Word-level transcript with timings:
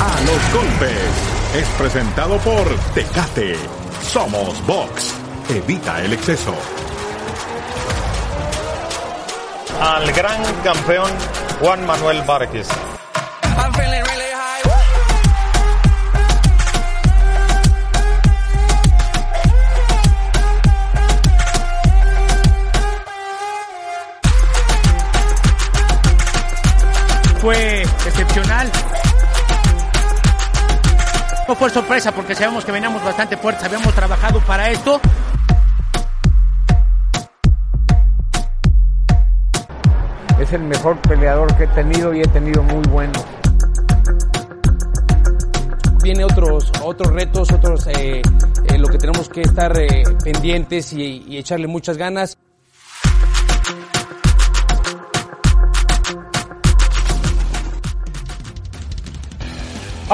A 0.00 0.20
los 0.20 0.52
golpes 0.52 1.34
es 1.54 1.68
presentado 1.78 2.38
por 2.38 2.68
Tecate. 2.94 3.56
Somos 4.02 4.64
Box. 4.66 5.14
Evita 5.48 6.02
el 6.02 6.12
exceso. 6.12 6.54
Al 9.80 10.10
gran 10.12 10.42
campeón 10.62 11.10
Juan 11.60 11.86
Manuel 11.86 12.24
Márquez. 12.24 12.68
Fue 27.44 27.82
excepcional. 27.82 28.72
No 31.46 31.54
fue 31.54 31.68
sorpresa 31.68 32.10
porque 32.10 32.34
sabemos 32.34 32.64
que 32.64 32.72
veníamos 32.72 33.04
bastante 33.04 33.36
fuertes, 33.36 33.62
habíamos 33.64 33.94
trabajado 33.94 34.40
para 34.40 34.70
esto. 34.70 34.98
Es 40.40 40.52
el 40.54 40.62
mejor 40.62 40.98
peleador 41.02 41.54
que 41.54 41.64
he 41.64 41.66
tenido 41.66 42.14
y 42.14 42.22
he 42.22 42.28
tenido 42.28 42.62
muy 42.62 42.82
bueno. 42.88 43.12
Viene 46.02 46.24
otros, 46.24 46.72
otros 46.82 47.12
retos, 47.12 47.52
otros 47.52 47.86
eh, 47.88 48.22
eh, 48.68 48.78
lo 48.78 48.88
que 48.88 48.96
tenemos 48.96 49.28
que 49.28 49.42
estar 49.42 49.78
eh, 49.78 50.02
pendientes 50.24 50.94
y, 50.94 51.22
y 51.28 51.36
echarle 51.36 51.66
muchas 51.66 51.98
ganas. 51.98 52.38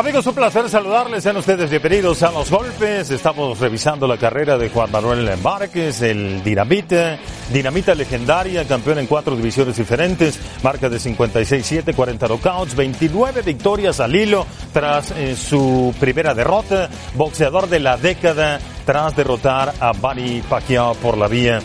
Amigos, 0.01 0.27
un 0.27 0.35
placer 0.35 0.67
saludarles. 0.71 1.23
Sean 1.23 1.37
ustedes 1.37 1.69
bienvenidos 1.69 2.23
a 2.23 2.31
Los 2.31 2.51
Golpes. 2.51 3.11
Estamos 3.11 3.59
revisando 3.61 4.07
la 4.07 4.17
carrera 4.17 4.57
de 4.57 4.71
Juan 4.71 4.91
Manuel 4.91 5.31
Márquez, 5.43 6.01
el 6.01 6.43
Dinamita. 6.43 7.19
Dinamita 7.53 7.95
legendaria, 7.95 8.67
campeón 8.67 9.01
en 9.01 9.07
cuatro 9.07 9.37
divisiones 9.37 9.77
diferentes. 9.77 10.41
Marca 10.63 10.89
de 10.89 10.97
56-7, 10.97 11.95
40 11.95 12.29
knockouts, 12.29 12.75
29 12.75 13.43
victorias 13.43 14.01
al 14.01 14.17
hilo 14.17 14.47
tras 14.73 15.11
eh, 15.11 15.37
su 15.37 15.95
primera 16.01 16.33
derrota. 16.33 16.89
Boxeador 17.15 17.69
de 17.69 17.81
la 17.81 17.99
década 17.99 18.59
tras 18.87 19.15
derrotar 19.15 19.75
a 19.81 19.93
Manny 19.93 20.41
Pacquiao 20.49 20.95
por 20.95 21.19
la 21.19 21.29
vía 21.29 21.61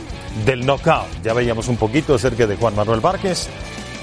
del 0.45 0.65
knockout. 0.65 1.23
Ya 1.23 1.31
veíamos 1.31 1.69
un 1.69 1.77
poquito 1.77 2.15
acerca 2.15 2.45
de 2.45 2.57
Juan 2.57 2.75
Manuel 2.75 2.99
Márquez. 2.99 3.47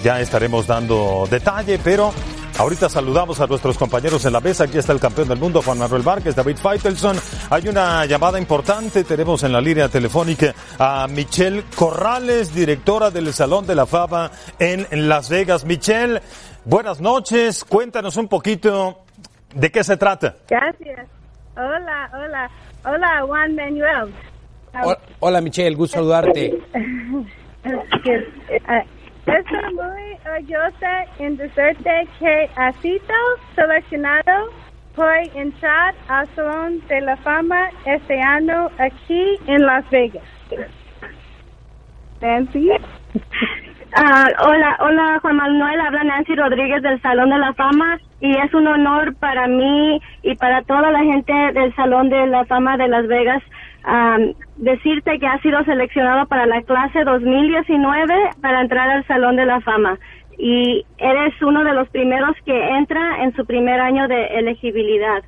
Ya 0.03 0.23
estaremos 0.23 0.67
dando 0.67 1.29
detalle, 1.31 1.79
pero 1.79 2.15
Ahorita 2.59 2.89
saludamos 2.89 3.41
a 3.41 3.47
nuestros 3.47 3.79
compañeros 3.79 4.25
en 4.25 4.33
la 4.33 4.41
mesa. 4.41 4.65
Aquí 4.65 4.79
está 4.79 4.93
el 4.93 5.01
campeón 5.01 5.29
del 5.29 5.39
mundo, 5.39 5.63
Juan 5.63 5.79
Manuel 5.79 6.03
Márquez, 6.03 6.37
David 6.37 6.57
Feitelson. 6.57 7.17
Hay 7.51 7.69
una 7.69 8.05
llamada 8.05 8.39
importante. 8.39 9.05
Tenemos 9.05 9.43
en 9.43 9.53
la 9.53 9.61
línea 9.61 9.89
telefónica 9.89 10.55
a 10.79 11.07
Michelle 11.09 11.65
Corrales, 11.75 12.55
directora 12.55 13.11
del 13.11 13.33
Salón 13.33 13.67
de 13.67 13.75
la 13.75 13.87
Fama 13.87 14.31
en 14.59 14.87
Las 15.09 15.31
Vegas. 15.31 15.65
Michelle, 15.65 16.21
buenas 16.65 17.01
noches. 17.01 17.65
Cuéntanos 17.65 18.17
un 18.17 18.29
poquito 18.29 18.99
de 19.55 19.71
qué 19.71 19.83
se 19.83 19.97
trata. 19.97 20.37
Gracias. 20.49 21.07
Hola, 21.57 22.11
hola. 22.15 22.51
Hola, 22.85 23.23
Juan 23.27 23.55
Manuel. 23.55 24.13
Hola, 24.75 24.99
hola 25.21 25.41
Michelle, 25.41 25.75
gusto 25.75 25.99
saludarte. 25.99 26.59
Estoy 29.27 29.75
muy 29.75 30.19
orgullosa 30.27 31.05
en 31.21 31.37
decirte 31.37 32.09
que 32.19 32.51
ha 32.57 32.73
sido 32.81 33.15
seleccionado 33.55 34.51
por 34.97 35.15
entrar 35.35 35.95
al 36.09 36.27
Salón 36.35 36.81
de 36.89 37.01
la 37.03 37.17
Fama 37.19 37.71
este 37.85 38.21
año 38.21 38.69
aquí 38.79 39.39
en 39.47 39.65
Las 39.65 39.89
Vegas. 39.91 40.25
Nancy. 42.21 42.71
Ah, 43.95 44.27
hola, 44.41 44.77
hola 44.81 45.19
Juan 45.21 45.37
Manuel, 45.37 45.81
habla 45.81 46.03
Nancy 46.05 46.35
Rodríguez 46.35 46.83
del 46.83 47.01
Salón 47.03 47.31
de 47.31 47.39
la 47.39 47.53
Fama 47.53 47.99
y 48.21 48.37
es 48.37 48.53
un 48.55 48.67
honor 48.67 49.15
para 49.17 49.47
mí 49.47 50.01
y 50.23 50.35
para 50.37 50.63
toda 50.63 50.91
la 50.91 51.01
gente 51.01 51.33
del 51.53 51.75
Salón 51.77 52.09
de 52.09 52.27
la 52.27 52.45
Fama 52.47 52.77
de 52.77 52.89
Las 52.89 53.07
Vegas 53.07 53.43
um, 53.87 54.35
decirte 54.57 55.19
que 55.19 55.27
has 55.27 55.41
sido 55.43 55.63
seleccionado 55.65 56.27
para 56.27 56.47
la 56.47 56.63
clase 56.63 57.05
2019 57.05 58.31
para 58.41 58.61
entrar 58.61 58.91
al 58.91 59.07
Salón 59.07 59.37
de 59.37 59.47
la 59.47 59.61
Fama 59.61 59.99
y 60.39 60.85
eres 60.99 61.41
uno 61.43 61.65
de 61.65 61.75
los 61.75 61.89
primeros 61.91 62.37
que 62.45 62.69
entra 62.71 63.23
en 63.23 63.35
su 63.35 63.45
primer 63.45 63.81
año 63.81 64.09
de 64.09 64.27
elegibilidad. 64.39 65.23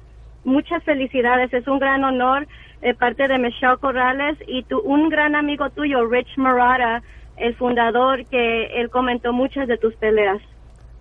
Muchas 0.45 0.83
felicidades, 0.85 1.53
es 1.53 1.67
un 1.69 1.79
gran 1.79 2.05
honor 2.05 2.47
de 2.81 2.95
parte 2.95 3.29
de 3.29 3.39
Michelle 3.39 3.79
Corrales 3.81 4.37
y 4.47 4.63
tu, 4.65 4.79
un 4.81 5.09
gran 5.09 5.35
amigo 5.35 5.71
tuyo, 5.71 6.07
Rich 6.07 6.37
Murata, 6.37 7.03
el 7.37 7.55
fundador, 7.55 8.25
que 8.27 8.67
él 8.81 8.91
comentó 8.91 9.33
muchas 9.33 9.69
de 9.69 9.79
tus 9.79 9.95
peleas. 9.97 10.41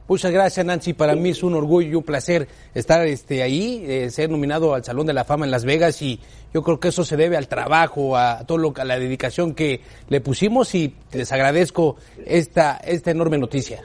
Muchas 0.07 0.31
gracias, 0.31 0.65
Nancy. 0.65 0.93
Para 0.93 1.15
mí 1.15 1.29
es 1.29 1.43
un 1.43 1.53
orgullo 1.55 1.87
y 1.89 1.95
un 1.95 2.03
placer 2.03 2.47
estar 2.73 3.05
este, 3.07 3.41
ahí, 3.41 3.83
eh, 3.87 4.09
ser 4.09 4.29
nominado 4.29 4.73
al 4.75 4.83
Salón 4.83 5.07
de 5.07 5.13
la 5.13 5.23
Fama 5.23 5.45
en 5.45 5.51
Las 5.51 5.63
Vegas 5.63 6.01
y 6.01 6.19
yo 6.53 6.61
creo 6.61 6.79
que 6.79 6.89
eso 6.89 7.03
se 7.05 7.15
debe 7.15 7.37
al 7.37 7.47
trabajo, 7.47 8.17
a 8.17 8.45
todo 8.45 8.57
lo, 8.57 8.73
a 8.77 8.83
la 8.83 8.99
dedicación 8.99 9.55
que 9.55 9.79
le 10.09 10.19
pusimos 10.19 10.75
y 10.75 10.93
les 11.13 11.31
agradezco 11.31 11.95
esta, 12.25 12.77
esta 12.77 13.11
enorme 13.11 13.37
noticia. 13.37 13.81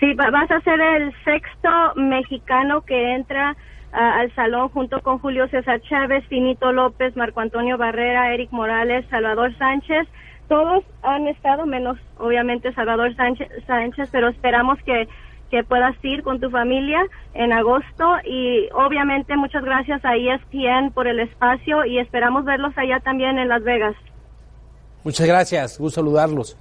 Sí, 0.00 0.14
va- 0.14 0.30
vas 0.30 0.50
a 0.50 0.60
ser 0.62 0.80
el 0.80 1.12
sexto 1.24 1.68
mexicano 1.96 2.80
que 2.80 3.14
entra 3.14 3.54
al 3.92 4.34
salón 4.34 4.70
junto 4.70 5.00
con 5.02 5.18
Julio 5.18 5.46
César 5.48 5.80
Chávez, 5.82 6.24
Finito 6.28 6.72
López, 6.72 7.14
Marco 7.14 7.40
Antonio 7.40 7.76
Barrera, 7.76 8.32
Eric 8.32 8.50
Morales, 8.50 9.04
Salvador 9.10 9.54
Sánchez. 9.58 10.08
Todos 10.52 10.84
han 11.02 11.28
estado, 11.28 11.64
menos 11.64 11.96
obviamente 12.18 12.74
Salvador 12.74 13.16
Sánchez, 13.16 13.48
Sánchez 13.66 14.10
pero 14.12 14.28
esperamos 14.28 14.78
que, 14.84 15.08
que 15.50 15.64
puedas 15.64 15.96
ir 16.04 16.22
con 16.22 16.40
tu 16.40 16.50
familia 16.50 17.06
en 17.32 17.54
agosto 17.54 18.16
y 18.22 18.68
obviamente 18.74 19.34
muchas 19.34 19.64
gracias 19.64 20.04
a 20.04 20.14
ESPN 20.14 20.92
por 20.92 21.08
el 21.08 21.20
espacio 21.20 21.86
y 21.86 21.98
esperamos 21.98 22.44
verlos 22.44 22.76
allá 22.76 23.00
también 23.00 23.38
en 23.38 23.48
Las 23.48 23.62
Vegas. 23.62 23.94
Muchas 25.04 25.26
gracias, 25.26 25.78
gusto 25.78 26.02
saludarlos. 26.02 26.58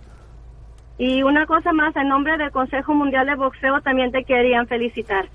Y 0.98 1.24
una 1.24 1.46
cosa 1.46 1.74
más, 1.74 1.94
en 1.98 2.08
nombre 2.08 2.38
del 2.38 2.52
Consejo 2.52 2.94
Mundial 2.94 3.26
de 3.26 3.36
Boxeo 3.36 3.82
también 3.82 4.14
te 4.14 4.24
querían 4.24 4.68
felicitar. 4.68 5.28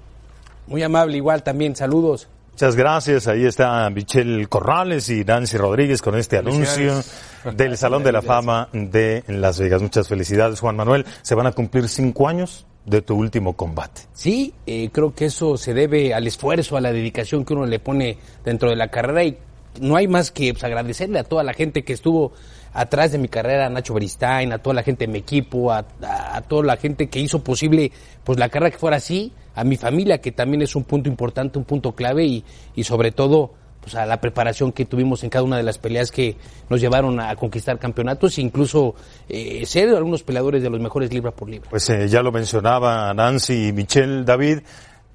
Muy 0.67 0.83
amable, 0.83 1.19
igual 1.19 1.43
también, 1.43 1.77
saludos. 1.77 2.31
Muchas 2.57 2.75
gracias. 2.75 3.29
Ahí 3.29 3.45
está 3.45 3.91
Michelle 3.91 4.47
Corrales 4.47 5.11
y 5.11 5.27
Nancy 5.27 5.59
Rodríguez 5.59 6.01
con 6.01 6.17
este 6.17 6.39
anuncio 6.39 7.03
del 7.55 7.77
Salón 7.77 8.03
de 8.03 8.13
la 8.13 8.23
Fama 8.23 8.71
de 8.73 9.23
Las 9.27 9.61
Vegas. 9.61 9.83
Muchas 9.83 10.09
felicidades, 10.09 10.61
Juan 10.61 10.75
Manuel. 10.75 11.05
Se 11.21 11.35
van 11.35 11.47
a 11.47 11.53
cumplir 11.53 11.87
cinco 11.87 12.29
años 12.29 12.65
de 12.87 13.03
tu 13.03 13.15
último 13.15 13.53
combate. 13.53 14.01
Sí, 14.15 14.55
eh, 14.67 14.89
creo 14.91 15.15
que 15.15 15.27
eso 15.27 15.59
se 15.59 15.75
debe 15.75 16.15
al 16.15 16.27
esfuerzo, 16.27 16.79
a 16.79 16.81
la 16.81 16.93
dedicación 16.93 17.45
que 17.45 17.53
uno 17.53 17.67
le 17.67 17.79
pone 17.79 18.17
dentro 18.43 18.71
de 18.71 18.77
la 18.77 18.89
carrera 18.89 19.23
y 19.23 19.37
no 19.83 19.97
hay 19.97 20.09
más 20.09 20.31
que 20.31 20.55
pues, 20.55 20.65
agradecerle 20.65 21.19
a 21.19 21.25
toda 21.25 21.45
la 21.45 21.53
gente 21.53 21.85
que 21.85 21.93
estuvo 21.93 22.33
atrás 22.77 23.11
de 23.11 23.19
mi 23.19 23.29
carrera, 23.29 23.67
a 23.67 23.71
Nacho 23.71 23.95
Beristain, 23.95 24.53
a 24.53 24.59
toda 24.59 24.75
la 24.75 24.83
gente 24.83 25.07
de 25.07 25.13
mi 25.13 25.19
equipo, 25.19 25.73
a, 25.73 25.83
toda 26.47 26.63
la 26.63 26.77
gente 26.77 27.09
que 27.09 27.19
hizo 27.19 27.43
posible 27.43 27.91
pues 28.23 28.39
la 28.39 28.51
carrera 28.51 28.71
que 28.71 28.79
fuera 28.79 28.99
así, 28.99 29.33
a 29.55 29.65
mi 29.65 29.79
familia 29.79 30.21
que 30.21 30.31
también 30.31 30.61
es 30.61 30.77
un 30.77 30.85
punto 30.85 31.09
importante, 31.09 31.59
un 31.59 31.65
punto 31.65 31.93
clave 31.93 32.27
y, 32.27 32.45
y 32.75 32.85
sobre 32.85 33.13
todo 33.13 33.53
pues 33.81 33.95
a 33.95 34.05
la 34.05 34.21
preparación 34.21 34.73
que 34.73 34.85
tuvimos 34.85 35.25
en 35.25 35.31
cada 35.31 35.45
una 35.45 35.57
de 35.57 35.63
las 35.63 35.79
peleas 35.79 36.11
que 36.11 36.37
nos 36.69 36.81
llevaron 36.81 37.19
a 37.19 37.35
conquistar 37.37 37.79
campeonatos 37.79 38.37
e 38.37 38.43
incluso 38.43 38.95
eh, 39.29 39.65
ser 39.65 39.89
algunos 39.91 40.23
peleadores 40.23 40.63
de 40.63 40.69
los 40.69 40.81
mejores 40.81 41.13
libra 41.13 41.31
por 41.31 41.49
libra. 41.49 41.71
Pues 41.71 41.89
eh, 41.89 42.09
ya 42.09 42.21
lo 42.21 42.31
mencionaba 42.31 43.15
Nancy 43.15 43.69
y 43.69 43.73
Michelle 43.73 44.25
David, 44.25 44.59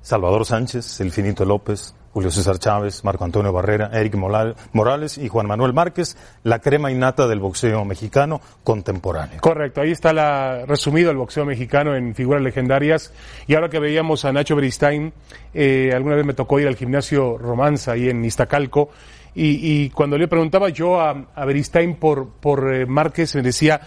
Salvador 0.01 0.45
Sánchez, 0.45 0.99
El 1.01 1.11
Finito 1.11 1.45
López, 1.45 1.93
Julio 2.13 2.31
César 2.31 2.59
Chávez, 2.59 3.03
Marco 3.03 3.23
Antonio 3.23 3.53
Barrera, 3.53 3.89
Eric 3.93 4.15
Morales 4.15 5.17
y 5.17 5.29
Juan 5.29 5.47
Manuel 5.47 5.73
Márquez, 5.73 6.17
la 6.43 6.59
crema 6.59 6.91
innata 6.91 7.27
del 7.27 7.39
boxeo 7.39 7.85
mexicano 7.85 8.41
contemporáneo. 8.63 9.39
Correcto, 9.41 9.81
ahí 9.81 9.91
está 9.91 10.11
la, 10.11 10.65
resumido 10.65 11.11
el 11.11 11.17
boxeo 11.17 11.45
mexicano 11.45 11.95
en 11.95 12.13
figuras 12.13 12.41
legendarias. 12.41 13.13
Y 13.47 13.55
ahora 13.55 13.69
que 13.69 13.79
veíamos 13.79 14.25
a 14.25 14.33
Nacho 14.33 14.55
Beristain, 14.55 15.13
eh, 15.53 15.91
alguna 15.93 16.15
vez 16.15 16.25
me 16.25 16.33
tocó 16.33 16.59
ir 16.59 16.67
al 16.67 16.75
gimnasio 16.75 17.37
Romanza 17.37 17.93
ahí 17.93 18.09
en 18.09 18.23
Iztacalco. 18.25 18.89
Y, 19.33 19.83
y 19.83 19.89
cuando 19.91 20.17
le 20.17 20.27
preguntaba 20.27 20.69
yo 20.69 20.99
a, 20.99 21.27
a 21.33 21.45
Beristain 21.45 21.95
por, 21.95 22.27
por 22.27 22.73
eh, 22.73 22.85
Márquez, 22.85 23.33
me 23.35 23.41
decía, 23.41 23.79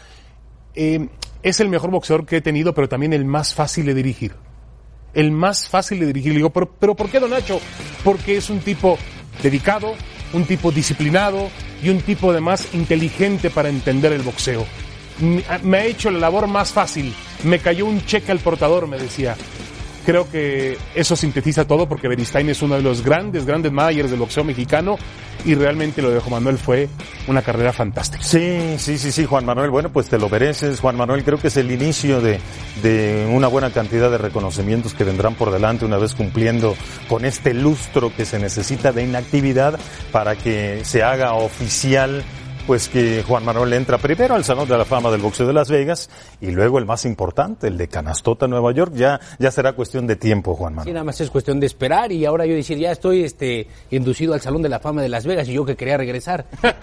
eh, 0.75 1.09
es 1.43 1.61
el 1.61 1.69
mejor 1.69 1.91
boxeador 1.91 2.25
que 2.25 2.38
he 2.38 2.41
tenido, 2.41 2.73
pero 2.73 2.88
también 2.88 3.12
el 3.12 3.26
más 3.26 3.55
fácil 3.55 3.85
de 3.85 3.94
dirigir. 3.94 4.32
El 5.14 5.31
más 5.31 5.69
fácil 5.69 6.00
de 6.00 6.06
dirigir. 6.06 6.32
Le 6.32 6.38
digo, 6.38 6.50
pero, 6.50 6.69
pero 6.69 6.94
¿por 6.94 7.08
qué, 7.08 7.20
don 7.20 7.31
Nacho? 7.31 7.61
Porque 8.02 8.37
es 8.37 8.50
un 8.50 8.61
tipo 8.61 8.99
dedicado, 9.43 9.94
un 10.32 10.44
tipo 10.44 10.70
disciplinado 10.72 11.50
y 11.82 11.88
un 11.90 12.00
tipo 12.00 12.31
además 12.31 12.69
inteligente 12.72 13.50
para 13.50 13.69
entender 13.69 14.12
el 14.12 14.22
boxeo. 14.22 14.64
Me- 15.20 15.44
Me 15.62 15.78
ha 15.78 15.84
hecho 15.84 16.11
la 16.11 16.19
labor 16.19 16.46
más 16.49 16.72
fácil. 16.72 17.14
Me 17.44 17.58
cayó 17.61 17.87
un 17.87 18.05
cheque 18.05 18.32
al 18.32 18.38
portador, 18.40 18.87
me 18.88 18.99
decía. 18.99 19.37
Creo 20.05 20.31
que 20.31 20.77
eso 20.95 21.17
sintetiza 21.17 21.67
todo 21.67 21.89
porque 21.89 22.09
Beristain 22.09 22.49
es 22.51 22.61
uno 22.62 22.77
de 22.77 22.83
los 22.83 23.03
grandes, 23.03 23.47
grandes 23.47 23.73
managers 23.73 24.11
del 24.11 24.21
boxeo 24.21 24.45
mexicano 24.45 24.97
y 25.45 25.55
realmente 25.55 26.03
lo 26.03 26.11
de 26.11 26.21
Juan 26.21 26.43
Manuel 26.43 26.59
fue 26.59 26.89
una 27.27 27.43
carrera 27.43 27.73
fantástica. 27.73 28.23
Sí, 28.23 28.77
sí, 28.79 28.99
sí, 28.99 29.12
sí, 29.12 29.25
Juan 29.25 29.45
Manuel. 29.45 29.71
Bueno, 29.71 29.91
pues 29.91 30.09
te 30.09 30.19
lo 30.19 30.29
mereces, 30.29 30.81
Juan 30.81 30.97
Manuel. 30.97 31.25
Creo 31.25 31.39
que 31.39 31.49
es 31.49 31.56
el 31.56 31.71
inicio 31.71 32.21
de, 32.21 32.41
de 32.83 33.29
una 33.33 33.49
buena 33.49 33.71
cantidad 33.71 34.11
de 34.11 34.19
reconocimientos 34.19 34.95
que 34.95 35.05
vendrán 35.05 35.35
por 35.35 35.51
delante 35.51 35.85
una 35.85 35.99
vez 35.99 36.15
cumpliendo 36.15 36.77
con 37.09 37.25
este 37.25 37.55
lustro 37.55 38.15
que 38.15 38.25
se 38.25 38.39
necesita 38.39 38.93
de 38.93 39.05
inactividad 39.05 39.79
para 40.12 40.37
que 40.37 40.85
se 40.85 41.03
haga 41.03 41.35
oficial 41.35 42.25
pues 42.66 42.88
que 42.88 43.22
Juan 43.22 43.44
Manuel 43.44 43.72
entra 43.75 43.99
primero 43.99 44.34
al 44.34 44.44
Salón 44.44 44.66
de 44.69 44.78
la 44.78 44.84
Fama 44.84 45.11
del 45.11 45.20
Boxeo 45.20 45.46
de 45.46 45.52
Las 45.52 45.69
Vegas 45.70 46.08
y 46.40 46.50
luego 46.50 46.78
el 46.78 46.87
más 46.87 47.05
importante, 47.05 47.69
el 47.69 47.76
de 47.76 47.88
Canastota, 47.88 48.46
Nueva 48.49 48.72
York. 48.72 48.93
Ya, 48.94 49.20
ya 49.38 49.50
será 49.50 49.75
cuestión 49.75 50.06
de 50.06 50.16
tiempo, 50.16 50.55
Juan 50.55 50.72
Sí, 50.72 50.76
Manuel. 50.76 50.94
nada 50.94 51.05
más 51.05 51.20
es 51.20 51.31
cuestión 51.31 51.61
de 51.61 51.66
esperar 51.66 52.11
y 52.12 52.25
ahora 52.25 52.46
yo 52.46 52.55
decir, 52.55 52.78
ya 52.78 52.90
estoy 52.90 53.22
este, 53.25 53.69
inducido 53.90 54.32
al 54.34 54.40
Salón 54.40 54.62
de 54.62 54.69
la 54.70 54.81
Fama 54.81 55.02
de 55.02 55.08
Las 55.11 55.26
Vegas 55.26 55.49
y 55.49 55.52
yo 55.52 55.64
que 55.64 55.76
quería 55.76 55.96
regresar. 55.96 56.46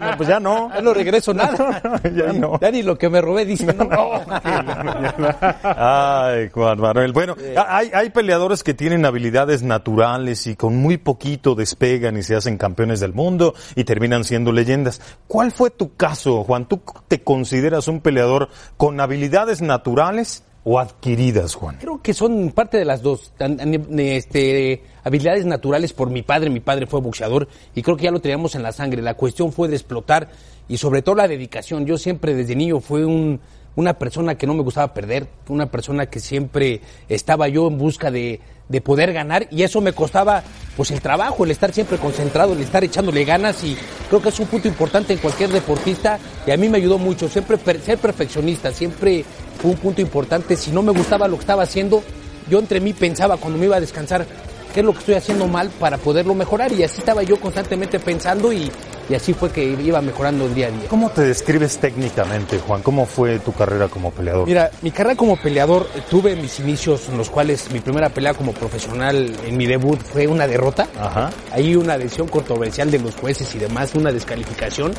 No, 0.00 0.16
pues 0.16 0.28
ya 0.28 0.40
no. 0.40 0.70
Ya 0.74 0.80
no 0.80 0.94
regreso 0.94 1.34
nada. 1.34 1.82
Ya 2.14 2.32
no. 2.32 2.58
Ya 2.60 2.70
ni 2.70 2.82
lo 2.82 2.96
que 2.96 3.08
me 3.10 3.20
robé, 3.20 3.44
dice. 3.44 3.66
No, 3.66 3.86
Ay, 5.62 6.48
Juan 6.52 6.80
Manuel. 6.80 7.12
Bueno, 7.12 7.36
hay, 7.68 7.90
hay 7.92 8.10
peleadores 8.10 8.62
que 8.62 8.74
tienen 8.74 9.04
habilidades 9.04 9.62
naturales 9.62 10.46
y 10.46 10.56
con 10.56 10.76
muy 10.76 10.96
poquito 10.98 11.54
despegan 11.54 12.16
y 12.16 12.22
se 12.22 12.34
hacen 12.36 12.56
campeones 12.56 13.00
del 13.00 13.12
mundo 13.12 13.54
y 13.74 13.84
terminan 13.84 14.24
siendo 14.24 14.52
leyendas. 14.52 15.00
¿Cuál 15.26 15.52
fue 15.52 15.70
tu 15.70 15.94
caso, 15.94 16.44
Juan? 16.44 16.66
¿Tú 16.68 16.80
te 17.08 17.22
consideras 17.22 17.88
un 17.88 18.00
peleador 18.00 18.48
con 18.76 19.00
habilidades 19.00 19.62
naturales 19.62 20.44
o 20.64 20.78
adquiridas, 20.78 21.54
Juan? 21.54 21.78
Creo 21.80 22.02
que 22.02 22.14
son 22.14 22.50
parte 22.50 22.78
de 22.78 22.84
las 22.84 23.02
dos. 23.02 23.32
Este, 23.38 24.82
habilidades 25.04 25.46
naturales 25.46 25.92
por 25.92 26.10
mi 26.10 26.22
padre. 26.22 26.50
Mi 26.50 26.60
padre 26.60 26.86
fue 26.86 27.00
boxeador 27.00 27.48
y 27.74 27.82
creo 27.82 27.96
que 27.96 28.04
ya 28.04 28.10
lo 28.10 28.20
teníamos 28.20 28.54
en 28.54 28.62
la 28.62 28.72
sangre. 28.72 29.02
La 29.02 29.14
cuestión 29.14 29.52
fue 29.52 29.68
de 29.68 29.76
explotar 29.76 30.30
y 30.68 30.76
sobre 30.76 31.02
todo 31.02 31.14
la 31.14 31.28
dedicación. 31.28 31.86
Yo 31.86 31.96
siempre 31.98 32.34
desde 32.34 32.56
niño 32.56 32.80
fui 32.80 33.02
un, 33.02 33.40
una 33.76 33.94
persona 33.94 34.34
que 34.36 34.46
no 34.46 34.54
me 34.54 34.62
gustaba 34.62 34.92
perder, 34.92 35.28
una 35.48 35.66
persona 35.70 36.06
que 36.06 36.20
siempre 36.20 36.80
estaba 37.08 37.48
yo 37.48 37.68
en 37.68 37.78
busca 37.78 38.10
de, 38.10 38.40
de 38.70 38.80
poder 38.80 39.12
ganar 39.12 39.48
y 39.50 39.64
eso 39.64 39.80
me 39.80 39.92
costaba 39.92 40.42
pues 40.76 40.92
el 40.92 41.00
trabajo, 41.00 41.44
el 41.44 41.50
estar 41.50 41.72
siempre 41.72 41.98
concentrado, 41.98 42.52
el 42.52 42.60
estar 42.60 42.82
echándole 42.84 43.24
ganas 43.24 43.62
y 43.64 43.76
creo 44.08 44.22
que 44.22 44.28
es 44.28 44.38
un 44.40 44.46
punto 44.46 44.68
importante 44.68 45.12
en 45.12 45.18
cualquier 45.18 45.50
deportista 45.50 46.18
y 46.46 46.52
a 46.52 46.56
mí 46.56 46.68
me 46.68 46.78
ayudó 46.78 46.96
mucho, 46.96 47.28
siempre 47.28 47.58
ser 47.84 47.98
perfeccionista, 47.98 48.72
siempre 48.72 49.24
fue 49.60 49.72
un 49.72 49.76
punto 49.76 50.00
importante, 50.00 50.56
si 50.56 50.70
no 50.70 50.82
me 50.82 50.92
gustaba 50.92 51.26
lo 51.26 51.36
que 51.36 51.42
estaba 51.42 51.64
haciendo, 51.64 52.02
yo 52.48 52.60
entre 52.60 52.80
mí 52.80 52.92
pensaba 52.92 53.36
cuando 53.36 53.58
me 53.58 53.66
iba 53.66 53.76
a 53.76 53.80
descansar, 53.80 54.24
qué 54.72 54.80
es 54.80 54.86
lo 54.86 54.92
que 54.92 55.00
estoy 55.00 55.14
haciendo 55.16 55.48
mal 55.48 55.68
para 55.80 55.98
poderlo 55.98 56.34
mejorar 56.34 56.72
y 56.72 56.84
así 56.84 57.00
estaba 57.00 57.24
yo 57.24 57.40
constantemente 57.40 57.98
pensando 57.98 58.52
y, 58.52 58.70
y 59.10 59.14
así 59.14 59.34
fue 59.34 59.50
que 59.50 59.64
iba 59.64 60.00
mejorando 60.00 60.46
el 60.46 60.54
día 60.54 60.68
a 60.68 60.70
día. 60.70 60.88
¿Cómo 60.88 61.10
te 61.10 61.22
describes 61.22 61.78
técnicamente, 61.78 62.58
Juan? 62.60 62.80
¿Cómo 62.82 63.04
fue 63.06 63.40
tu 63.40 63.52
carrera 63.52 63.88
como 63.88 64.12
peleador? 64.12 64.46
Mira, 64.46 64.70
mi 64.82 64.92
carrera 64.92 65.16
como 65.16 65.36
peleador, 65.36 65.88
eh, 65.96 66.00
tuve 66.08 66.36
mis 66.36 66.60
inicios 66.60 67.08
en 67.08 67.18
los 67.18 67.28
cuales 67.28 67.70
mi 67.72 67.80
primera 67.80 68.08
pelea 68.10 68.34
como 68.34 68.52
profesional 68.52 69.34
en 69.44 69.56
mi 69.56 69.66
debut 69.66 70.00
fue 70.00 70.26
una 70.28 70.46
derrota. 70.46 70.86
Ajá. 70.98 71.30
Hay 71.52 71.74
una 71.74 71.98
decisión 71.98 72.28
controversial 72.28 72.90
de 72.90 73.00
los 73.00 73.16
jueces 73.16 73.52
y 73.54 73.58
demás, 73.58 73.94
una 73.96 74.12
descalificación, 74.12 74.92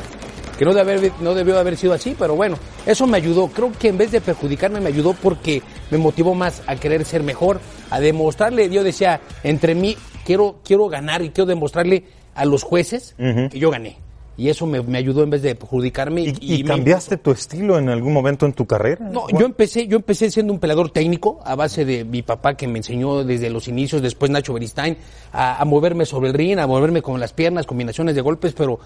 que 0.58 0.66
no, 0.66 0.74
debe 0.74 0.92
haber- 0.98 1.12
no 1.20 1.34
debió 1.34 1.58
haber 1.58 1.76
sido 1.78 1.94
así, 1.94 2.14
pero 2.18 2.36
bueno, 2.36 2.56
eso 2.84 3.06
me 3.06 3.16
ayudó. 3.16 3.48
Creo 3.48 3.72
que 3.72 3.88
en 3.88 3.96
vez 3.96 4.12
de 4.12 4.20
perjudicarme, 4.20 4.80
me 4.80 4.88
ayudó 4.88 5.14
porque 5.14 5.62
me 5.90 5.96
motivó 5.98 6.34
más 6.34 6.62
a 6.66 6.76
querer 6.76 7.04
ser 7.06 7.22
mejor, 7.22 7.60
a 7.90 7.98
demostrarle, 7.98 8.68
yo 8.68 8.84
decía, 8.84 9.20
entre 9.42 9.74
mí, 9.74 9.96
quiero, 10.26 10.56
quiero 10.64 10.88
ganar 10.88 11.22
y 11.22 11.30
quiero 11.30 11.46
demostrarle 11.46 12.04
a 12.34 12.44
los 12.44 12.62
jueces 12.62 13.14
que 13.16 13.58
yo 13.58 13.70
gané. 13.70 13.98
Y 14.36 14.48
eso 14.48 14.66
me, 14.66 14.82
me 14.82 14.96
ayudó 14.96 15.22
en 15.22 15.30
vez 15.30 15.42
de 15.42 15.54
perjudicarme. 15.54 16.34
¿Y, 16.40 16.64
cambiaste 16.64 17.18
tu 17.18 17.32
estilo 17.32 17.78
en 17.78 17.90
algún 17.90 18.14
momento 18.14 18.46
en 18.46 18.54
tu 18.54 18.66
carrera? 18.66 19.06
no, 19.10 19.26
yo 19.28 19.44
empecé, 19.44 19.86
yo 19.86 19.96
empecé 19.98 20.30
siendo 20.30 20.54
un 20.54 20.58
peleador 20.58 20.90
técnico 20.90 21.40
a 21.44 21.54
base 21.54 21.84
de 21.84 22.04
mi 22.04 22.22
papá 22.22 22.54
que 22.54 22.66
me 22.66 22.78
enseñó 22.78 23.24
desde 23.24 23.50
los 23.50 23.68
inicios, 23.68 24.00
después 24.00 24.30
Nacho 24.30 24.54
Beristain, 24.54 24.96
a, 25.32 25.60
a 25.60 25.64
moverme 25.66 26.06
sobre 26.06 26.28
el 26.28 26.34
ring, 26.34 26.58
a 26.58 26.66
moverme 26.66 27.02
con 27.02 27.20
las 27.20 27.34
piernas, 27.34 27.66
combinaciones 27.66 28.14
de 28.14 28.22
golpes, 28.22 28.54
pero 28.54 28.80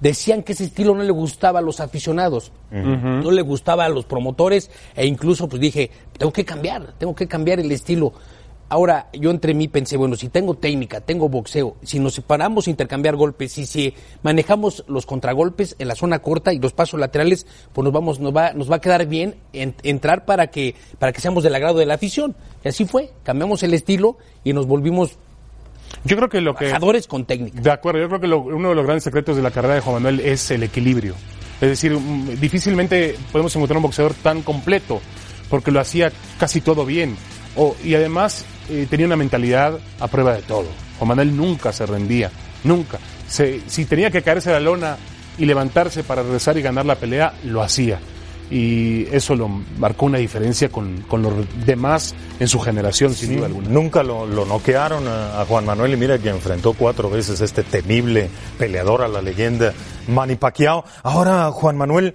decían 0.00 0.42
que 0.42 0.52
ese 0.52 0.64
estilo 0.64 0.94
no 0.94 1.02
le 1.02 1.10
gustaba 1.10 1.60
a 1.60 1.62
los 1.62 1.80
aficionados, 1.80 2.52
no 2.70 3.30
le 3.30 3.42
gustaba 3.42 3.84
a 3.84 3.88
los 3.88 4.04
promotores 4.04 4.70
e 4.94 5.06
incluso 5.06 5.48
pues 5.48 5.60
dije, 5.60 5.90
tengo 6.18 6.32
que 6.32 6.44
cambiar, 6.44 6.94
tengo 6.98 7.14
que 7.14 7.26
cambiar 7.26 7.60
el 7.60 7.70
estilo. 7.72 8.12
Ahora, 8.74 9.06
yo 9.12 9.30
entre 9.30 9.54
mí 9.54 9.68
pensé, 9.68 9.96
bueno, 9.96 10.16
si 10.16 10.28
tengo 10.30 10.54
técnica, 10.54 11.00
tengo 11.00 11.28
boxeo, 11.28 11.76
si 11.84 12.00
nos 12.00 12.14
separamos 12.14 12.66
a 12.66 12.70
intercambiar 12.70 13.14
golpes 13.14 13.56
y 13.58 13.66
si 13.66 13.94
manejamos 14.24 14.82
los 14.88 15.06
contragolpes 15.06 15.76
en 15.78 15.86
la 15.86 15.94
zona 15.94 16.18
corta 16.18 16.52
y 16.52 16.58
los 16.58 16.72
pasos 16.72 16.98
laterales, 16.98 17.46
pues 17.72 17.84
nos 17.84 17.92
vamos, 17.92 18.18
nos 18.18 18.34
va, 18.34 18.52
nos 18.52 18.68
va 18.68 18.74
a 18.74 18.80
quedar 18.80 19.06
bien 19.06 19.36
en- 19.52 19.76
entrar 19.84 20.24
para 20.24 20.48
que, 20.48 20.74
para 20.98 21.12
que 21.12 21.20
seamos 21.20 21.44
del 21.44 21.54
agrado 21.54 21.78
de 21.78 21.86
la 21.86 21.94
afición. 21.94 22.34
Y 22.64 22.68
así 22.68 22.84
fue, 22.84 23.12
cambiamos 23.22 23.62
el 23.62 23.74
estilo 23.74 24.16
y 24.42 24.52
nos 24.52 24.66
volvimos 24.66 25.18
Yo 26.04 26.16
creo 26.16 26.28
que 26.28 26.40
lo 26.40 26.56
que... 26.56 26.72
con 27.06 27.26
técnica. 27.26 27.60
De 27.60 27.70
acuerdo, 27.70 28.00
yo 28.00 28.08
creo 28.08 28.20
que 28.20 28.26
lo- 28.26 28.40
uno 28.40 28.70
de 28.70 28.74
los 28.74 28.84
grandes 28.84 29.04
secretos 29.04 29.36
de 29.36 29.42
la 29.42 29.52
carrera 29.52 29.76
de 29.76 29.82
Juan 29.82 30.02
Manuel 30.02 30.18
es 30.18 30.50
el 30.50 30.64
equilibrio. 30.64 31.14
Es 31.60 31.68
decir, 31.68 31.92
mm, 31.92 32.40
difícilmente 32.40 33.14
podemos 33.30 33.54
encontrar 33.54 33.76
un 33.76 33.84
boxeador 33.84 34.14
tan 34.14 34.42
completo, 34.42 35.00
porque 35.48 35.70
lo 35.70 35.78
hacía 35.78 36.10
casi 36.40 36.60
todo 36.60 36.84
bien. 36.84 37.16
O- 37.56 37.76
y 37.84 37.94
además 37.94 38.44
eh, 38.68 38.86
tenía 38.88 39.06
una 39.06 39.16
mentalidad 39.16 39.78
a 40.00 40.08
prueba 40.08 40.34
de 40.34 40.42
todo. 40.42 40.66
Juan 40.98 41.08
Manuel 41.08 41.36
nunca 41.36 41.72
se 41.72 41.86
rendía, 41.86 42.30
nunca. 42.64 42.98
Se- 43.28 43.60
si 43.66 43.84
tenía 43.84 44.10
que 44.10 44.22
caerse 44.22 44.50
la 44.50 44.60
lona 44.60 44.96
y 45.38 45.44
levantarse 45.46 46.02
para 46.04 46.22
regresar 46.22 46.56
y 46.58 46.62
ganar 46.62 46.86
la 46.86 46.94
pelea, 46.96 47.34
lo 47.44 47.62
hacía. 47.62 47.98
Y 48.50 49.06
eso 49.10 49.34
lo 49.34 49.48
marcó 49.48 50.04
una 50.06 50.18
diferencia 50.18 50.68
con, 50.68 50.98
con 51.08 51.22
los 51.22 51.32
demás 51.64 52.14
en 52.38 52.46
su 52.46 52.60
generación, 52.60 53.14
sin 53.14 53.30
Sí, 53.30 53.36
duda 53.36 53.46
alguna. 53.46 53.68
Nunca 53.70 54.02
lo, 54.02 54.26
lo 54.26 54.44
noquearon 54.44 55.08
a, 55.08 55.40
a 55.40 55.46
Juan 55.46 55.64
Manuel 55.64 55.94
y 55.94 55.96
mira 55.96 56.18
que 56.18 56.28
enfrentó 56.28 56.74
cuatro 56.74 57.08
veces 57.08 57.40
a 57.40 57.44
este 57.44 57.62
temible 57.62 58.28
peleador 58.58 59.00
a 59.02 59.08
la 59.08 59.22
leyenda 59.22 59.72
Manny 60.08 60.36
Pacquiao. 60.36 60.84
Ahora, 61.02 61.50
Juan 61.52 61.76
Manuel, 61.78 62.14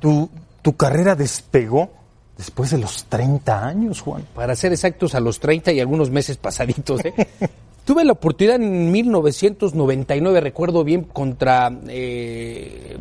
tu, 0.00 0.30
tu 0.62 0.76
carrera 0.76 1.14
despegó 1.14 1.92
después 2.36 2.70
de 2.70 2.78
los 2.78 3.04
30 3.04 3.66
años, 3.66 4.00
Juan. 4.00 4.24
para 4.34 4.56
ser 4.56 4.72
exactos, 4.72 5.14
a 5.14 5.20
los 5.20 5.40
30 5.40 5.72
y 5.72 5.80
algunos 5.80 6.10
meses 6.10 6.36
pasaditos. 6.36 7.04
¿eh? 7.04 7.14
Tuve 7.84 8.02
la 8.04 8.12
oportunidad 8.12 8.56
en 8.56 8.90
1999, 8.90 10.40
recuerdo 10.40 10.84
bien, 10.84 11.02
contra. 11.04 11.70
eh, 11.88 12.96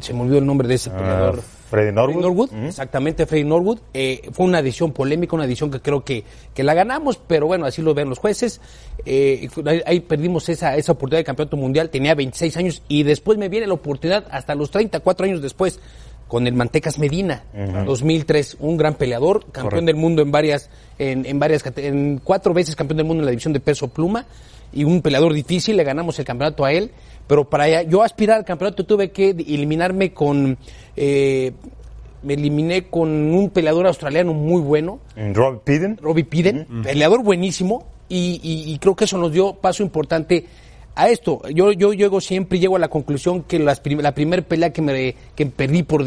se 0.00 0.12
me 0.12 0.20
olvidó 0.20 0.38
el 0.38 0.46
nombre 0.46 0.68
de 0.68 0.74
ese 0.74 0.90
peleador. 0.90 1.38
Ah, 1.42 1.58
Freddy 1.70 1.92
Norwood. 1.92 2.52
Exactamente, 2.66 3.26
Freddy 3.26 3.44
Norwood. 3.44 3.78
Eh, 3.94 4.28
fue 4.32 4.44
una 4.44 4.58
edición 4.58 4.92
polémica, 4.92 5.34
una 5.34 5.46
edición 5.46 5.70
que 5.70 5.80
creo 5.80 6.04
que, 6.04 6.24
que 6.54 6.62
la 6.62 6.74
ganamos, 6.74 7.18
pero 7.26 7.46
bueno, 7.46 7.64
así 7.64 7.80
lo 7.80 7.94
ven 7.94 8.10
los 8.10 8.18
jueces. 8.18 8.60
Eh, 9.06 9.48
ahí, 9.66 9.82
ahí 9.86 10.00
perdimos 10.00 10.48
esa, 10.50 10.76
esa 10.76 10.92
oportunidad 10.92 11.20
de 11.20 11.24
campeonato 11.24 11.56
mundial, 11.56 11.88
tenía 11.90 12.14
26 12.14 12.56
años 12.58 12.82
y 12.88 13.04
después 13.04 13.38
me 13.38 13.48
viene 13.48 13.66
la 13.66 13.74
oportunidad 13.74 14.26
hasta 14.30 14.54
los 14.54 14.70
34 14.70 15.24
años 15.26 15.40
después 15.42 15.80
con 16.28 16.46
el 16.46 16.52
Mantecas 16.54 16.98
Medina, 16.98 17.42
2003, 17.86 18.58
un 18.60 18.76
gran 18.76 18.94
peleador, 18.94 19.40
campeón 19.46 19.64
Correcto. 19.70 19.86
del 19.86 19.96
mundo 19.96 20.22
en 20.22 20.30
varias, 20.30 20.68
en, 20.98 21.24
en 21.26 21.38
varias, 21.38 21.64
en 21.76 22.20
cuatro 22.22 22.52
veces 22.52 22.76
campeón 22.76 22.98
del 22.98 23.06
mundo 23.06 23.22
en 23.22 23.26
la 23.26 23.30
división 23.30 23.52
de 23.54 23.60
peso 23.60 23.88
pluma 23.88 24.26
y 24.72 24.84
un 24.84 25.00
peleador 25.00 25.32
difícil, 25.32 25.76
le 25.76 25.84
ganamos 25.84 26.18
el 26.18 26.24
campeonato 26.26 26.64
a 26.64 26.72
él, 26.72 26.90
pero 27.26 27.48
para 27.48 27.82
yo 27.82 28.02
aspirar 28.02 28.38
al 28.38 28.44
campeonato 28.44 28.84
tuve 28.84 29.10
que 29.10 29.30
eliminarme 29.30 30.12
con, 30.12 30.58
eh, 30.96 31.52
me 32.22 32.34
eliminé 32.34 32.88
con 32.88 33.08
un 33.10 33.48
peleador 33.50 33.86
australiano 33.86 34.34
muy 34.34 34.60
bueno, 34.60 35.00
En 35.16 35.34
Rob 35.34 35.62
Piden. 35.62 35.96
Robbie 35.96 36.24
Piden, 36.24 36.66
peleador 36.82 37.22
buenísimo, 37.22 37.86
y, 38.10 38.40
y- 38.42 38.72
y 38.72 38.78
creo 38.78 38.94
que 38.96 39.04
eso 39.04 39.16
nos 39.18 39.32
dio 39.32 39.54
paso 39.54 39.82
importante 39.82 40.46
a 40.98 41.08
esto. 41.08 41.40
Yo, 41.48 41.72
yo 41.72 41.92
llego 41.92 42.20
siempre, 42.20 42.58
llego 42.58 42.76
a 42.76 42.78
la 42.80 42.88
conclusión 42.88 43.44
que 43.44 43.58
las 43.58 43.80
prim- 43.80 44.00
la 44.00 44.14
primera 44.14 44.42
pelea 44.42 44.72
que, 44.72 44.82
me, 44.82 45.14
que 45.36 45.46
perdí 45.46 45.84
por, 45.84 46.04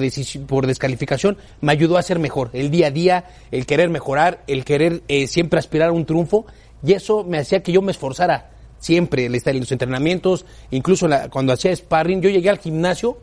por 0.47 0.67
descalificación 0.67 1.37
me 1.61 1.71
ayudó 1.71 1.97
a 1.97 2.03
ser 2.03 2.19
mejor. 2.19 2.49
El 2.53 2.69
día 2.71 2.87
a 2.87 2.91
día, 2.91 3.25
el 3.51 3.65
querer 3.65 3.89
mejorar, 3.89 4.43
el 4.47 4.65
querer 4.65 5.01
eh, 5.07 5.27
siempre 5.27 5.59
aspirar 5.59 5.89
a 5.89 5.93
un 5.93 6.05
triunfo, 6.05 6.45
y 6.85 6.93
eso 6.93 7.23
me 7.23 7.37
hacía 7.37 7.63
que 7.63 7.71
yo 7.71 7.81
me 7.81 7.91
esforzara 7.91 8.51
siempre, 8.79 9.25
en 9.27 9.59
los 9.59 9.71
entrenamientos, 9.71 10.45
incluso 10.71 11.07
la- 11.07 11.29
cuando 11.29 11.53
hacía 11.53 11.75
sparring, 11.75 12.21
yo 12.21 12.29
llegué 12.29 12.49
al 12.49 12.59
gimnasio 12.59 13.17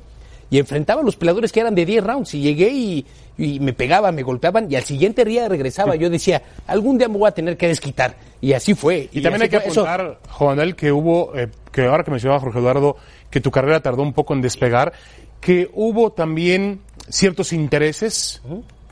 y 0.50 0.58
enfrentaba 0.58 1.02
a 1.02 1.04
los 1.04 1.16
peleadores 1.16 1.52
que 1.52 1.60
eran 1.60 1.74
de 1.74 1.84
10 1.84 2.04
rounds 2.04 2.34
y 2.34 2.40
llegué 2.40 2.70
y, 2.70 3.06
y 3.36 3.60
me 3.60 3.72
pegaban, 3.72 4.14
me 4.14 4.22
golpeaban 4.22 4.70
y 4.70 4.76
al 4.76 4.82
siguiente 4.82 5.24
día 5.24 5.48
regresaba. 5.48 5.94
Yo 5.96 6.08
decía, 6.10 6.42
algún 6.66 6.98
día 6.98 7.08
me 7.08 7.18
voy 7.18 7.28
a 7.28 7.32
tener 7.32 7.56
que 7.56 7.68
desquitar. 7.68 8.16
Y 8.40 8.52
así 8.52 8.74
fue. 8.74 9.08
Y, 9.12 9.20
también 9.20 9.42
hay 9.42 9.48
que. 9.48 9.56
Eso- 9.56 9.86
apuntar, 9.86 10.20
Manuel, 10.40 10.74
que 10.74 10.92
hubo, 10.92 11.36
eh, 11.36 11.48
que 11.72 11.82
ahora 11.82 12.04
que 12.04 12.10
mencionaba 12.10 12.40
Jorge 12.40 12.58
Eduardo, 12.58 12.96
que 13.30 13.40
tu 13.40 13.50
carrera 13.50 13.80
tardó 13.80 14.02
un 14.02 14.12
poco 14.12 14.34
en 14.34 14.40
despegar, 14.40 14.92
que 15.40 15.70
hubo 15.74 16.12
también 16.12 16.80
ciertos 17.08 17.52
intereses, 17.52 18.42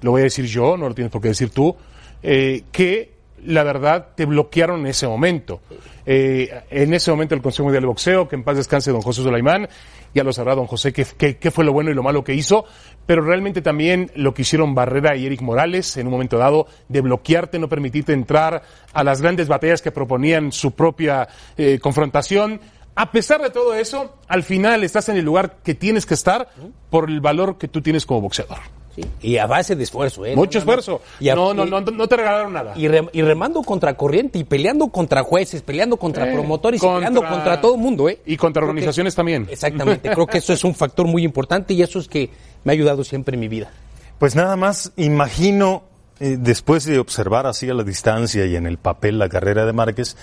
lo 0.03 0.11
voy 0.11 0.21
a 0.21 0.25
decir 0.25 0.47
yo, 0.47 0.77
no 0.77 0.89
lo 0.89 0.95
tienes 0.95 1.11
por 1.11 1.21
qué 1.21 1.29
decir 1.29 1.51
tú, 1.51 1.75
eh, 2.23 2.65
que 2.71 3.16
la 3.45 3.63
verdad 3.63 4.09
te 4.15 4.25
bloquearon 4.25 4.81
en 4.81 4.87
ese 4.87 5.07
momento. 5.07 5.61
Eh, 6.05 6.63
en 6.71 6.95
ese 6.95 7.11
momento 7.11 7.35
el 7.35 7.43
Consejo 7.43 7.65
Mundial 7.65 7.83
de 7.83 7.89
Boxeo, 7.89 8.29
que 8.29 8.37
en 8.37 8.45
paz 8.45 8.57
descanse 8.57 8.93
don 8.93 9.03
José 9.03 9.23
Sulaimán, 9.23 9.69
ya 10.15 10.25
lo 10.25 10.33
sabrá 10.33 10.55
don 10.55 10.67
José 10.67 10.93
qué, 10.93 11.51
fue 11.51 11.65
lo 11.65 11.73
bueno 11.73 11.91
y 11.91 11.95
lo 11.95 12.03
malo 12.03 12.25
que 12.25 12.35
hizo, 12.35 12.65
pero 13.05 13.23
realmente 13.23 13.61
también 13.61 14.11
lo 14.15 14.33
que 14.33 14.43
hicieron 14.43 14.75
Barrera 14.75 15.17
y 15.17 15.27
Eric 15.27 15.43
Morales 15.43 15.97
en 15.97 16.07
un 16.07 16.13
momento 16.13 16.39
dado, 16.39 16.67
de 16.89 17.01
bloquearte, 17.01 17.59
no 17.59 17.69
permitirte 17.69 18.13
entrar 18.13 18.63
a 18.93 19.05
las 19.05 19.21
grandes 19.21 19.49
batallas 19.49 19.83
que 19.83 19.91
proponían 19.91 20.53
su 20.53 20.73
propia 20.73 21.29
eh, 21.57 21.79
confrontación. 21.81 22.61
A 22.95 23.11
pesar 23.13 23.43
de 23.43 23.51
todo 23.51 23.75
eso, 23.75 24.17
al 24.27 24.43
final 24.43 24.85
estás 24.85 25.09
en 25.11 25.17
el 25.19 25.25
lugar 25.25 25.59
que 25.63 25.75
tienes 25.75 26.07
que 26.07 26.15
estar 26.15 26.49
por 26.89 27.11
el 27.11 27.21
valor 27.21 27.59
que 27.59 27.69
tú 27.69 27.83
tienes 27.83 28.07
como 28.07 28.23
boxeador. 28.23 28.59
Sí, 28.97 29.03
Y 29.21 29.37
a 29.37 29.47
base 29.47 29.77
de 29.77 29.85
esfuerzo, 29.85 30.25
¿eh? 30.25 30.35
Mucho 30.35 30.59
No, 30.59 30.61
esfuerzo. 30.61 31.03
Y 31.21 31.29
a- 31.29 31.35
no, 31.35 31.53
no, 31.55 31.67
no, 31.67 31.81
no 31.83 32.09
te 32.09 32.17
regalaron 32.17 32.53
nada. 32.55 32.73
Y, 32.77 32.87
rem- 32.89 33.11
y 33.13 33.23
remando 33.23 33.63
contra 33.63 33.95
corriente 33.97 34.39
y 34.39 34.45
peleando 34.45 34.89
contra 34.89 35.23
jueces, 35.23 35.61
peleando 35.63 35.99
contra 35.99 36.29
Eh, 36.29 36.33
promotores 36.33 36.83
y 36.83 36.87
peleando 36.87 37.23
contra 37.25 37.61
todo 37.61 37.75
el 37.75 37.81
mundo, 37.81 38.09
¿eh? 38.09 38.21
Y 38.27 38.37
contra 38.37 38.61
Creo 38.61 38.69
que- 38.69 38.71
organizaciones 38.71 39.15
también. 39.15 39.47
Exactamente, 39.51 40.11
creo 40.15 40.27
que 40.27 40.39
eso 40.39 40.53
es 40.53 40.65
un 40.65 40.75
factor 40.75 41.07
muy 41.07 41.23
importante 41.25 41.75
y 41.75 41.83
eso 41.83 41.99
es 41.99 42.09
que 42.09 42.31
me 42.65 42.73
ha 42.73 42.75
ayudado 42.75 43.05
siempre 43.05 43.35
en 43.35 43.41
mi 43.41 43.49
vida. 43.49 43.71
Pues 44.19 44.35
nada 44.35 44.57
más, 44.57 44.93
imagino, 44.97 45.83
eh, 46.19 46.37
después 46.39 46.87
de 46.87 46.99
observar 46.99 47.47
así 47.47 47.69
a 47.69 47.75
la 47.75 47.83
distancia 47.83 48.47
y 48.47 48.57
en 48.57 48.67
el 48.67 48.79
papel 48.79 49.19
la 49.19 49.29
carrera 49.29 49.67
de 49.67 49.75
Márquez, 49.75 50.17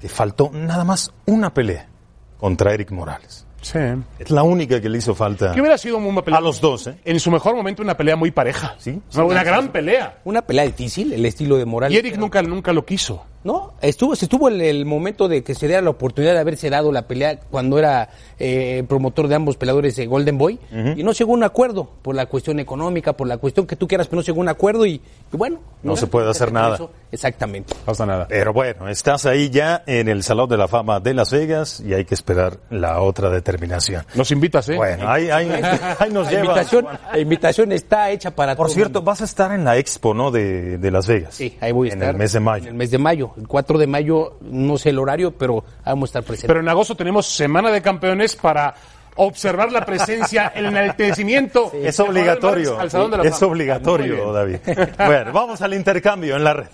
que 0.00 0.08
faltó 0.08 0.50
nada 0.52 0.84
más 0.84 1.12
una 1.26 1.52
pelea 1.52 1.88
contra 2.38 2.72
Eric 2.72 2.92
Morales. 2.92 3.46
Sí. 3.62 3.78
Es 4.18 4.30
la 4.30 4.42
única 4.42 4.80
que 4.80 4.88
le 4.88 4.98
hizo 4.98 5.14
falta 5.14 5.52
Que 5.52 5.60
hubiera 5.60 5.78
sido 5.78 5.96
una 5.96 6.22
pelea. 6.22 6.38
a 6.38 6.42
los 6.42 6.60
dos, 6.60 6.88
¿eh? 6.88 6.96
En 7.04 7.18
su 7.20 7.30
mejor 7.30 7.54
momento, 7.56 7.82
una 7.82 7.96
pelea 7.96 8.16
muy 8.16 8.30
pareja. 8.30 8.74
Sí. 8.78 9.00
Una, 9.14 9.42
gran 9.42 9.68
pelea. 9.68 10.18
Una 10.24 10.42
pelea 10.42 10.64
difícil, 10.64 11.12
el 11.12 11.24
estilo 11.24 11.56
de 11.56 11.64
Morales. 11.64 11.94
Y 11.94 11.98
Eric 11.98 12.12
pero- 12.12 12.20
nunca, 12.22 12.42
nunca 12.42 12.72
lo 12.72 12.84
quiso. 12.84 13.24
No, 13.44 13.72
estuvo, 13.80 14.14
se 14.14 14.26
estuvo 14.26 14.48
el, 14.48 14.60
el 14.60 14.84
momento 14.86 15.26
de 15.28 15.42
que 15.42 15.54
se 15.54 15.66
diera 15.66 15.82
la 15.82 15.90
oportunidad 15.90 16.32
de 16.34 16.38
haberse 16.38 16.70
dado 16.70 16.92
la 16.92 17.08
pelea 17.08 17.40
cuando 17.50 17.78
era 17.78 18.08
eh, 18.38 18.84
promotor 18.88 19.26
de 19.28 19.34
ambos 19.34 19.56
peleadores 19.56 19.96
de 19.96 20.06
Golden 20.06 20.38
Boy 20.38 20.58
y 20.96 21.02
no 21.02 21.12
llegó 21.12 21.32
a 21.32 21.34
un 21.34 21.44
acuerdo 21.44 21.88
por 22.02 22.14
la 22.14 22.26
cuestión 22.26 22.60
económica, 22.60 23.14
por 23.14 23.26
la 23.26 23.38
cuestión 23.38 23.66
que 23.66 23.76
tú 23.76 23.88
quieras, 23.88 24.06
pero 24.08 24.20
no 24.20 24.22
llegó 24.24 24.38
a 24.38 24.42
un 24.42 24.48
acuerdo 24.48 24.86
y, 24.86 25.00
y 25.32 25.36
bueno. 25.36 25.58
No 25.82 25.96
se 25.96 26.06
puede 26.06 26.30
hacer 26.30 26.52
nada. 26.52 26.76
eso, 26.76 26.90
Exactamente. 27.10 27.74
No 27.74 27.80
pasa 27.84 28.06
nada. 28.06 28.26
Pero 28.28 28.52
bueno, 28.52 28.88
estás 28.88 29.26
ahí 29.26 29.50
ya 29.50 29.82
en 29.86 30.08
el 30.08 30.22
Salón 30.22 30.48
de 30.48 30.56
la 30.56 30.68
Fama 30.68 31.00
de 31.00 31.12
Las 31.12 31.30
Vegas 31.32 31.80
y 31.84 31.92
hay 31.94 32.04
que 32.04 32.14
esperar 32.14 32.58
la 32.70 33.00
otra 33.00 33.28
determinación. 33.30 34.04
Nos 34.14 34.30
invitas, 34.30 34.68
¿eh? 34.68 34.76
Bueno, 34.76 35.08
ahí, 35.10 35.28
ahí, 35.30 35.50
ahí 35.98 36.10
nos 36.12 36.26
La 36.26 36.30
lleva. 36.30 36.44
invitación, 36.44 36.86
la 37.12 37.18
invitación 37.18 37.72
está 37.72 38.10
hecha 38.10 38.30
para 38.30 38.54
Por 38.54 38.66
todo 38.68 38.74
cierto, 38.74 39.00
mundo. 39.00 39.10
vas 39.10 39.20
a 39.20 39.24
estar 39.24 39.52
en 39.52 39.64
la 39.64 39.76
Expo, 39.76 40.14
¿no? 40.14 40.30
De, 40.30 40.78
de 40.78 40.90
Las 40.90 41.06
Vegas. 41.06 41.34
Sí, 41.34 41.56
ahí 41.60 41.72
voy 41.72 41.88
a 41.90 41.92
en 41.94 41.98
estar. 41.98 42.14
el 42.14 42.18
mes 42.18 42.32
de 42.32 42.40
mayo. 42.40 42.62
En 42.62 42.68
el 42.68 42.74
mes 42.74 42.90
de 42.90 42.98
mayo. 42.98 43.31
El 43.36 43.48
4 43.48 43.78
de 43.78 43.86
mayo, 43.86 44.36
no 44.40 44.78
sé 44.78 44.90
el 44.90 44.98
horario, 44.98 45.32
pero 45.32 45.64
vamos 45.84 46.08
a 46.08 46.10
estar 46.10 46.22
presentes. 46.22 46.48
Pero 46.48 46.60
en 46.60 46.68
agosto 46.68 46.96
tenemos 46.96 47.26
Semana 47.26 47.70
de 47.70 47.82
Campeones 47.82 48.36
para 48.36 48.74
observar 49.16 49.72
la 49.72 49.84
presencia, 49.84 50.48
el 50.54 50.66
enaltecimiento. 50.66 51.70
Es 51.74 51.98
obligatorio. 52.00 52.78
Al 52.78 52.90
Salón 52.90 53.10
de 53.10 53.16
la 53.18 53.24
Es 53.24 53.42
obligatorio. 53.42 54.32
David. 54.32 54.56
Bueno, 54.96 55.32
vamos 55.32 55.60
al 55.62 55.74
intercambio 55.74 56.36
en 56.36 56.44
la 56.44 56.54
red. 56.54 56.68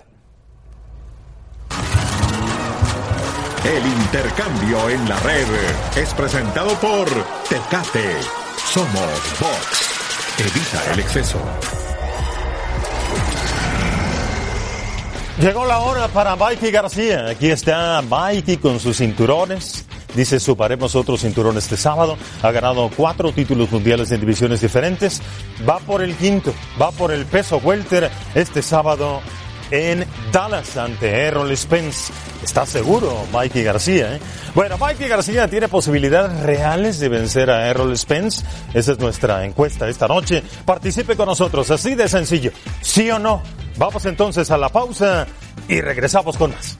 El 3.65 3.85
intercambio 3.85 4.89
en 4.89 5.09
la 5.09 5.19
red 5.19 5.45
es 5.95 6.13
presentado 6.13 6.73
por 6.75 7.07
Tecate. 7.49 8.15
Somos 8.65 9.39
Box. 9.39 10.39
Evita 10.39 10.93
el 10.93 10.99
exceso. 11.01 11.39
Llegó 15.41 15.65
la 15.65 15.79
hora 15.79 16.09
para 16.09 16.35
Mikey 16.35 16.69
García. 16.69 17.29
Aquí 17.29 17.49
está 17.49 18.01
Mikey 18.01 18.57
con 18.57 18.77
sus 18.77 18.97
cinturones. 18.97 19.85
Dice, 20.13 20.37
suparemos 20.37 20.95
otros 20.95 21.21
cinturones 21.21 21.63
este 21.63 21.77
sábado. 21.77 22.17
Ha 22.41 22.51
ganado 22.51 22.89
cuatro 22.93 23.31
títulos 23.31 23.71
mundiales 23.71 24.11
en 24.11 24.19
divisiones 24.19 24.59
diferentes. 24.59 25.21
Va 25.67 25.79
por 25.79 26.01
el 26.01 26.13
quinto. 26.15 26.53
Va 26.81 26.91
por 26.91 27.13
el 27.13 27.25
peso 27.25 27.55
welter 27.63 28.11
este 28.35 28.61
sábado 28.61 29.21
en 29.71 30.05
Dallas 30.31 30.77
ante 30.77 31.09
Errol 31.09 31.55
Spence. 31.55 32.11
¿Está 32.43 32.65
seguro 32.65 33.25
Mikey 33.31 33.63
García? 33.63 34.15
eh? 34.15 34.19
Bueno, 34.55 34.77
Mikey 34.77 35.07
García 35.07 35.47
tiene 35.47 35.67
posibilidades 35.67 36.41
reales 36.41 36.99
de 36.99 37.09
vencer 37.09 37.49
a 37.49 37.67
Errol 37.67 37.97
Spence. 37.97 38.43
Esa 38.73 38.93
es 38.93 38.99
nuestra 38.99 39.45
encuesta 39.45 39.87
esta 39.87 40.07
noche. 40.07 40.43
Participe 40.65 41.15
con 41.15 41.27
nosotros, 41.27 41.69
así 41.71 41.95
de 41.95 42.07
sencillo. 42.07 42.51
¿Sí 42.81 43.09
o 43.11 43.19
no? 43.19 43.41
Vamos 43.77 44.05
entonces 44.05 44.49
a 44.51 44.57
la 44.57 44.69
pausa 44.69 45.27
y 45.67 45.81
regresamos 45.81 46.37
con 46.37 46.51
más. 46.51 46.77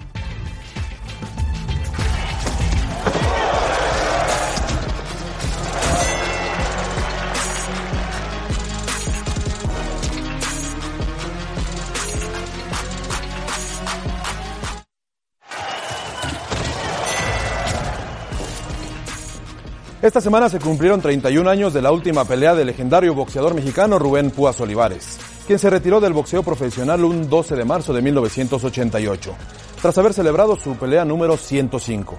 Esta 20.10 20.22
semana 20.22 20.50
se 20.50 20.58
cumplieron 20.60 21.01
31 21.01 21.48
años 21.48 21.72
de 21.72 21.84
la 21.84 21.92
última 21.92 22.25
pelea 22.25 22.56
del 22.56 22.66
legendario 22.66 23.13
boxeador 23.13 23.54
mexicano 23.54 24.00
Rubén 24.00 24.32
Púas 24.32 24.60
Olivares, 24.60 25.20
quien 25.46 25.60
se 25.60 25.70
retiró 25.70 26.01
del 26.01 26.13
boxeo 26.13 26.42
profesional 26.42 27.06
un 27.06 27.30
12 27.30 27.56
de 27.56 27.63
marzo 27.63 27.94
de 27.94 28.01
1988, 28.01 29.36
tras 29.80 29.96
haber 30.00 30.16
celebrado 30.16 30.56
su 30.56 30.75
pelea 30.78 31.06
número 31.06 31.38
105. 31.38 32.18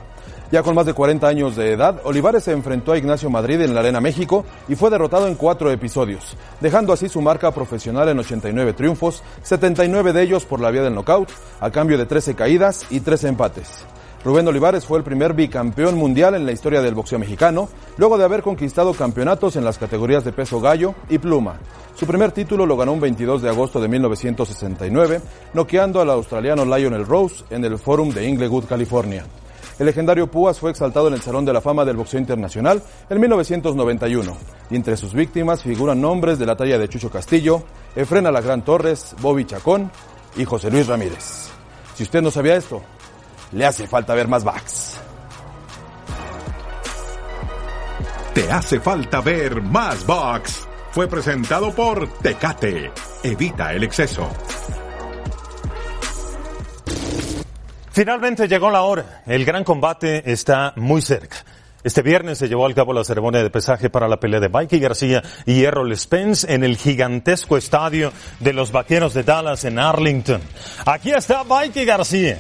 Ya 0.53 0.63
con 0.63 0.77
más 0.77 0.87
de 0.87 0.95
40 0.95 1.27
años 1.27 1.57
de 1.57 1.73
edad, 1.73 2.01
Olivares 2.05 2.45
se 2.45 2.53
enfrentó 2.53 2.93
a 2.93 2.99
Ignacio 2.99 3.29
Madrid 3.29 3.61
en 3.61 3.75
la 3.75 3.81
Arena 3.81 4.01
México 4.01 4.45
y 4.69 4.77
fue 4.77 4.89
derrotado 4.89 5.27
en 5.27 5.35
cuatro 5.35 5.73
episodios, 5.73 6.37
dejando 6.61 6.93
así 6.93 7.09
su 7.09 7.21
marca 7.21 7.51
profesional 7.51 8.09
en 8.09 8.21
89 8.21 8.73
triunfos, 8.75 9.25
79 9.43 10.13
de 10.13 10.23
ellos 10.23 10.45
por 10.45 10.61
la 10.61 10.71
vía 10.71 10.83
del 10.83 10.95
knockout, 10.95 11.31
a 11.59 11.73
cambio 11.73 11.99
de 11.99 12.07
13 12.07 12.37
caídas 12.37 12.87
y 12.89 13.01
13 13.01 13.27
empates. 13.27 13.85
Rubén 14.23 14.47
Olivares 14.47 14.85
fue 14.85 14.99
el 14.99 15.05
primer 15.05 15.33
bicampeón 15.33 15.97
mundial 15.97 16.35
en 16.35 16.45
la 16.45 16.53
historia 16.53 16.83
del 16.83 16.95
boxeo 16.95 17.19
mexicano, 17.19 17.71
luego 17.97 18.19
de 18.19 18.25
haber 18.25 18.43
conquistado 18.43 18.93
campeonatos 18.93 19.57
en 19.57 19.65
las 19.65 19.79
categorías 19.79 20.25
de 20.25 20.33
peso 20.33 20.61
gallo 20.61 20.95
y 21.09 21.17
pluma. 21.17 21.59
Su 21.95 22.07
primer 22.07 22.31
título 22.31 22.67
lo 22.67 22.77
ganó 22.77 22.93
un 22.93 23.01
22 23.01 23.41
de 23.41 23.49
agosto 23.49 23.81
de 23.81 23.89
1969, 23.89 25.23
noqueando 25.55 26.03
al 26.03 26.11
australiano 26.11 26.67
Lionel 26.67 27.07
Rose 27.07 27.45
en 27.49 27.65
el 27.65 27.79
Forum 27.79 28.11
de 28.11 28.29
Inglewood, 28.29 28.67
California. 28.67 29.25
El 29.79 29.87
legendario 29.87 30.31
Púas 30.31 30.61
fue 30.61 30.71
exaltado 30.71 31.09
en 31.09 31.15
el 31.15 31.23
Salón 31.23 31.47
de 31.47 31.55
la 31.55 31.63
Fama 31.63 31.87
del 31.87 31.97
Boxeo 31.97 32.21
Internacional 32.21 32.83
en 33.09 33.21
1991, 33.21 34.37
y 34.71 34.77
entre 34.77 34.99
sus 34.99 35.15
víctimas 35.15 35.63
figuran 35.63 35.99
nombres 35.99 36.39
de 36.39 36.45
la 36.45 36.57
talla 36.57 36.79
de 36.79 36.89
Chucho 36.91 37.11
Castillo, 37.11 37.63
Efren 37.97 38.27
Alagrán 38.27 38.67
Torres, 38.67 39.17
Bobby 39.23 39.47
Chacón 39.47 39.91
y 40.37 40.45
José 40.45 40.71
Luis 40.71 40.87
Ramírez. 40.87 41.49
Si 41.95 42.03
usted 42.03 42.21
no 42.21 42.31
sabía 42.31 42.57
esto, 42.57 42.83
le 43.53 43.67
hace 43.67 43.87
falta 43.87 44.15
ver 44.15 44.29
más 44.29 44.45
backs. 44.45 45.01
Te 48.35 48.51
hace 48.51 48.79
falta 48.79 49.21
ver 49.21 49.61
más 49.61 50.07
Box. 50.07 50.69
Fue 50.93 51.09
presentado 51.09 51.73
por 51.73 52.09
Tecate. 52.19 52.93
Evita 53.25 53.73
el 53.73 53.83
exceso. 53.83 54.31
Finalmente 57.91 58.47
llegó 58.47 58.71
la 58.71 58.83
hora. 58.83 59.23
El 59.27 59.45
gran 59.45 59.65
combate 59.65 60.31
está 60.31 60.73
muy 60.77 61.03
cerca. 61.03 61.39
Este 61.83 62.03
viernes 62.03 62.39
se 62.39 62.49
llevó 62.49 62.67
a 62.67 62.75
cabo 62.75 62.93
la 62.93 63.05
ceremonia 63.05 63.43
de 63.43 63.51
pesaje 63.51 63.91
para 63.91 64.07
la 64.07 64.21
pelea 64.21 64.39
de 64.39 64.49
Mikey 64.49 64.79
García 64.81 65.23
y 65.47 65.65
Errol 65.65 65.97
Spence 65.97 66.53
en 66.53 66.63
el 66.63 66.77
gigantesco 66.77 67.57
estadio 67.57 68.13
de 68.39 68.53
los 68.53 68.71
Vaqueros 68.71 69.15
de 69.15 69.23
Dallas 69.23 69.65
en 69.65 69.79
Arlington. 69.79 70.43
Aquí 70.85 71.11
está 71.11 71.43
Mikey 71.43 71.87
García, 71.87 72.39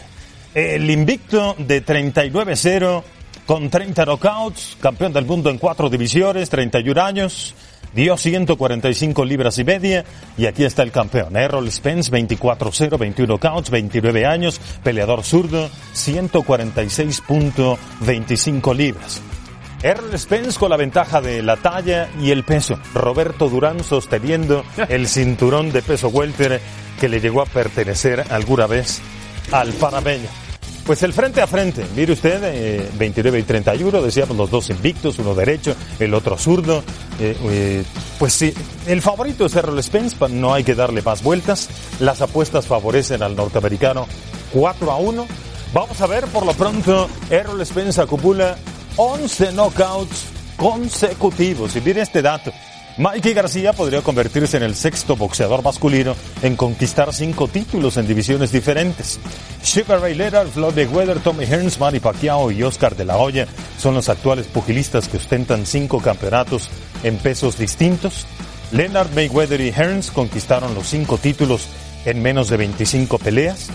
el 0.55 0.91
invicto 0.91 1.55
de 1.59 1.85
39-0 1.85 3.03
con 3.47 3.71
30 3.71 4.05
knockouts, 4.05 4.77
campeón 4.81 5.13
del 5.13 5.27
mundo 5.27 5.51
en 5.51 5.59
cuatro 5.59 5.91
divisiones, 5.91 6.51
31 6.51 7.03
años, 7.03 7.55
dio 7.95 8.17
145 8.17 9.25
libras 9.25 9.59
y 9.59 9.65
media 9.65 10.05
y 10.37 10.47
aquí 10.47 10.65
está 10.65 10.83
el 10.83 10.91
campeón, 10.93 11.37
Errol 11.37 11.71
Spence, 11.71 12.13
24-0, 12.13 12.99
21 12.99 13.35
knockouts, 13.35 13.71
29 13.71 14.27
años, 14.27 14.61
peleador 14.83 15.23
zurdo, 15.25 15.71
146.25 15.95 18.77
libras. 18.77 19.23
Errol 19.83 20.19
Spence 20.19 20.59
con 20.59 20.69
la 20.71 20.77
ventaja 20.77 21.23
de 21.23 21.43
la 21.43 21.57
talla 21.57 22.11
y 22.21 22.33
el 22.33 22.45
peso. 22.45 22.79
Roberto 22.93 23.49
Durán 23.49 23.83
sosteniendo 23.83 24.63
el 24.89 25.09
cinturón 25.09 25.73
de 25.73 25.81
peso 25.83 26.09
welter 26.09 26.61
que 27.01 27.09
le 27.09 27.21
llegó 27.21 27.41
a 27.41 27.47
pertenecer 27.47 28.27
alguna 28.31 28.67
vez 28.67 29.01
al 29.53 29.73
panameño. 29.73 30.29
Pues 30.85 31.03
el 31.03 31.13
frente 31.13 31.41
a 31.41 31.47
frente, 31.47 31.87
mire 31.95 32.15
usted, 32.15 32.41
eh, 32.43 32.91
29 32.99 33.39
y 33.39 33.43
31, 33.45 34.03
decíamos 34.03 34.37
los 34.37 34.51
dos 34.51 34.71
invictos, 34.71 35.19
uno 35.19 35.35
derecho, 35.35 35.77
el 36.01 36.15
otro 36.15 36.37
zurdo. 36.37 36.83
Eh, 37.21 37.37
eh, 37.45 37.85
pues 38.19 38.33
sí, 38.33 38.53
el 38.87 39.01
favorito 39.01 39.47
es 39.47 39.55
Errol 39.55 39.81
Spence, 39.83 40.17
no 40.31 40.53
hay 40.53 40.65
que 40.65 40.75
darle 40.75 41.03
más 41.03 41.23
vueltas. 41.23 41.69
Las 42.01 42.23
apuestas 42.23 42.67
favorecen 42.67 43.23
al 43.23 43.37
norteamericano 43.37 44.09
4 44.53 44.91
a 44.91 44.97
1. 44.97 45.27
Vamos 45.73 46.01
a 46.01 46.07
ver, 46.09 46.25
por 46.25 46.45
lo 46.45 46.55
pronto, 46.55 47.09
Errol 47.31 47.65
Spence 47.65 48.01
acumula 48.01 48.57
11 48.97 49.53
knockouts 49.53 50.25
consecutivos. 50.57 51.77
Y 51.77 51.81
mire 51.83 52.01
este 52.01 52.21
dato. 52.21 52.53
Mikey 53.01 53.33
García 53.33 53.73
podría 53.73 54.03
convertirse 54.03 54.59
en 54.59 54.63
el 54.63 54.75
sexto 54.75 55.17
boxeador 55.17 55.63
masculino 55.63 56.15
en 56.43 56.55
conquistar 56.55 57.15
cinco 57.15 57.49
títulos 57.49 57.97
en 57.97 58.07
divisiones 58.07 58.53
diferentes. 58.53 59.19
Sugar 59.63 60.03
Ray 60.03 60.15
Leonard, 60.15 60.49
Floyd 60.49 60.75
Mayweather, 60.75 61.19
Tommy 61.21 61.47
Hearns, 61.47 61.81
Manny 61.81 61.99
Pacquiao 61.99 62.51
y 62.51 62.63
Oscar 62.63 62.95
de 62.97 63.07
la 63.07 63.17
Hoya 63.17 63.49
son 63.79 63.95
los 63.95 64.11
actuales 64.11 64.49
pugilistas 64.49 65.09
que 65.09 65.17
ostentan 65.17 65.65
cinco 65.65 66.03
campeonatos 66.03 66.69
en 67.03 67.17
pesos 67.17 67.57
distintos. 67.57 68.27
Leonard, 68.71 69.15
Mayweather 69.15 69.63
y 69.63 69.71
Hearns 69.71 70.11
conquistaron 70.11 70.75
los 70.75 70.87
cinco 70.87 71.17
títulos 71.17 71.69
en 72.05 72.21
menos 72.21 72.51
de 72.51 72.59
25 72.59 73.19
peleas. 73.19 73.71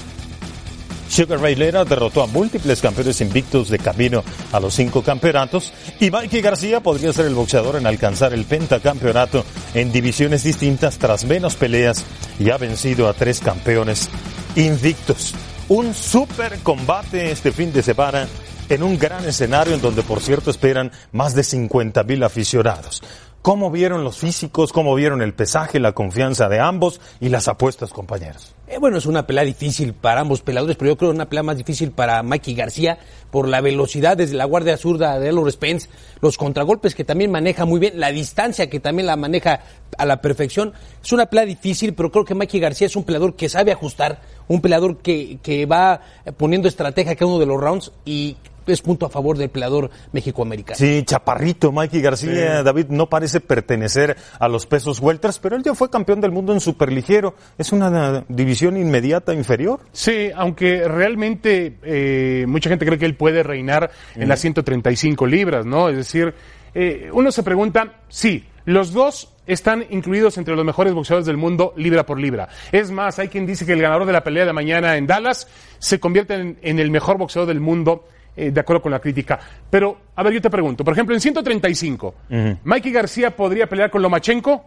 Sugar 1.16 1.40
Ray 1.40 1.56
Leonard 1.56 1.88
derrotó 1.88 2.22
a 2.24 2.28
múltiples 2.28 2.82
campeones 2.82 3.22
invictos 3.22 3.70
de 3.70 3.80
camino 3.80 4.22
a 4.52 4.60
los 4.60 4.74
cinco 4.74 5.02
campeonatos 5.02 5.72
y 6.02 6.12
Mikey 6.12 6.42
García 6.42 6.82
podría 6.82 7.14
ser 7.14 7.28
el 7.28 7.36
boxeador 7.36 7.78
en 7.78 7.88
alcanzar 7.88 8.34
el 8.34 8.44
pentacampeonato 8.44 9.46
en 9.74 9.94
divisiones 9.94 10.44
distintas 10.44 10.98
tras 10.98 11.24
menos 11.24 11.56
peleas 11.56 12.04
y 12.38 12.50
ha 12.50 12.58
vencido 12.58 13.08
a 13.08 13.14
tres 13.14 13.40
campeones 13.40 14.10
invictos. 14.58 15.34
Un 15.70 15.94
super 15.94 16.60
combate 16.60 17.32
este 17.32 17.54
fin 17.54 17.72
de 17.72 17.82
semana 17.82 18.28
en 18.68 18.84
un 18.84 19.00
gran 19.00 19.24
escenario 19.24 19.74
en 19.74 19.82
donde 19.82 20.04
por 20.04 20.20
cierto 20.20 20.52
esperan 20.52 20.92
más 21.14 21.34
de 21.34 21.46
50 21.46 22.04
mil 22.04 22.24
aficionados. 22.24 23.02
¿Cómo 23.42 23.72
vieron 23.72 24.04
los 24.04 24.18
físicos? 24.18 24.74
¿Cómo 24.74 24.94
vieron 24.96 25.22
el 25.22 25.34
pesaje, 25.34 25.80
la 25.80 25.94
confianza 25.94 26.50
de 26.50 26.60
ambos 26.60 27.00
y 27.22 27.30
las 27.30 27.48
apuestas, 27.48 27.92
compañeros? 27.92 28.55
Eh, 28.68 28.80
bueno, 28.80 28.98
es 28.98 29.06
una 29.06 29.28
pelea 29.28 29.44
difícil 29.44 29.94
para 29.94 30.22
ambos 30.22 30.42
peleadores, 30.42 30.76
pero 30.76 30.92
yo 30.92 30.98
creo 30.98 31.12
una 31.12 31.30
pelea 31.30 31.44
más 31.44 31.58
difícil 31.58 31.92
para 31.92 32.24
Mikey 32.24 32.56
García 32.56 32.98
por 33.30 33.48
la 33.48 33.62
velocidad 33.62 34.18
desde 34.18 34.36
la 34.36 34.46
guardia 34.46 34.76
zurda 34.76 35.20
de 35.20 35.30
Elor 35.30 35.52
Spence, 35.52 35.88
los 36.20 36.36
contragolpes 36.36 36.96
que 36.96 37.04
también 37.04 37.30
maneja 37.30 37.66
muy 37.66 37.80
bien, 37.80 38.00
la 38.00 38.12
distancia 38.12 38.68
que 38.68 38.80
también 38.80 39.06
la 39.06 39.18
maneja 39.18 39.62
a 40.00 40.06
la 40.06 40.20
perfección. 40.20 40.74
Es 41.04 41.14
una 41.14 41.28
pelea 41.28 41.46
difícil, 41.46 41.94
pero 41.94 42.12
creo 42.12 42.26
que 42.26 42.34
Mikey 42.34 42.60
García 42.60 42.88
es 42.88 42.96
un 42.96 43.04
peleador 43.04 43.36
que 43.36 43.50
sabe 43.50 43.72
ajustar, 43.72 44.20
un 44.48 44.62
peleador 44.62 44.98
que, 44.98 45.38
que 45.44 45.68
va 45.68 46.02
poniendo 46.36 46.68
estrategia 46.68 47.16
cada 47.16 47.28
uno 47.28 47.40
de 47.40 47.46
los 47.46 47.62
rounds 47.62 47.92
y 48.04 48.36
es 48.74 48.82
punto 48.82 49.06
a 49.06 49.10
favor 49.10 49.38
del 49.38 49.50
peleador 49.50 49.90
mexicoamericano. 50.12 50.78
Sí, 50.78 51.04
chaparrito, 51.04 51.72
Mikey 51.72 52.02
García, 52.02 52.64
David, 52.64 52.88
no 52.90 53.08
parece 53.08 53.40
pertenecer 53.40 54.16
a 54.40 54.48
los 54.48 54.66
pesos 54.66 55.00
welters, 55.00 55.40
pero 55.40 55.56
él 55.56 55.64
ya 55.64 55.76
fue 55.76 55.90
campeón 55.90 56.22
del 56.22 56.32
mundo 56.32 56.54
en 56.54 56.60
superligero. 56.60 57.36
Es 57.58 57.72
una 57.72 58.24
división 58.28 58.78
inmediata 58.78 59.34
inferior. 59.34 59.80
Sí, 59.92 60.30
aunque 60.36 60.88
realmente 60.88 61.78
eh, 61.84 62.46
mucha 62.48 62.70
gente 62.70 62.86
cree 62.86 63.00
que 63.00 63.06
él 63.06 63.16
puede 63.16 63.44
reinar 63.44 63.92
en 64.16 64.28
las 64.28 64.40
135 64.40 65.26
libras, 65.26 65.66
¿no? 65.66 65.90
Es 65.90 65.98
decir, 65.98 66.34
eh, 66.74 67.10
uno 67.14 67.32
se 67.32 67.44
pregunta, 67.44 68.02
sí, 68.10 68.46
los 68.66 68.92
dos 68.94 69.32
están 69.48 69.86
incluidos 69.90 70.38
entre 70.38 70.56
los 70.56 70.66
mejores 70.66 70.94
boxeadores 70.94 71.26
del 71.26 71.38
mundo 71.38 71.74
libra 71.78 72.06
por 72.06 72.20
libra. 72.20 72.50
Es 72.72 72.92
más, 72.92 73.20
hay 73.20 73.28
quien 73.28 73.46
dice 73.46 73.66
que 73.66 73.74
el 73.74 73.82
ganador 73.82 74.06
de 74.06 74.14
la 74.14 74.24
pelea 74.24 74.46
de 74.46 74.54
mañana 74.54 74.98
en 74.98 75.08
Dallas 75.08 75.48
se 75.78 76.00
convierte 76.00 76.34
en, 76.34 76.58
en 76.62 76.80
el 76.80 76.92
mejor 76.92 77.18
boxeador 77.18 77.48
del 77.48 77.62
mundo. 77.62 78.08
Eh, 78.36 78.52
de 78.52 78.60
acuerdo 78.60 78.82
con 78.82 78.92
la 78.92 79.00
crítica. 79.00 79.40
Pero, 79.70 79.98
a 80.16 80.24
ver, 80.24 80.34
yo 80.34 80.42
te 80.42 80.50
pregunto, 80.50 80.84
por 80.84 80.94
ejemplo, 80.94 81.16
en 81.16 81.22
135, 81.22 82.16
Mikey 82.64 82.92
García 82.92 83.36
podría 83.36 83.68
pelear 83.68 83.90
con 83.90 84.02
Lomachenko 84.02 84.66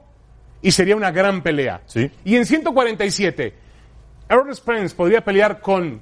y 0.62 0.70
sería 0.70 0.96
una 0.96 1.10
gran 1.10 1.42
pelea. 1.42 1.82
Sí. 1.86 2.10
Y 2.24 2.36
en 2.36 2.46
147, 2.46 3.54
Errol 4.28 4.54
Spence 4.54 4.94
podría 4.94 5.22
pelear 5.22 5.60
con 5.60 6.00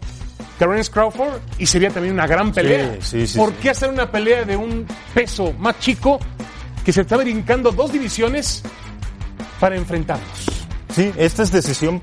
Terence 0.58 0.90
Crawford 0.90 1.40
y 1.58 1.66
sería 1.66 1.90
también 1.90 2.14
una 2.14 2.26
gran 2.26 2.52
pelea. 2.52 2.96
sí, 3.00 3.26
sí, 3.26 3.38
¿Por 3.38 3.52
qué 3.54 3.70
hacer 3.70 3.90
una 3.90 4.10
pelea 4.10 4.44
de 4.44 4.56
un 4.56 4.86
peso 5.14 5.52
más 5.58 5.78
chico 5.78 6.18
que 6.84 6.92
se 6.92 7.02
está 7.02 7.16
brincando 7.16 7.70
dos 7.72 7.92
divisiones 7.92 8.62
para 9.60 9.76
enfrentarnos? 9.76 10.46
Sí, 10.94 11.12
esta 11.16 11.42
es 11.42 11.52
decisión 11.52 12.00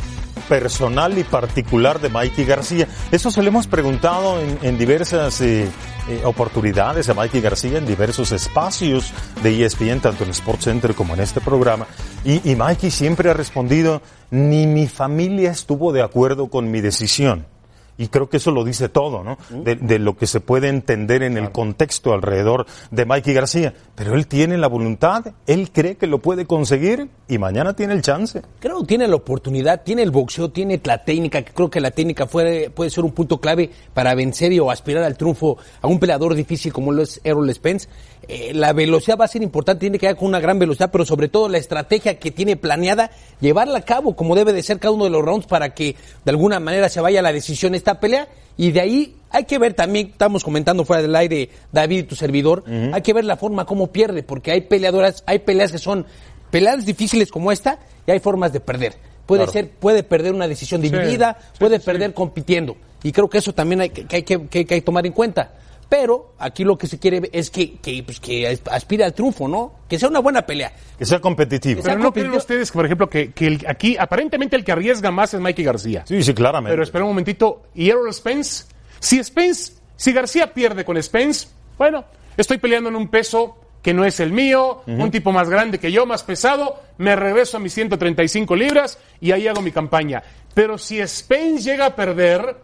personal 0.47 1.17
y 1.17 1.23
particular 1.23 1.99
de 1.99 2.09
Mikey 2.09 2.45
García. 2.45 2.87
Eso 3.11 3.31
se 3.31 3.41
lo 3.41 3.47
hemos 3.47 3.67
preguntado 3.67 4.39
en, 4.61 4.77
diversas 4.77 5.41
eh, 5.41 5.67
eh, 6.07 6.21
oportunidades 6.25 7.09
a 7.09 7.13
Mikey 7.13 7.41
García, 7.41 7.77
en 7.77 7.85
diversos 7.85 8.31
espacios 8.31 9.13
de 9.41 9.65
ESPN, 9.65 9.99
tanto 10.01 10.23
en 10.23 10.31
Sports 10.31 10.65
Center 10.65 10.93
como 10.93 11.13
en 11.13 11.21
este 11.21 11.41
programa. 11.41 11.87
Y, 12.23 12.49
y 12.49 12.55
Mikey 12.55 12.91
siempre 12.91 13.29
ha 13.29 13.33
respondido, 13.33 14.01
ni 14.31 14.67
mi 14.67 14.87
familia 14.87 15.51
estuvo 15.51 15.91
de 15.91 16.01
acuerdo 16.01 16.47
con 16.47 16.71
mi 16.71 16.81
decisión. 16.81 17.52
Y 17.97 18.07
creo 18.07 18.29
que 18.29 18.37
eso 18.37 18.51
lo 18.51 18.63
dice 18.63 18.89
todo, 18.89 19.23
¿no? 19.23 19.37
De, 19.49 19.75
de 19.75 19.99
lo 19.99 20.17
que 20.17 20.27
se 20.27 20.39
puede 20.39 20.69
entender 20.69 21.23
en 21.23 21.37
el 21.37 21.51
contexto 21.51 22.13
alrededor 22.13 22.65
de 22.91 23.05
Mikey 23.05 23.33
García. 23.33 23.73
Pero 23.95 24.15
él 24.15 24.27
tiene 24.27 24.57
la 24.57 24.67
voluntad, 24.67 25.33
él 25.45 25.71
cree 25.71 25.95
que 25.95 26.07
lo 26.07 26.19
puede 26.19 26.45
conseguir 26.45 27.09
y 27.27 27.37
mañana 27.37 27.75
tiene 27.75 27.93
el 27.93 28.01
chance. 28.01 28.41
Creo 28.59 28.81
que 28.81 28.87
tiene 28.87 29.07
la 29.07 29.15
oportunidad, 29.15 29.83
tiene 29.83 30.01
el 30.01 30.11
boxeo, 30.11 30.49
tiene 30.49 30.81
la 30.83 31.03
técnica, 31.03 31.43
que 31.43 31.53
creo 31.53 31.69
que 31.69 31.81
la 31.81 31.91
técnica 31.91 32.25
puede, 32.25 32.69
puede 32.69 32.89
ser 32.89 33.03
un 33.03 33.11
punto 33.11 33.39
clave 33.39 33.69
para 33.93 34.15
vencer 34.15 34.51
y 34.51 34.59
o 34.59 34.71
aspirar 34.71 35.03
al 35.03 35.17
triunfo 35.17 35.57
a 35.81 35.87
un 35.87 35.99
peleador 35.99 36.33
difícil 36.35 36.73
como 36.73 36.91
lo 36.91 37.03
es 37.03 37.21
Errol 37.23 37.53
Spence. 37.53 37.87
Eh, 38.27 38.51
la 38.53 38.71
velocidad 38.73 39.17
va 39.19 39.25
a 39.25 39.27
ser 39.27 39.43
importante, 39.43 39.81
tiene 39.81 39.99
que 39.99 40.07
ir 40.09 40.15
con 40.15 40.29
una 40.29 40.39
gran 40.39 40.57
velocidad, 40.59 40.89
pero 40.91 41.05
sobre 41.05 41.27
todo 41.27 41.49
la 41.49 41.57
estrategia 41.57 42.17
que 42.19 42.31
tiene 42.31 42.55
planeada, 42.55 43.11
llevarla 43.41 43.79
a 43.79 43.81
cabo 43.81 44.15
como 44.15 44.35
debe 44.35 44.53
de 44.53 44.63
ser 44.63 44.79
cada 44.79 44.93
uno 44.93 45.03
de 45.03 45.09
los 45.09 45.23
rounds 45.23 45.45
para 45.45 45.73
que 45.73 45.95
de 46.23 46.31
alguna 46.31 46.59
manera 46.59 46.87
se 46.89 47.01
vaya 47.01 47.19
a 47.19 47.23
la 47.23 47.33
decisión 47.33 47.75
esta 47.75 47.99
pelea. 47.99 48.27
Y 48.55 48.71
de 48.71 48.81
ahí 48.81 49.15
hay 49.31 49.45
que 49.45 49.57
ver 49.57 49.73
también, 49.73 50.07
estamos 50.11 50.43
comentando 50.43 50.85
fuera 50.85 51.01
del 51.01 51.15
aire, 51.15 51.49
David 51.71 51.97
y 51.99 52.03
tu 52.03 52.15
servidor, 52.15 52.63
hay 52.93 53.01
que 53.01 53.11
ver 53.13 53.25
la 53.25 53.35
forma 53.35 53.65
como 53.65 53.87
pierde, 53.87 54.21
porque 54.23 54.51
hay 54.51 54.61
peleadoras, 54.61 55.23
hay 55.25 55.39
peleas 55.39 55.71
que 55.71 55.79
son 55.79 56.05
peleas 56.51 56.85
difíciles 56.85 57.31
como 57.31 57.51
esta 57.51 57.79
y 58.05 58.11
hay 58.11 58.19
formas 58.19 58.53
de 58.53 58.59
perder. 58.59 58.93
Puede 59.25 59.39
Claro. 59.45 59.51
ser, 59.53 59.69
puede 59.71 60.03
perder 60.03 60.33
una 60.33 60.47
decisión 60.47 60.81
dividida, 60.81 61.37
sí, 61.53 61.59
puede 61.59 61.79
sí. 61.79 61.85
perder 61.85 62.13
compitiendo. 62.13 62.75
Y 63.01 63.11
creo 63.11 63.29
que 63.29 63.39
eso 63.39 63.53
también 63.53 63.81
hay 63.81 63.89
que, 63.89 64.05
que 64.05 64.15
hay 64.17 64.23
que, 64.23 64.47
que- 64.47 64.65
que 64.65 64.73
hay 64.75 64.81
que 64.81 64.85
tomar 64.85 65.05
en 65.05 65.13
cuenta. 65.13 65.53
Pero 65.95 66.33
aquí 66.39 66.63
lo 66.63 66.75
que 66.75 66.87
se 66.87 66.97
quiere 66.97 67.29
es 67.31 67.51
que, 67.51 67.75
que, 67.77 68.01
pues, 68.01 68.19
que 68.19 68.47
aspire 68.71 69.03
al 69.03 69.13
triunfo, 69.13 69.47
¿no? 69.47 69.81
Que 69.87 69.99
sea 69.99 70.09
una 70.09 70.17
buena 70.21 70.43
pelea. 70.43 70.73
Que 70.97 71.05
sea 71.05 71.21
competitivo. 71.21 71.83
sea 71.83 71.91
Pero 71.93 72.03
no 72.05 72.11
creen 72.11 72.29
competitivo. 72.31 72.37
ustedes 72.37 72.71
que, 72.71 72.75
por 72.75 72.85
ejemplo, 72.85 73.07
que, 73.11 73.31
que 73.31 73.45
el- 73.45 73.65
aquí 73.67 73.95
aparentemente 73.99 74.55
el 74.55 74.63
que 74.63 74.71
arriesga 74.71 75.11
más 75.11 75.35
es 75.35 75.39
Mikey 75.39 75.63
García. 75.63 76.03
Sí, 76.07 76.23
sí, 76.23 76.33
claramente. 76.33 76.73
Pero 76.73 76.81
espera 76.81 77.03
un 77.03 77.11
momentito. 77.11 77.61
¿Y 77.75 77.91
Errol 77.91 78.11
Spence? 78.11 78.65
Si 78.99 79.23
Spence, 79.23 79.73
si 79.95 80.13
García 80.13 80.51
pierde 80.51 80.83
con 80.83 80.99
Spence, 81.03 81.49
bueno, 81.77 82.05
estoy 82.37 82.57
peleando 82.57 82.89
en 82.89 82.95
un 82.95 83.07
peso 83.09 83.55
que 83.83 83.93
no 83.93 84.03
es 84.03 84.19
el 84.19 84.31
mío, 84.31 84.81
un 84.87 85.11
tipo 85.11 85.31
más 85.31 85.47
grande 85.47 85.77
que 85.77 85.91
yo, 85.91 86.07
más 86.07 86.23
pesado, 86.23 86.81
me 86.97 87.15
regreso 87.15 87.57
a 87.57 87.59
mis 87.59 87.71
135 87.75 88.55
libras 88.55 88.97
y 89.21 89.31
ahí 89.31 89.47
hago 89.47 89.61
mi 89.61 89.71
campaña. 89.71 90.23
Pero 90.55 90.79
si 90.79 91.05
Spence 91.07 91.61
llega 91.61 91.85
a 91.85 91.95
perder, 91.95 92.57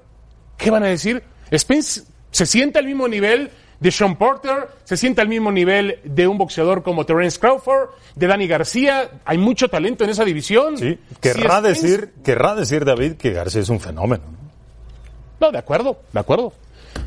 ¿qué 0.58 0.72
van 0.72 0.82
a 0.82 0.88
decir? 0.88 1.22
Spence 1.56 2.04
se 2.32 2.46
siente 2.46 2.80
al 2.80 2.86
mismo 2.86 3.08
nivel 3.08 3.52
de 3.80 3.92
Sean 3.92 4.18
Porter, 4.18 4.68
se 4.84 4.98
siente 4.98 5.22
al 5.22 5.30
mismo 5.30 5.52
nivel 5.52 6.00
de 6.04 6.28
un 6.28 6.38
boxeador 6.38 6.84
como 6.84 7.06
Terence 7.06 7.40
Crawford, 7.40 7.90
de 8.16 8.28
Danny 8.28 8.46
García. 8.48 9.10
Hay 9.24 9.38
mucho 9.38 9.70
talento 9.70 10.04
en 10.04 10.10
esa 10.10 10.26
división. 10.26 10.78
Sí, 10.78 11.00
Si 11.10 11.16
querrá 11.22 11.60
Spence- 11.60 11.62
decir, 11.62 12.14
querrá 12.24 12.56
decir 12.56 12.84
David 12.84 13.14
que 13.14 13.32
García 13.32 13.62
es 13.62 13.70
un 13.70 13.80
fenómeno. 13.80 14.24
¿no? 15.40 15.52
De 15.52 15.58
acuerdo, 15.58 16.02
de 16.12 16.20
acuerdo. 16.20 16.54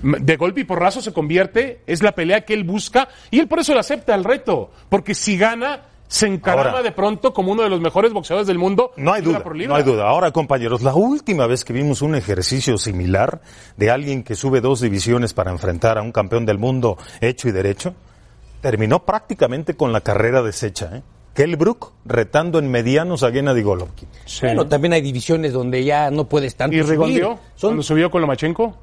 De 0.02 0.36
golpe 0.36 0.62
y 0.62 0.64
porrazo 0.64 1.02
se 1.02 1.12
convierte, 1.12 1.82
es 1.86 2.02
la 2.02 2.12
pelea 2.12 2.40
que 2.46 2.54
él 2.54 2.64
busca 2.64 3.08
y 3.30 3.38
él 3.40 3.48
por 3.48 3.58
eso 3.58 3.74
le 3.74 3.80
acepta 3.80 4.14
el 4.14 4.24
reto, 4.24 4.70
porque 4.88 5.14
si 5.14 5.36
gana, 5.36 5.82
se 6.12 6.26
encarama 6.26 6.68
Ahora- 6.68 6.82
de 6.82 6.92
pronto 6.92 7.32
como 7.32 7.52
uno 7.52 7.62
de 7.62 7.70
los 7.70 7.80
mejores 7.80 8.12
boxeadores 8.12 8.46
del 8.46 8.58
mundo. 8.58 8.92
No 8.98 9.14
hay 9.14 9.22
duda, 9.22 9.42
por 9.42 9.56
no 9.56 9.74
hay 9.74 9.82
duda. 9.82 10.06
Ahora, 10.06 10.30
compañeros, 10.30 10.82
la 10.82 10.92
última 10.94 11.46
vez 11.46 11.64
que 11.64 11.72
vimos 11.72 12.02
un 12.02 12.14
ejercicio 12.14 12.76
similar 12.76 13.40
de 13.78 13.90
alguien 13.90 14.22
que 14.22 14.34
sube 14.34 14.60
dos 14.60 14.82
divisiones 14.82 15.32
para 15.32 15.50
enfrentar 15.50 15.96
a 15.96 16.02
un 16.02 16.12
campeón 16.12 16.44
del 16.44 16.58
mundo 16.58 16.98
hecho 17.22 17.48
y 17.48 17.52
derecho, 17.52 17.94
terminó 18.60 19.06
prácticamente 19.06 19.74
con 19.74 19.90
la 19.90 20.02
carrera 20.02 20.42
deshecha. 20.42 20.90
¿eh? 20.98 21.02
Kell 21.32 21.56
Brook 21.56 21.92
retando 22.04 22.58
en 22.58 22.70
medianos 22.70 23.22
a 23.22 23.32
Gennady 23.32 23.62
Golovkin. 23.62 24.06
Sí. 24.26 24.40
Bueno, 24.44 24.68
también 24.68 24.92
hay 24.92 25.00
divisiones 25.00 25.54
donde 25.54 25.82
ya 25.82 26.10
no 26.10 26.28
puedes 26.28 26.56
tanto 26.56 26.76
¿Y? 26.76 26.82
Son 26.82 27.38
Cuando 27.58 27.82
subió 27.82 28.10
con 28.10 28.20
Lomachenko. 28.20 28.76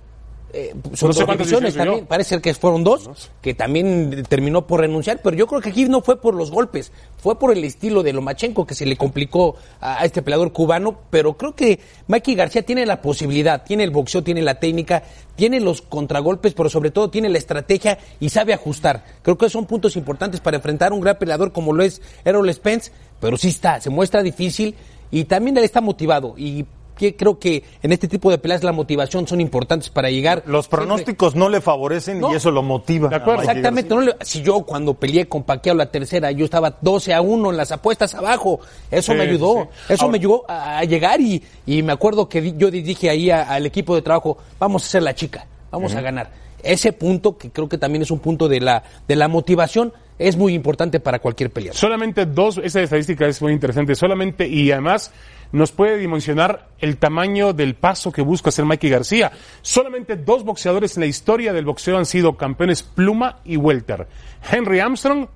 Eh, 0.53 0.73
No 1.01 1.13
sé 1.13 1.25
también, 1.25 2.05
parece 2.05 2.29
ser 2.29 2.41
que 2.41 2.53
fueron 2.53 2.83
dos, 2.83 3.31
que 3.41 3.53
también 3.53 4.23
terminó 4.27 4.65
por 4.65 4.81
renunciar, 4.81 5.21
pero 5.23 5.35
yo 5.35 5.47
creo 5.47 5.62
que 5.62 5.69
aquí 5.69 5.85
no 5.85 6.01
fue 6.01 6.19
por 6.19 6.33
los 6.33 6.51
golpes, 6.51 6.91
fue 7.17 7.38
por 7.38 7.51
el 7.51 7.63
estilo 7.63 8.03
de 8.03 8.13
Lomachenko 8.13 8.65
que 8.65 8.75
se 8.75 8.85
le 8.85 8.97
complicó 8.97 9.55
a, 9.79 10.01
a 10.01 10.05
este 10.05 10.21
peleador 10.21 10.51
cubano, 10.51 10.99
pero 11.09 11.38
creo 11.38 11.55
que 11.55 11.79
Mikey 12.07 12.35
García 12.35 12.63
tiene 12.63 12.85
la 12.85 13.01
posibilidad, 13.01 13.63
tiene 13.63 13.83
el 13.83 13.91
boxeo, 13.91 14.23
tiene 14.23 14.41
la 14.41 14.59
técnica, 14.59 15.03
tiene 15.35 15.59
los 15.59 15.81
contragolpes, 15.81 16.53
pero 16.53 16.69
sobre 16.69 16.91
todo 16.91 17.09
tiene 17.09 17.29
la 17.29 17.38
estrategia 17.38 17.97
y 18.19 18.29
sabe 18.29 18.53
ajustar. 18.53 19.05
Creo 19.21 19.38
que 19.38 19.49
son 19.49 19.65
puntos 19.65 19.95
importantes 19.95 20.41
para 20.41 20.57
enfrentar 20.57 20.91
a 20.91 20.95
un 20.95 21.01
gran 21.01 21.17
peleador 21.17 21.51
como 21.51 21.73
lo 21.73 21.83
es 21.83 22.01
Errol 22.25 22.53
Spence, 22.53 22.91
pero 23.19 23.38
sí 23.38 23.49
está, 23.49 23.79
se 23.79 23.89
muestra 23.89 24.21
difícil 24.21 24.75
y 25.12 25.23
también 25.23 25.57
él 25.57 25.63
está 25.63 25.81
motivado 25.81 26.35
y 26.38 26.65
que 26.99 27.15
creo 27.15 27.39
que 27.39 27.63
en 27.81 27.93
este 27.93 28.09
tipo 28.09 28.29
de 28.29 28.38
peleas 28.38 28.62
la 28.62 28.73
motivación 28.73 29.25
son 29.25 29.39
importantes 29.39 29.89
para 29.89 30.09
llegar. 30.12 30.43
Los 30.45 30.67
pronósticos 30.67 31.33
no 31.33 31.47
le 31.47 31.62
favorecen 31.62 32.19
No. 32.19 32.33
y 32.33 32.35
eso 32.35 32.51
lo 32.51 32.62
motiva. 32.62 33.07
De 33.07 33.15
acuerdo. 33.15 33.43
Exactamente. 33.43 33.95
no 33.95 34.01
le- 34.01 34.15
si 34.21 34.41
yo 34.41 34.63
cuando 34.63 34.93
peleé 34.93 35.27
con 35.29 35.43
Paquiao 35.43 35.75
la 35.75 35.89
tercera, 35.89 36.29
yo 36.31 36.43
estaba 36.43 36.75
12 36.81 37.13
a 37.13 37.21
1 37.21 37.51
en 37.51 37.57
las 37.57 37.71
apuestas 37.71 38.13
abajo. 38.15 38.59
Eso 38.91 39.13
Sí, 39.13 39.17
me 39.17 39.23
ayudó. 39.23 39.69
sí. 39.88 39.93
Eso 39.93 40.03
Ahora- 40.03 40.12
me 40.12 40.17
ayudó 40.17 40.43
a, 40.49 40.79
a 40.79 40.83
llegar 40.83 41.21
y, 41.21 41.41
y 41.65 41.81
me 41.81 41.93
acuerdo 41.93 42.27
que 42.27 42.41
di- 42.41 42.53
yo 42.57 42.69
dije 42.69 43.09
ahí 43.09 43.29
a- 43.31 43.43
al 43.43 43.65
equipo 43.65 43.95
de 43.95 44.01
trabajo, 44.01 44.38
vamos 44.59 44.83
a 44.83 44.88
ser 44.89 45.03
la 45.03 45.15
chica, 45.15 45.47
vamos 45.71 45.95
a 45.95 46.01
ganar. 46.01 46.29
Ese 46.62 46.91
punto, 46.91 47.38
que 47.38 47.49
creo 47.51 47.69
que 47.69 47.77
también 47.77 48.01
es 48.01 48.12
un 48.12 48.19
punto 48.19 48.49
de 48.49 48.59
la, 48.59 48.83
de 49.07 49.15
la 49.15 49.29
motivación, 49.29 49.93
es 50.19 50.36
muy 50.38 50.53
importante 50.53 50.99
para 50.99 51.19
cualquier 51.19 51.49
peleador. 51.49 51.77
Solamente 51.77 52.25
dos, 52.25 52.60
esa 52.62 52.82
estadística 52.82 53.25
es 53.25 53.41
muy 53.41 53.53
interesante, 53.53 53.95
solamente 53.95 54.47
y 54.47 54.71
además 54.71 55.12
nos 55.51 55.71
puede 55.71 55.97
dimensionar 55.97 56.67
el 56.79 56.97
tamaño 56.97 57.53
del 57.53 57.73
paso 57.75 58.12
que 58.12 58.21
busca 58.21 58.49
hacer 58.49 58.65
Mikey 58.65 58.89
García. 58.89 59.32
Solamente 59.62 60.17
dos 60.17 60.43
boxeadores 60.43 60.95
en 60.97 61.01
la 61.01 61.08
historia 61.08 61.53
del 61.53 61.65
boxeo 61.65 61.97
han 61.97 62.05
sido 62.05 62.38
campeones 62.38 62.84
pluma 62.84 63.39
y 63.45 63.58
welter. 63.58 64.08
Henry 64.51 64.79
Armstrong 64.79 65.27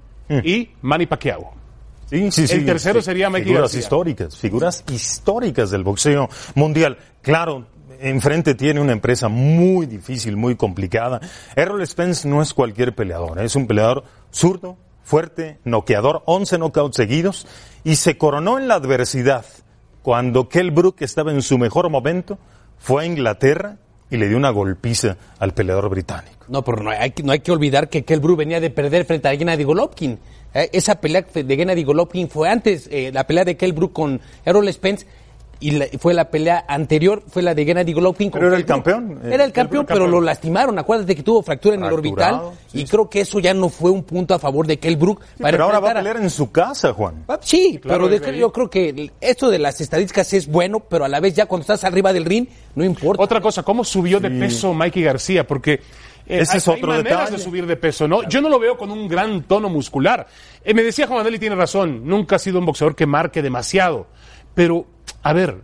y 0.43 0.69
Manny 0.81 1.05
Pacquiao. 1.05 1.53
Sí, 2.09 2.31
sí, 2.31 2.47
sí, 2.47 2.55
El 2.57 2.65
tercero 2.65 3.01
sí. 3.01 3.05
sería 3.05 3.29
Mikey 3.29 3.45
Figuras 3.45 3.61
García. 3.63 3.79
históricas, 3.79 4.37
figuras 4.37 4.83
históricas 4.91 5.71
del 5.71 5.83
boxeo 5.83 6.29
mundial. 6.53 6.97
Claro, 7.21 7.65
enfrente 7.99 8.53
tiene 8.53 8.81
una 8.81 8.91
empresa 8.91 9.29
muy 9.29 9.85
difícil, 9.87 10.37
muy 10.37 10.55
complicada. 10.55 11.21
Errol 11.55 11.85
Spence 11.87 12.27
no 12.27 12.41
es 12.41 12.53
cualquier 12.53 12.93
peleador, 12.93 13.39
¿eh? 13.39 13.45
es 13.45 13.55
un 13.55 13.65
peleador 13.65 14.03
zurdo, 14.33 14.77
fuerte, 15.03 15.59
noqueador, 15.63 16.23
11 16.25 16.57
knockouts 16.57 16.95
seguidos 16.97 17.47
y 17.83 17.95
se 17.97 18.17
coronó 18.17 18.57
en 18.57 18.67
la 18.67 18.75
adversidad 18.75 19.45
cuando 20.01 20.49
Kell 20.49 20.71
Brook 20.71 20.97
estaba 20.99 21.31
en 21.31 21.41
su 21.41 21.57
mejor 21.57 21.89
momento, 21.89 22.37
fue 22.77 23.03
a 23.03 23.05
Inglaterra 23.05 23.77
y 24.09 24.17
le 24.17 24.27
dio 24.27 24.37
una 24.37 24.49
golpiza 24.49 25.17
al 25.39 25.53
peleador 25.53 25.89
británico. 25.89 26.45
No, 26.49 26.61
pero 26.63 26.83
no 26.83 26.89
hay, 26.91 27.11
que- 27.11 27.23
no 27.23 27.31
hay 27.31 27.39
que 27.39 27.51
olvidar 27.51 27.89
que 27.89 28.03
Kell 28.03 28.19
venía 28.35 28.59
de 28.59 28.69
perder 28.69 29.05
frente 29.05 29.27
a 29.29 29.35
Gennady 29.35 29.63
Golovkin. 29.63 30.19
Eh, 30.53 30.69
esa 30.73 30.99
pelea 30.99 31.25
de 31.33 31.55
Gennady 31.55 31.83
Golovkin 31.83 32.29
fue 32.29 32.49
antes, 32.49 32.87
eh, 32.91 33.11
la 33.13 33.25
pelea 33.25 33.45
de 33.45 33.55
Kell 33.57 33.73
con 33.93 34.19
Errol 34.45 34.71
Spence, 34.73 35.07
y 35.67 35.71
la- 35.71 35.87
fue 35.99 36.13
la 36.13 36.29
pelea 36.29 36.65
anterior, 36.67 37.23
fue 37.27 37.41
la 37.41 37.53
de 37.55 37.65
Gennady 37.65 37.93
Golovkin. 37.93 38.31
Pero 38.31 38.47
era 38.47 38.55
Kell 38.55 38.61
el 38.61 38.65
campeón, 38.65 39.19
eh, 39.23 39.29
Era 39.33 39.43
el 39.45 39.51
campeón, 39.51 39.81
Brook 39.83 39.87
pero 39.87 39.99
campeón. 40.05 40.11
lo 40.11 40.21
lastimaron. 40.25 40.79
Acuérdate 40.79 41.15
que 41.15 41.23
tuvo 41.23 41.41
fractura 41.41 41.75
en 41.75 41.83
el 41.83 41.93
orbital, 41.93 42.41
sí, 42.67 42.79
y 42.79 42.81
sí. 42.81 42.87
creo 42.87 43.09
que 43.09 43.21
eso 43.21 43.39
ya 43.39 43.53
no 43.53 43.69
fue 43.69 43.91
un 43.91 44.03
punto 44.03 44.33
a 44.33 44.39
favor 44.39 44.67
de 44.67 44.77
Kell 44.77 44.97
Brook. 44.97 45.21
Pero 45.37 45.63
ahora 45.63 45.79
va 45.79 45.91
a 45.91 45.93
pelear 45.95 46.17
en 46.17 46.29
su 46.29 46.51
casa, 46.51 46.93
Juan. 46.93 47.23
Ah, 47.27 47.39
Sí, 47.41 47.79
Claro, 47.81 48.09
pero 48.09 48.19
de- 48.31 48.37
yo 48.37 48.51
creo 48.51 48.69
que 48.69 49.11
esto 49.21 49.49
de 49.49 49.59
las 49.59 49.79
estadísticas 49.81 50.33
es 50.33 50.47
bueno, 50.47 50.79
pero 50.81 51.05
a 51.05 51.07
la 51.07 51.19
vez 51.19 51.33
ya 51.33 51.45
cuando 51.45 51.61
estás 51.61 51.83
arriba 51.83 52.11
del 52.13 52.25
ring, 52.25 52.47
no 52.75 52.83
importa. 52.83 53.21
Otra 53.23 53.41
cosa, 53.41 53.63
¿cómo 53.63 53.83
subió 53.83 54.19
de 54.19 54.29
peso 54.31 54.73
Mikey 54.73 55.03
García? 55.03 55.45
Porque 55.47 55.73
eh, 56.25 56.39
Ese 56.39 56.53
hay, 56.53 56.57
es 56.59 56.67
otro 56.69 56.91
hay 56.93 56.99
maneras 56.99 57.19
detalle. 57.19 57.37
de 57.37 57.43
subir 57.43 57.65
de 57.67 57.75
peso, 57.75 58.07
¿no? 58.07 58.27
Yo 58.29 58.39
no 58.41 58.47
lo 58.49 58.57
veo 58.57 58.77
con 58.77 58.89
un 58.91 59.07
gran 59.09 59.43
tono 59.43 59.67
muscular. 59.69 60.25
Eh, 60.63 60.73
me 60.73 60.81
decía 60.83 61.05
Juan 61.05 61.17
Manuel 61.19 61.35
y 61.35 61.39
tiene 61.39 61.55
razón, 61.55 62.05
nunca 62.05 62.37
ha 62.37 62.39
sido 62.39 62.59
un 62.59 62.65
boxeador 62.65 62.95
que 62.95 63.05
marque 63.05 63.41
demasiado. 63.41 64.07
Pero, 64.55 64.85
a 65.21 65.33
ver, 65.33 65.61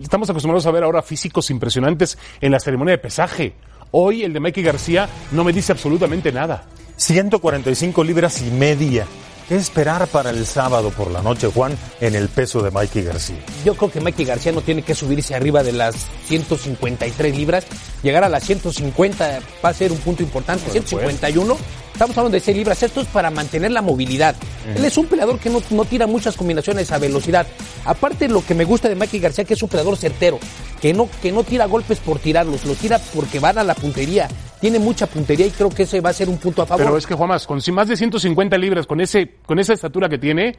estamos 0.00 0.30
acostumbrados 0.30 0.66
a 0.66 0.70
ver 0.70 0.84
ahora 0.84 1.02
físicos 1.02 1.50
impresionantes 1.50 2.18
en 2.40 2.52
la 2.52 2.60
ceremonia 2.60 2.92
de 2.92 2.98
pesaje. 2.98 3.54
Hoy 3.92 4.22
el 4.22 4.32
de 4.32 4.40
Mikey 4.40 4.62
García 4.62 5.08
no 5.32 5.44
me 5.44 5.52
dice 5.52 5.72
absolutamente 5.72 6.32
nada. 6.32 6.64
145 6.96 8.04
libras 8.04 8.42
y 8.42 8.50
media. 8.50 9.06
¿Qué 9.50 9.56
esperar 9.56 10.06
para 10.06 10.30
el 10.30 10.46
sábado 10.46 10.90
por 10.90 11.10
la 11.10 11.22
noche, 11.22 11.48
Juan, 11.48 11.76
en 12.00 12.14
el 12.14 12.28
peso 12.28 12.62
de 12.62 12.70
Mikey 12.70 13.02
García? 13.02 13.40
Yo 13.64 13.74
creo 13.74 13.90
que 13.90 14.00
Mikey 14.00 14.24
García 14.24 14.52
no 14.52 14.60
tiene 14.60 14.82
que 14.82 14.94
subirse 14.94 15.34
arriba 15.34 15.64
de 15.64 15.72
las 15.72 15.96
153 16.26 17.36
libras. 17.36 17.66
Llegar 18.04 18.22
a 18.22 18.28
las 18.28 18.44
150 18.44 19.40
va 19.64 19.68
a 19.68 19.74
ser 19.74 19.90
un 19.90 19.98
punto 19.98 20.22
importante. 20.22 20.70
151. 20.70 21.58
Estamos 21.92 22.16
hablando 22.16 22.36
de 22.36 22.40
6 22.40 22.58
libras. 22.58 22.80
Esto 22.84 23.00
es 23.00 23.08
para 23.08 23.32
mantener 23.32 23.72
la 23.72 23.82
movilidad. 23.82 24.36
Él 24.72 24.84
es 24.84 24.96
un 24.96 25.06
peleador 25.06 25.40
que 25.40 25.50
no, 25.50 25.60
no 25.70 25.84
tira 25.84 26.06
muchas 26.06 26.36
combinaciones 26.36 26.92
a 26.92 26.98
velocidad. 26.98 27.44
Aparte, 27.84 28.28
lo 28.28 28.46
que 28.46 28.54
me 28.54 28.64
gusta 28.64 28.88
de 28.88 28.94
Mikey 28.94 29.18
García 29.18 29.44
que 29.44 29.54
es 29.54 29.62
un 29.64 29.68
peleador 29.68 29.96
certero. 29.96 30.38
Que 30.80 30.94
no, 30.94 31.08
que 31.20 31.30
no 31.30 31.44
tira 31.44 31.66
golpes 31.66 31.98
por 31.98 32.18
tirarlos. 32.18 32.64
Los 32.64 32.78
tira 32.78 32.98
porque 33.14 33.38
van 33.38 33.58
a 33.58 33.64
la 33.64 33.74
puntería. 33.74 34.28
Tiene 34.60 34.78
mucha 34.78 35.06
puntería 35.06 35.46
y 35.46 35.50
creo 35.50 35.68
que 35.70 35.82
ese 35.84 36.00
va 36.00 36.10
a 36.10 36.14
ser 36.14 36.28
un 36.28 36.38
punto 36.38 36.62
a 36.62 36.66
favor. 36.66 36.84
Pero 36.84 36.96
es 36.96 37.06
que, 37.06 37.14
Juan, 37.14 37.28
más, 37.28 37.46
con 37.46 37.60
más 37.72 37.88
de 37.88 37.96
150 37.96 38.56
libras, 38.58 38.86
con 38.86 39.00
ese 39.00 39.36
con 39.44 39.58
esa 39.58 39.74
estatura 39.74 40.08
que 40.08 40.18
tiene, 40.18 40.56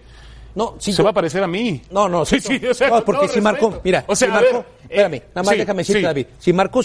no, 0.55 0.75
sí, 0.79 0.91
se 0.91 0.97
yo- 0.99 1.03
va 1.03 1.09
a 1.11 1.13
parecer 1.13 1.43
a 1.43 1.47
mí. 1.47 1.81
No, 1.91 2.07
no, 2.09 2.25
sí, 2.25 2.39
sí, 2.39 2.59
sí, 2.59 2.65
o 2.67 2.73
sea, 2.73 2.89
no, 2.89 3.03
porque 3.05 3.27
si 3.27 3.39
marcó, 3.41 3.79
mira, 3.83 4.03
o 4.07 4.15
sea, 4.15 4.27
si 4.27 4.31
a 4.31 4.35
marcó, 4.35 4.57
ver, 4.57 4.65
eh, 4.65 4.83
espérame, 4.83 5.21
nada 5.33 5.43
más 5.43 5.49
sí, 5.49 5.57
déjame 5.57 5.77
decirte, 5.79 5.99
sí. 5.99 6.05
David, 6.05 6.25
si 6.39 6.53
marcó 6.53 6.81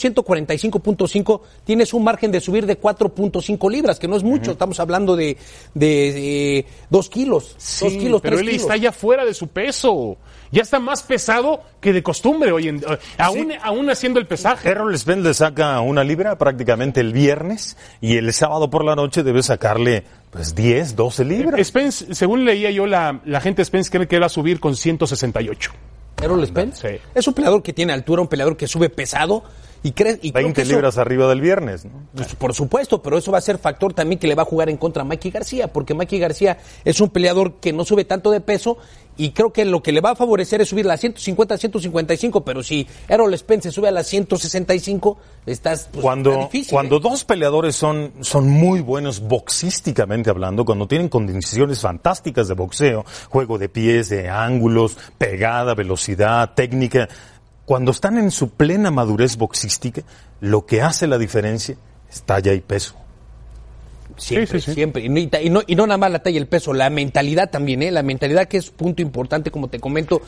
145.5, 0.51 1.41
tienes 1.65 1.93
un 1.95 2.05
margen 2.05 2.31
de 2.31 2.41
subir 2.41 2.67
de 2.67 2.79
4.5 2.81 3.71
libras, 3.71 3.99
que 3.99 4.09
no 4.09 4.17
es 4.17 4.23
mucho, 4.23 4.53
estamos 4.53 4.79
hablando 4.81 5.17
de, 5.17 5.37
de, 5.75 6.59
eh, 6.59 6.67
dos 6.91 7.09
kilos, 7.09 7.55
Sí, 7.59 7.85
dos 7.85 7.95
kilos, 7.95 8.21
pero 8.23 8.39
él 8.39 8.47
kilos. 8.47 8.63
está 8.63 8.77
ya 8.77 8.93
fuera 8.93 9.25
de 9.25 9.35
su 9.35 9.49
peso. 9.49 10.17
Ya 10.53 10.63
está 10.63 10.79
más 10.79 11.03
pesado 11.03 11.61
que 11.81 11.93
de 11.93 12.05
costumbre 12.05 12.53
hoy 12.53 12.69
en 12.69 12.77
eh, 12.77 12.99
aún, 13.19 13.53
aún 13.63 13.91
haciendo 13.91 14.21
el 14.21 14.29
pesaje. 14.29 14.69
Errol 14.69 14.97
Spence 14.97 15.23
le 15.29 15.35
saca 15.35 15.81
una 15.81 16.05
libra 16.05 16.39
prácticamente 16.39 17.01
el 17.01 17.13
viernes 17.13 17.77
y 18.01 18.17
el 18.17 18.33
sábado 18.33 18.71
por 18.71 18.85
la 18.85 18.95
noche 18.95 19.25
debe 19.25 19.43
sacarle 19.43 20.05
pues 20.37 20.55
10, 20.55 20.95
12 20.97 21.25
libras. 21.25 21.67
Spence, 21.67 22.15
según 22.15 22.45
leía 22.45 22.71
yo, 22.71 22.87
la, 22.87 23.21
la 23.25 23.41
gente 23.41 23.61
de 23.63 23.65
Spence 23.67 23.91
cree 23.91 24.07
que 24.07 24.19
va 24.19 24.27
a 24.27 24.29
subir 24.29 24.61
con 24.61 24.77
168. 24.77 25.73
Errol 26.23 26.47
Spence 26.47 26.89
Sí. 26.89 27.03
es 27.15 27.27
un 27.29 27.35
peleador 27.35 27.63
que 27.63 27.73
tiene 27.73 27.93
altura, 27.93 28.23
un 28.23 28.29
peleador 28.29 28.57
que 28.57 28.67
sube 28.67 28.89
pesado 28.89 29.43
y 29.83 29.93
cree 29.93 30.19
y 30.23 30.33
creo 30.33 30.45
20 30.45 30.53
que 30.55 30.63
eso- 30.63 30.73
libras 30.73 30.99
arriba 30.99 31.29
del 31.29 31.41
viernes. 31.41 31.85
¿no? 31.85 31.91
Pues, 32.15 32.35
por 32.35 32.55
supuesto, 32.55 33.03
pero 33.03 33.19
eso 33.19 33.31
va 33.33 33.39
a 33.39 33.43
ser 33.43 33.59
factor 33.59 33.95
también 33.95 34.19
que 34.19 34.27
le 34.27 34.35
va 34.35 34.43
a 34.43 34.47
jugar 34.47 34.69
en 34.69 34.77
contra 34.77 35.03
a 35.03 35.05
Mikey 35.05 35.31
García, 35.31 35.69
porque 35.73 35.95
Mikey 35.95 36.19
García 36.19 36.59
es 36.85 37.01
un 37.01 37.11
peleador 37.11 37.55
que 37.61 37.73
no 37.73 37.85
sube 37.85 38.05
tanto 38.05 38.31
de 38.31 38.41
peso 38.41 38.79
y 39.19 39.31
creo 39.31 39.51
que 39.51 39.65
lo 39.65 39.83
que 39.83 39.93
le 39.93 40.03
va 40.03 40.11
a 40.11 40.15
favorecer 40.17 40.61
es 40.61 40.69
subir 40.69 40.85
las 40.85 41.01
150, 41.01 41.55
a 41.55 41.57
155, 41.57 42.45
pero 42.45 42.63
si 42.63 42.87
Errol 43.09 43.37
Spence 43.39 43.71
sube 43.73 43.89
a 43.89 43.91
las 43.91 44.07
165, 44.09 45.17
estás 45.47 45.89
pues, 45.91 46.03
Cuando, 46.03 46.31
está 46.33 46.43
difícil. 46.45 46.73
cuando 46.73 46.97
¿eh? 46.97 47.01
dos 47.03 47.25
peleadores 47.25 47.77
son, 47.77 48.13
son 48.21 48.49
muy 48.51 48.81
buenos 48.81 49.21
boxísticamente 49.21 50.29
hablando, 50.29 50.65
cuando 50.67 50.87
tienen 50.87 51.09
condiciones 51.09 51.81
fantásticas 51.81 52.49
de 52.49 52.55
boxeo, 52.55 53.05
juego 53.31 53.57
de 53.57 53.69
pies, 53.71 54.11
de 54.11 54.29
ángulos, 54.29 54.99
pegada, 55.17 55.75
velocidad, 55.75 56.53
técnica, 56.55 57.09
cuando 57.67 57.91
están 57.91 58.17
en 58.17 58.31
su 58.31 58.51
plena 58.51 58.91
madurez 58.91 59.37
boxística, 59.37 60.03
lo 60.41 60.65
que 60.65 60.81
hace 60.81 61.07
la 61.07 61.19
diferencia 61.19 61.77
es 62.11 62.23
talla 62.23 62.55
y 62.55 62.61
peso. 62.61 62.95
Siempre, 64.17 64.61
Sí, 64.61 64.61
sí, 64.61 64.71
sí. 64.71 64.75
siempre. 64.75 65.05
Y 65.05 65.09
no, 65.09 65.21
y 65.21 65.51
no, 65.51 65.63
y 65.67 65.75
no 65.75 65.87
nada 65.87 65.99
más 65.99 66.11
la 66.11 66.21
talla 66.21 66.37
y 66.37 66.39
el 66.39 66.47
peso, 66.47 66.73
la 66.73 66.89
mentalidad 66.89 67.51
también, 67.51 67.83
¿eh? 67.83 67.91
La 67.91 68.03
mentalidad 68.03 68.47
que 68.47 68.57
es 68.57 68.71
punto 68.71 69.03
importante, 69.03 69.51
como 69.51 69.69
te 69.69 69.79
comento. 69.81 70.23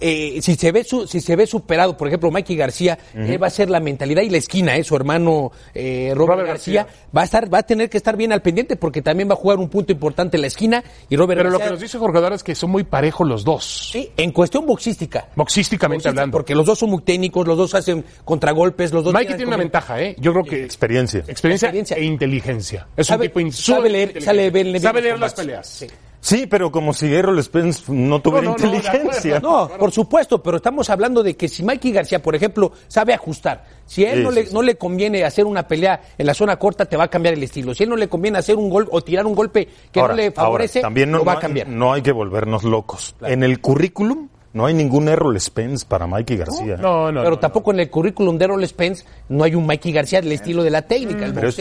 Eh, 0.00 0.38
si 0.42 0.54
se 0.54 0.70
ve 0.72 0.84
su, 0.84 1.06
si 1.06 1.20
se 1.20 1.34
ve 1.36 1.46
superado, 1.46 1.96
por 1.96 2.06
ejemplo, 2.08 2.30
Mikey 2.30 2.56
García, 2.56 2.98
él 3.14 3.42
va 3.42 3.48
a 3.48 3.50
ser 3.50 3.70
la 3.70 3.80
mentalidad 3.80 4.22
y 4.22 4.30
la 4.30 4.38
esquina, 4.38 4.76
¿eh? 4.76 4.84
su 4.84 4.94
hermano 4.94 5.50
eh, 5.74 6.12
Robert, 6.14 6.30
Robert 6.30 6.48
García, 6.48 6.84
García. 6.84 7.04
va 7.16 7.20
a 7.22 7.24
estar, 7.24 7.52
va 7.52 7.58
a 7.58 7.62
tener 7.64 7.90
que 7.90 7.96
estar 7.96 8.16
bien 8.16 8.32
al 8.32 8.40
pendiente 8.42 8.76
porque 8.76 9.02
también 9.02 9.28
va 9.28 9.32
a 9.34 9.36
jugar 9.36 9.58
un 9.58 9.68
punto 9.68 9.92
importante 9.92 10.36
en 10.36 10.42
la 10.42 10.46
esquina 10.46 10.82
y 11.08 11.16
Robert 11.16 11.38
Pero 11.38 11.50
lo 11.50 11.58
García, 11.58 11.66
que 11.66 11.72
nos 11.72 11.80
dice 11.80 11.98
Jorge 11.98 12.18
Adara 12.18 12.36
es 12.36 12.42
que 12.44 12.54
son 12.54 12.70
muy 12.70 12.84
parejos 12.84 13.26
los 13.26 13.44
dos. 13.44 13.90
sí, 13.92 14.10
en 14.16 14.30
cuestión 14.32 14.64
boxística. 14.66 15.28
Boxísticamente 15.34 16.02
Boxística, 16.04 16.10
hablando. 16.10 16.32
Porque 16.36 16.54
los 16.54 16.66
dos 16.66 16.78
son 16.78 16.90
muy 16.90 17.02
técnicos, 17.02 17.46
los 17.46 17.58
dos 17.58 17.74
hacen 17.74 18.04
contragolpes, 18.24 18.92
los 18.92 19.04
dos 19.04 19.12
Mikey 19.12 19.36
tiene 19.36 19.48
una 19.48 19.56
ventaja, 19.56 20.00
¿eh? 20.00 20.14
Yo 20.18 20.32
creo 20.32 20.44
que 20.44 20.64
Experiencia. 20.64 21.20
experiencia, 21.26 21.66
Experiencia. 21.68 21.96
e 21.96 22.04
inteligencia. 22.04 22.86
Es 22.96 23.06
Sabe- 23.08 23.26
un 23.34 23.48
tipo 23.50 23.56
sabe 23.56 23.90
leer- 23.90 24.20
sabe 24.22 24.50
ver- 24.50 24.72
ver 24.72 24.80
Sabe 24.80 25.02
leer 25.02 25.18
las 25.18 25.34
peleas. 25.34 25.66
Sí. 25.66 25.86
Sí, 26.22 26.46
pero 26.46 26.70
como 26.70 26.92
si 26.92 27.12
Errol 27.14 27.42
Spence 27.42 27.84
no 27.90 28.20
tuviera 28.20 28.44
No, 28.50 28.56
no, 28.56 28.58
no, 28.66 28.74
inteligencia. 28.76 29.40
No, 29.40 29.68
por 29.78 29.90
supuesto, 29.90 30.42
pero 30.42 30.58
estamos 30.58 30.90
hablando 30.90 31.22
de 31.22 31.34
que 31.34 31.48
si 31.48 31.62
Mikey 31.62 31.92
García, 31.92 32.22
por 32.22 32.34
ejemplo, 32.34 32.72
sabe 32.88 33.14
ajustar, 33.14 33.64
si 33.86 34.04
a 34.04 34.12
él 34.12 34.18
Sí, 34.18 34.24
no, 34.24 34.28
sí, 34.30 34.34
le, 34.36 34.46
sí. 34.46 34.54
no 34.54 34.60
le 34.62 34.74
conviene 34.76 35.24
hacer 35.24 35.46
una 35.46 35.66
pelea 35.66 36.02
en 36.18 36.26
la 36.26 36.34
zona 36.34 36.56
corta, 36.58 36.84
te 36.84 36.96
va 36.98 37.04
a 37.04 37.08
cambiar 37.08 37.34
el 37.34 37.42
estilo. 37.42 37.74
Si 37.74 37.82
a 37.82 37.84
él 37.84 37.90
no 37.90 37.96
le 37.96 38.08
conviene 38.08 38.36
hacer 38.38 38.56
un 38.56 38.68
gol 38.68 38.86
o 38.92 39.00
tirar 39.00 39.24
un 39.24 39.34
golpe 39.34 39.66
que 39.90 39.98
Ahora, 39.98 40.12
no 40.12 40.16
le 40.18 40.24
ahora, 40.26 40.34
favorece, 40.42 40.80
también 40.82 41.10
no, 41.10 41.18
lo 41.18 41.24
va 41.24 41.32
a 41.32 41.34
no- 41.36 41.40
cambiar. 41.40 41.68
no 41.68 41.92
hay 41.94 42.02
que 42.02 42.12
volvernos 42.12 42.64
locos. 42.64 43.16
En 43.22 43.42
el 43.42 43.60
currículum 43.62 44.28
no 44.52 44.66
hay 44.66 44.74
ningún 44.74 45.08
Errol 45.08 45.40
Spence 45.40 45.86
para 45.88 46.06
Mikey 46.06 46.36
García. 46.36 46.76
No, 46.76 47.10
no. 47.10 47.20
pero 47.22 47.30
no, 47.36 47.38
tampoco 47.38 47.72
en 47.72 47.80
el 47.80 47.88
currículum 47.88 48.36
de 48.36 48.44
Errol 48.44 48.66
Spence 48.68 49.06
no 49.30 49.42
hay 49.44 49.54
un 49.54 49.64
Mikey 49.64 49.90
García 49.92 50.20
del 50.20 50.32
estilo 50.32 50.62
de 50.62 50.70
la 50.70 50.82
técnica, 50.82 51.24
el 51.24 51.32
pero 51.32 51.48
es- 51.48 51.56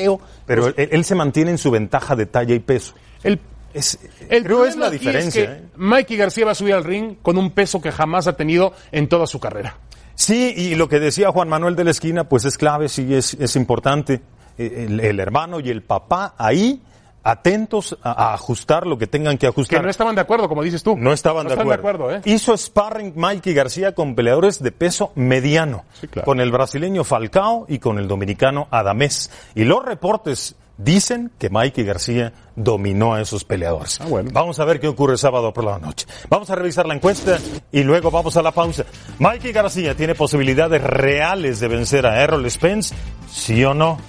pero 0.45 0.67
él, 0.67 0.89
él 0.91 1.05
se 1.05 1.15
mantiene 1.15 1.51
en 1.51 1.57
su 1.57 1.71
ventaja 1.71 2.17
de 2.17 2.25
talla 2.25 2.53
y 2.55 2.59
peso. 2.59 2.93
El, 3.23 3.39
Es, 3.73 3.99
el 4.29 4.43
creo 4.43 4.65
es 4.65 4.75
la 4.75 4.89
diferencia. 4.89 5.45
que 5.45 5.51
¿eh? 5.51 5.63
Mikey 5.75 6.17
García 6.17 6.45
va 6.45 6.51
a 6.51 6.55
subir 6.55 6.73
al 6.73 6.84
ring 6.84 7.17
con 7.21 7.38
un 7.38 7.51
peso 7.51 7.82
que 7.82 7.91
jamás 7.91 8.27
ha 8.27 8.34
tenido 8.34 8.73
en 8.91 9.08
toda 9.08 9.27
su 9.27 9.39
carrera. 9.39 9.77
Sí, 10.15 10.53
y 10.55 10.75
lo 10.75 10.89
que 10.89 10.99
decía 10.99 11.32
Juan 11.32 11.47
Manuel 11.49 11.75
de 11.75 11.84
la 11.86 11.91
esquina, 11.91 12.27
pues 12.27 12.43
es 12.45 12.58
clave, 12.58 12.89
sí, 12.89 13.13
es, 13.13 13.36
es 13.36 13.55
importante. 13.55 14.21
Eh, 14.58 14.86
El, 14.88 14.99
el 14.99 15.19
hermano 15.19 15.60
y 15.62 15.69
el 15.69 15.82
papá 15.84 16.34
ahí, 16.38 16.82
atentos 17.23 17.97
a, 18.01 18.12
a 18.32 18.34
ajustar 18.34 18.88
lo 18.88 18.97
que 18.97 19.08
tengan 19.08 19.38
que 19.38 19.47
ajustar. 19.47 19.79
Que 19.79 19.84
no 19.84 19.89
estaban 19.89 20.15
de 20.15 20.21
acuerdo, 20.21 20.49
como 20.49 20.63
dices 20.63 20.84
tú. 20.84 20.97
No 20.97 21.13
estaban 21.13 21.47
de, 21.47 21.53
están 21.53 21.71
acuerdo. 21.71 22.13
¿eh? 22.13 22.21
Hizo 22.25 22.58
sparring 22.58 23.13
Mikey 23.15 23.53
García 23.53 23.93
con 23.93 24.15
peleadores 24.15 24.62
de 24.62 24.71
peso 24.71 25.12
mediano, 25.15 25.86
Sí, 25.99 26.08
claro. 26.08 26.25
con 26.25 26.39
el 26.41 26.51
brasileño 26.51 27.03
Falcao 27.03 27.65
y 27.69 27.79
con 27.79 27.99
el 27.99 28.08
dominicano 28.08 28.67
Adamés. 28.71 29.29
Y 29.55 29.63
los 29.63 29.86
reportes 29.86 30.55
dicen 30.79 31.29
que 31.37 31.49
Mikey 31.49 31.83
García 31.83 32.33
dominó 32.55 33.13
a 33.13 33.21
esos 33.21 33.43
peleadores. 33.43 33.99
Ah, 34.01 34.05
bueno. 34.07 34.31
Vamos 34.33 34.59
a 34.59 34.65
ver 34.65 34.79
qué 34.79 34.87
ocurre 34.87 35.17
sábado 35.17 35.53
por 35.53 35.65
la 35.65 35.77
noche. 35.77 36.07
Vamos 36.29 36.49
a 36.49 36.55
revisar 36.55 36.87
la 36.87 36.95
encuesta 36.95 37.37
y 37.71 37.83
luego 37.83 38.09
vamos 38.09 38.37
a 38.37 38.41
la 38.41 38.51
pausa. 38.51 38.85
Mikey 39.19 39.51
García 39.51 39.93
tiene 39.95 40.15
posibilidades 40.15 40.81
reales 40.81 41.59
de 41.59 41.67
vencer 41.67 42.07
a 42.07 42.23
Errol 42.23 42.49
Spence, 42.49 42.95
sí 43.29 43.63
o 43.63 43.73
no. 43.73 43.99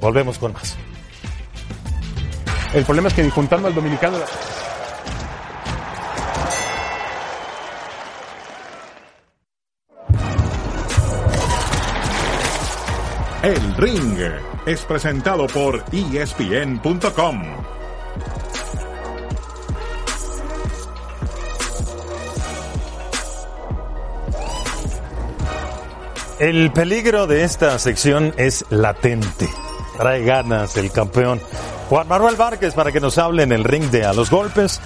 Volvemos 0.00 0.38
con 0.38 0.52
más. 0.52 0.76
El 2.72 2.84
problema 2.84 3.08
es 3.08 3.14
que 3.14 3.28
juntando 3.28 3.68
al 3.68 3.74
dominicano. 3.74 4.18
El 13.42 13.76
Ring 13.76 14.55
es 14.66 14.84
presentado 14.84 15.46
por 15.46 15.84
ESPN.com. 15.92 17.42
El 26.40 26.72
peligro 26.72 27.26
de 27.28 27.44
esta 27.44 27.78
sección 27.78 28.34
es 28.36 28.64
latente. 28.68 29.48
Trae 29.96 30.24
ganas 30.24 30.76
el 30.76 30.90
campeón. 30.90 31.40
Juan 31.88 32.08
Manuel 32.08 32.34
Várquez 32.34 32.74
para 32.74 32.90
que 32.90 33.00
nos 33.00 33.16
hable 33.18 33.44
en 33.44 33.52
el 33.52 33.62
ring 33.62 33.84
de 33.84 34.04
a 34.04 34.12
los 34.12 34.30
golpes 34.30 34.80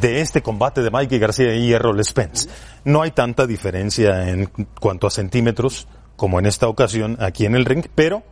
de 0.00 0.20
este 0.20 0.42
combate 0.42 0.82
de 0.82 0.90
Mikey 0.90 1.18
García 1.18 1.54
y 1.54 1.72
Errol 1.72 2.04
Spence. 2.04 2.48
No 2.84 3.00
hay 3.00 3.12
tanta 3.12 3.46
diferencia 3.46 4.28
en 4.28 4.50
cuanto 4.78 5.06
a 5.06 5.10
centímetros 5.10 5.88
como 6.16 6.38
en 6.38 6.46
esta 6.46 6.68
ocasión 6.68 7.16
aquí 7.18 7.46
en 7.46 7.56
el 7.56 7.64
ring, 7.64 7.86
pero 7.94 8.22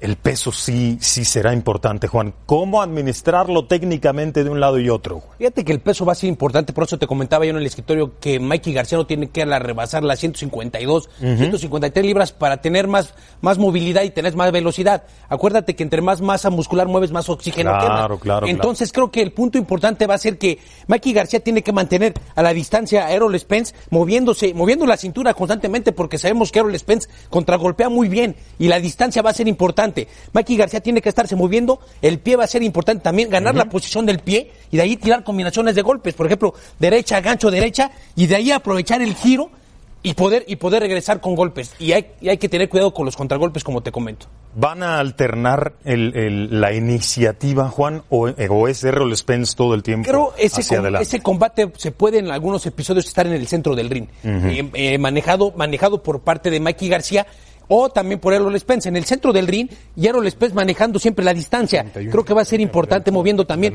el 0.00 0.16
peso 0.16 0.52
sí, 0.52 0.98
sí 1.00 1.24
será 1.24 1.52
importante, 1.52 2.06
Juan. 2.06 2.32
¿Cómo 2.46 2.82
administrarlo 2.82 3.66
técnicamente 3.66 4.44
de 4.44 4.50
un 4.50 4.60
lado 4.60 4.78
y 4.78 4.88
otro? 4.90 5.22
Fíjate 5.38 5.64
que 5.64 5.72
el 5.72 5.80
peso 5.80 6.04
va 6.04 6.12
a 6.12 6.14
ser 6.14 6.28
importante, 6.28 6.72
por 6.72 6.84
eso 6.84 6.98
te 6.98 7.06
comentaba 7.06 7.44
yo 7.44 7.50
en 7.50 7.56
el 7.56 7.66
escritorio 7.66 8.18
que 8.20 8.38
Mikey 8.38 8.72
García 8.72 8.98
no 8.98 9.06
tiene 9.06 9.28
que 9.30 9.44
rebasar 9.44 10.04
las 10.04 10.20
152, 10.20 11.08
153 11.18 12.04
libras 12.04 12.32
para 12.32 12.58
tener 12.58 12.86
más, 12.86 13.14
más 13.40 13.58
movilidad 13.58 14.02
y 14.02 14.10
tener 14.10 14.36
más 14.36 14.52
velocidad. 14.52 15.04
Acuérdate 15.28 15.74
que 15.74 15.82
entre 15.82 16.00
más 16.00 16.20
masa 16.20 16.50
muscular 16.50 16.86
mueves, 16.86 17.10
más 17.10 17.28
oxígeno 17.28 17.70
Claro, 17.70 17.86
quemas. 18.18 18.20
claro, 18.20 18.46
Entonces 18.46 18.92
creo 18.92 19.10
que 19.10 19.20
el 19.22 19.32
punto 19.32 19.58
importante 19.58 20.06
va 20.06 20.14
a 20.14 20.18
ser 20.18 20.38
que 20.38 20.58
Mikey 20.86 21.12
García 21.12 21.40
tiene 21.40 21.62
que 21.62 21.72
mantener 21.72 22.14
a 22.34 22.42
la 22.42 22.52
distancia 22.52 23.06
a 23.06 23.12
Errol 23.12 23.38
Spence, 23.38 23.74
moviéndose, 23.90 24.54
moviendo 24.54 24.86
la 24.86 24.96
cintura 24.96 25.34
constantemente, 25.34 25.92
porque 25.92 26.18
sabemos 26.18 26.52
que 26.52 26.60
Errol 26.60 26.78
Spence 26.78 27.08
contragolpea 27.30 27.88
muy 27.88 28.08
bien 28.08 28.36
y 28.58 28.68
la 28.68 28.78
distancia 28.80 29.22
va 29.22 29.30
a 29.30 29.34
ser 29.34 29.48
importante. 29.48 29.87
Mikey 30.32 30.56
García 30.56 30.80
tiene 30.80 31.00
que 31.02 31.08
estarse 31.08 31.36
moviendo, 31.36 31.80
el 32.02 32.18
pie 32.18 32.36
va 32.36 32.44
a 32.44 32.48
ser 32.48 32.62
importante 32.62 33.02
también, 33.02 33.30
ganar 33.30 33.54
la 33.54 33.66
posición 33.66 34.06
del 34.06 34.18
pie 34.20 34.50
y 34.70 34.76
de 34.76 34.82
ahí 34.82 34.96
tirar 34.96 35.24
combinaciones 35.24 35.74
de 35.74 35.82
golpes, 35.82 36.14
por 36.14 36.26
ejemplo, 36.26 36.54
derecha, 36.78 37.20
gancho, 37.20 37.50
derecha, 37.50 37.90
y 38.16 38.26
de 38.26 38.36
ahí 38.36 38.50
aprovechar 38.52 39.02
el 39.02 39.14
giro 39.14 39.50
y 40.00 40.14
poder, 40.14 40.44
y 40.46 40.54
poder 40.56 40.80
regresar 40.82 41.20
con 41.20 41.34
golpes. 41.34 41.72
Y 41.80 41.90
hay, 41.92 42.06
y 42.20 42.28
hay 42.28 42.38
que 42.38 42.48
tener 42.48 42.68
cuidado 42.68 42.94
con 42.94 43.04
los 43.04 43.16
contragolpes, 43.16 43.64
como 43.64 43.80
te 43.82 43.90
comento. 43.90 44.26
¿Van 44.54 44.82
a 44.82 44.98
alternar 45.00 45.72
el- 45.84 46.16
el- 46.16 46.60
la 46.60 46.72
iniciativa, 46.72 47.68
Juan, 47.68 48.02
o, 48.08 48.28
o 48.30 48.68
es 48.68 48.84
Errol 48.84 49.14
Spence 49.16 49.54
todo 49.56 49.74
el 49.74 49.82
tiempo 49.82 50.08
Creo 50.08 50.34
ese, 50.38 50.60
hacia 50.60 50.76
com- 50.78 50.84
adelante? 50.84 51.02
ese 51.06 51.20
combate 51.20 51.72
se 51.76 51.90
puede 51.90 52.18
en 52.18 52.30
algunos 52.30 52.64
episodios 52.66 53.06
estar 53.06 53.26
en 53.26 53.32
el 53.34 53.46
centro 53.48 53.74
del 53.74 53.90
ring, 53.90 54.06
Eh, 54.24 54.70
eh, 54.74 54.98
manejado, 54.98 55.52
manejado 55.56 56.02
por 56.02 56.20
parte 56.20 56.50
de 56.50 56.60
Mikey 56.60 56.88
García 56.88 57.26
o 57.68 57.88
también 57.90 58.18
por 58.20 58.32
Errol 58.32 58.58
Spence 58.58 58.88
en 58.88 58.96
el 58.96 59.04
centro 59.04 59.32
del 59.32 59.46
ring 59.46 59.68
y 59.96 60.06
Errol 60.06 60.28
Spence 60.30 60.54
manejando 60.54 60.98
siempre 60.98 61.24
la 61.24 61.34
distancia. 61.34 61.82
31 61.82 62.10
Creo 62.10 62.24
que 62.24 62.34
va 62.34 62.42
a 62.42 62.44
ser 62.44 62.60
importante 62.60 63.10
moviendo 63.10 63.46
también. 63.46 63.72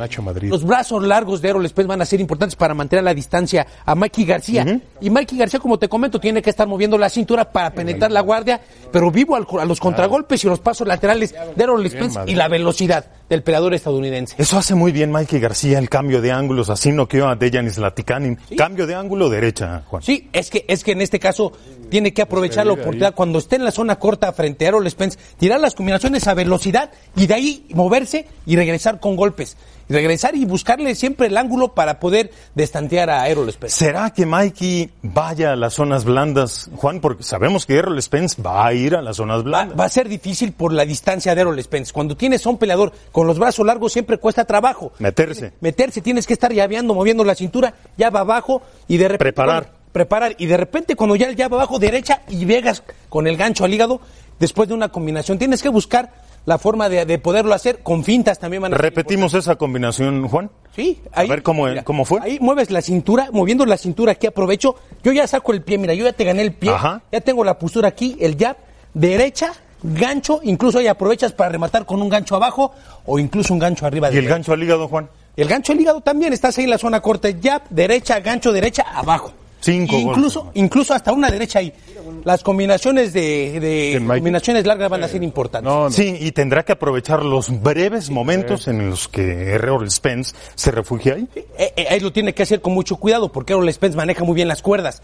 Los 0.50 0.64
brazos 0.66 1.04
largos 1.04 1.42
de 1.42 1.50
Errol 1.50 1.68
Spence 1.70 1.88
van 1.88 2.02
a 2.02 2.06
ser 2.06 2.20
importantes 2.20 2.56
para 2.56 2.74
mantener 2.74 3.04
la 3.04 3.14
distancia 3.14 3.66
a 3.86 3.96
Mikey 3.96 4.26
García. 4.26 4.82
Y 5.02 5.10
Mikey 5.10 5.38
García, 5.38 5.60
como 5.60 5.78
te 5.78 5.88
comento, 5.88 6.20
tiene 6.20 6.42
que 6.42 6.50
estar 6.50 6.68
moviendo 6.68 6.98
la 6.98 7.10
cintura 7.10 7.52
para 7.52 7.72
penetrar 7.72 8.12
la 8.12 8.22
guardia, 8.22 8.60
pero 8.92 9.12
vivo 9.12 9.36
al- 9.36 9.48
a 9.60 9.66
los 9.66 9.80
contragolpes 9.80 10.44
y 10.44 10.48
los 10.48 10.60
pasos 10.60 10.88
laterales 10.88 11.34
de 11.56 11.64
Errol 11.64 11.88
Spence 11.90 12.20
y 12.26 12.36
la 12.36 12.48
velocidad 12.48 13.06
del 13.30 13.44
peleador 13.44 13.74
estadounidense. 13.74 14.36
Eso 14.38 14.58
hace 14.58 14.76
muy 14.76 14.92
bien 14.92 15.12
Mikey 15.12 15.40
García, 15.40 15.80
el 15.80 15.90
cambio 15.90 16.22
de 16.22 16.32
ángulos, 16.32 16.70
así 16.70 16.92
noqueó 16.92 17.28
a 17.28 17.36
Dejanis 17.36 17.78
Latikanin. 17.78 18.38
Cambio 18.58 18.86
de 18.88 18.96
ángulo 18.96 19.30
derecha, 19.30 19.84
Juan. 19.88 20.02
Sí, 20.04 20.30
es 20.34 20.50
que, 20.50 20.66
es 20.68 20.84
que 20.84 20.92
en 20.94 21.02
este 21.02 21.20
caso 21.20 21.52
tiene 21.90 22.14
que 22.14 22.22
aprovechar 22.22 22.66
la 22.66 22.74
oportunidad 22.74 23.14
cuando 23.14 23.40
esté 23.40 23.56
en 23.58 23.66
la 23.66 23.72
zona 23.72 23.83
corta 23.98 24.32
frente 24.34 24.66
a 24.66 24.70
Errol 24.70 24.90
Spence, 24.90 25.18
tirar 25.38 25.60
las 25.60 25.76
combinaciones 25.76 26.28
a 26.28 26.34
velocidad 26.34 26.92
y 27.16 27.28
de 27.28 27.34
ahí 27.34 27.66
moverse 27.74 28.28
y 28.46 28.56
regresar 28.56 29.00
con 29.00 29.16
golpes. 29.16 29.58
Y 29.90 29.94
regresar 29.94 30.34
y 30.36 30.46
buscarle 30.46 30.96
siempre 30.96 31.28
el 31.28 31.36
ángulo 31.36 31.74
para 31.74 32.00
poder 32.00 32.32
destantear 32.56 33.10
a 33.10 33.28
Errol 33.28 33.52
Spence. 33.52 33.76
¿Será 33.76 34.12
que 34.12 34.26
Mikey 34.26 34.90
vaya 35.02 35.52
a 35.52 35.56
las 35.58 35.74
zonas 35.74 36.06
blandas, 36.06 36.70
Juan? 36.78 37.02
Porque 37.02 37.24
sabemos 37.24 37.66
que 37.66 37.76
Errol 37.76 38.02
Spence 38.02 38.42
va 38.42 38.66
a 38.66 38.74
ir 38.74 38.96
a 38.96 39.02
las 39.02 39.18
zonas 39.18 39.40
Va, 39.40 39.44
blandas. 39.44 39.78
va 39.78 39.84
a 39.84 39.90
ser 39.90 40.08
difícil 40.08 40.54
por 40.54 40.72
la 40.72 40.86
distancia 40.86 41.36
de 41.36 41.42
Errol 41.42 41.62
Spence. 41.62 41.92
Cuando 41.92 42.16
tienes 42.16 42.46
a 42.46 42.50
un 42.50 42.58
peleador 42.58 42.94
con 43.12 43.28
los 43.28 43.38
brazos 43.38 43.66
largos 43.66 43.92
siempre 43.92 44.18
cuesta 44.18 44.46
trabajo. 44.46 44.94
Meterse. 45.00 45.52
Meterse, 45.60 46.00
tienes 46.02 46.26
que 46.28 46.34
estar 46.34 46.54
llaveando, 46.54 46.94
moviendo 46.94 47.26
la 47.26 47.36
cintura, 47.36 47.74
ya 47.98 48.10
va 48.10 48.22
abajo 48.22 48.62
y 48.88 48.96
de 48.96 49.10
repente... 49.10 49.34
Preparar. 49.34 49.83
Preparar 49.94 50.36
y 50.38 50.48
de 50.48 50.58
repente 50.58 50.98
cuando 50.98 51.16
ya 51.16 51.28
el 51.28 51.38
llave 51.38 51.56
abajo 51.56 51.80
derecha 51.80 52.24
y 52.28 52.46
llegas 52.46 52.84
con 53.08 53.28
el 53.28 53.38
gancho 53.38 53.64
al 53.64 53.74
hígado 53.74 54.02
después 54.40 54.68
de 54.68 54.76
una 54.76 54.90
combinación 54.90 55.38
tienes 55.40 55.62
que 55.62 55.70
buscar 55.70 56.12
la 56.46 56.58
forma 56.58 56.90
de, 56.90 57.06
de 57.06 57.20
poderlo 57.20 57.54
hacer 57.54 57.80
con 57.84 58.04
fintas 58.04 58.38
también 58.40 58.62
van 58.64 58.74
a 58.74 58.78
Repetimos 58.78 59.34
esa 59.34 59.56
combinación, 59.56 60.28
Juan. 60.28 60.50
Sí, 60.76 61.02
ahí, 61.14 61.28
A 61.28 61.30
ver 61.30 61.42
cómo- 61.42 61.68
cómo 61.86 62.04
fue. 62.04 62.20
Ahí 62.22 62.38
mueves 62.42 62.70
la 62.70 62.82
cintura, 62.82 63.30
moviendo 63.32 63.66
la 63.66 63.78
cintura 63.78 64.12
aquí 64.12 64.28
aprovecho. 64.28 64.76
Yo 65.06 65.14
ya 65.14 65.26
saco 65.26 65.54
el 65.54 65.62
pie, 65.62 65.78
mira, 65.78 65.94
yo 65.94 66.04
ya 66.04 66.12
te 66.12 66.26
gané 66.26 66.42
el 66.42 66.52
pie. 66.52 66.72
Ajá. 66.72 67.02
Ya 67.14 67.22
tengo 67.22 67.46
la 67.46 67.58
postura 67.58 67.88
aquí, 67.88 68.18
el 68.20 68.36
jab, 68.38 68.58
derecha, 68.94 69.54
gancho, 69.84 70.42
incluso 70.44 70.80
ahí 70.80 70.88
aprovechas 70.88 71.32
para 71.32 71.50
rematar 71.52 71.86
con 71.86 72.02
un 72.02 72.10
gancho 72.10 72.36
abajo 72.36 72.74
o 73.06 73.20
incluso 73.20 73.54
un 73.54 73.60
gancho 73.60 73.86
arriba. 73.86 74.10
¿Y 74.10 74.16
de 74.16 74.20
el 74.20 74.28
gancho 74.28 74.52
al 74.52 74.62
hígado, 74.62 74.90
Juan? 74.90 75.08
El 75.38 75.48
gancho 75.48 75.72
al 75.72 75.80
hígado 75.80 76.02
también, 76.02 76.34
estás 76.34 76.58
ahí 76.58 76.66
en 76.66 76.72
la 76.72 76.78
zona 76.78 77.00
corta, 77.00 77.30
jab, 77.42 77.62
derecha, 77.70 78.20
gancho, 78.20 78.52
derecha, 78.52 78.84
abajo. 78.94 79.32
Cinco 79.64 79.96
incluso, 79.98 80.44
golpes. 80.44 80.62
incluso 80.62 80.94
hasta 80.94 81.14
una 81.14 81.32
derecha 81.32 81.60
ahí. 81.60 81.72
Las 82.26 82.44
combinaciones 82.44 83.14
de, 83.14 83.60
de 83.62 84.04
combinaciones 84.06 84.66
largas 84.66 84.90
van 84.90 85.04
a 85.04 85.08
ser 85.08 85.24
importantes. 85.24 85.72
No, 85.72 85.86
no. 85.86 85.90
Sí, 85.92 86.18
y 86.20 86.34
tendrá 86.34 86.64
que 86.64 86.74
aprovechar 86.74 87.24
los 87.24 87.62
breves 87.62 88.10
momentos 88.10 88.68
en 88.68 88.90
los 88.90 89.08
que 89.08 89.52
Errol 89.52 89.90
Spence 89.90 90.36
se 90.56 90.72
refugia 90.72 91.14
ahí. 91.16 91.28
Eh, 91.36 91.74
eh, 91.78 91.86
ahí 91.90 92.00
lo 92.02 92.12
tiene 92.12 92.34
que 92.34 92.44
hacer 92.44 92.60
con 92.62 92.74
mucho 92.74 92.98
cuidado 92.98 93.32
porque 93.32 93.54
Errol 93.54 93.72
Spence 93.72 93.96
maneja 93.96 94.24
muy 94.26 94.36
bien 94.36 94.50
las 94.50 94.62
cuerdas. 94.62 95.02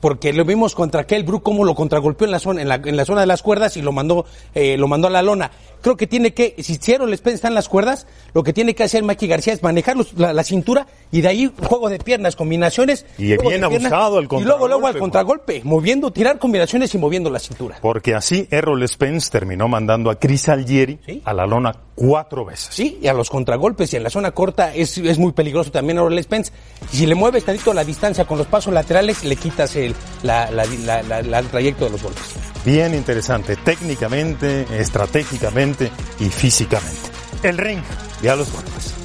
Porque 0.00 0.32
lo 0.34 0.44
vimos 0.44 0.74
contra 0.74 1.06
Kell 1.06 1.24
Brook 1.24 1.42
cómo 1.42 1.64
lo 1.64 1.74
contragolpeó 1.74 2.26
en 2.26 2.30
la 2.30 2.38
zona, 2.38 2.60
en 2.62 2.68
la, 2.68 2.74
en 2.76 2.96
la 2.96 3.06
zona 3.06 3.22
de 3.22 3.26
las 3.26 3.42
cuerdas 3.42 3.76
y 3.76 3.82
lo 3.82 3.92
mandó, 3.92 4.26
eh, 4.54 4.76
lo 4.76 4.88
mandó 4.88 5.08
a 5.08 5.10
la 5.10 5.22
lona. 5.22 5.50
Creo 5.82 5.96
que 5.96 6.06
tiene 6.06 6.34
que, 6.34 6.54
si 6.62 6.78
Errol 6.92 7.16
Spence 7.16 7.36
está 7.36 7.48
en 7.48 7.54
las 7.54 7.68
cuerdas, 7.68 8.06
lo 8.34 8.42
que 8.42 8.52
tiene 8.52 8.74
que 8.74 8.82
hacer 8.84 9.02
Mikey 9.04 9.28
García 9.28 9.52
es 9.52 9.62
manejar 9.62 9.96
los- 9.96 10.14
la, 10.14 10.32
la 10.32 10.42
cintura 10.44 10.86
y 11.12 11.20
de 11.20 11.28
ahí 11.28 11.52
juego 11.68 11.88
de 11.88 11.98
piernas, 11.98 12.34
combinaciones. 12.36 13.06
Y 13.18 13.36
bien 13.36 13.64
abusado 13.64 14.18
el 14.18 14.24
Y 14.30 14.44
luego, 14.44 14.68
luego 14.68 14.86
al 14.86 14.98
contragolpe, 14.98 15.60
contragolpe, 15.60 15.60
moviendo, 15.64 16.10
tirar 16.12 16.38
combinaciones 16.38 16.94
y 16.94 16.98
moviendo 16.98 17.30
la 17.30 17.38
cintura. 17.38 17.78
Porque 17.80 18.14
así 18.14 18.48
Errol 18.50 18.86
Spence 18.88 19.30
terminó 19.30 19.68
mandando 19.68 20.10
a 20.10 20.18
Chris 20.18 20.48
Algieri 20.48 20.98
Sí. 21.06 21.22
a 21.24 21.32
la 21.32 21.46
lona 21.46 21.74
cuatro 21.94 22.44
veces. 22.44 22.68
Sí, 22.74 22.98
y 23.02 23.06
a 23.08 23.12
los 23.14 23.30
contragolpes 23.30 23.92
y 23.92 23.96
en 23.96 24.02
la 24.02 24.10
zona 24.10 24.32
corta 24.32 24.74
es, 24.74 24.98
es 24.98 25.18
muy 25.18 25.32
peligroso 25.32 25.70
también 25.70 25.98
Errol 25.98 26.22
Spence. 26.22 26.52
Y 26.92 26.96
si 26.96 27.06
le 27.06 27.14
mueves 27.14 27.44
tantito 27.44 27.72
la 27.72 27.84
distancia 27.84 28.24
con 28.24 28.38
los 28.38 28.46
pasos 28.46 28.72
laterales, 28.72 29.24
le 29.24 29.36
quitas 29.36 29.74
el, 29.76 29.94
la, 30.22 30.50
la- 30.50 30.64
la- 30.84 31.02
la- 31.02 31.22
la- 31.22 31.38
el 31.38 31.46
trayecto 31.48 31.84
de 31.86 31.90
los 31.92 32.02
golpes. 32.02 32.22
Bien 32.66 32.96
interesante, 32.96 33.54
técnicamente, 33.54 34.66
estratégicamente 34.76 35.92
y 36.18 36.24
físicamente. 36.24 37.10
El 37.44 37.58
ring, 37.58 37.80
ya 38.20 38.34
los 38.34 38.52
golpes. 38.52 38.95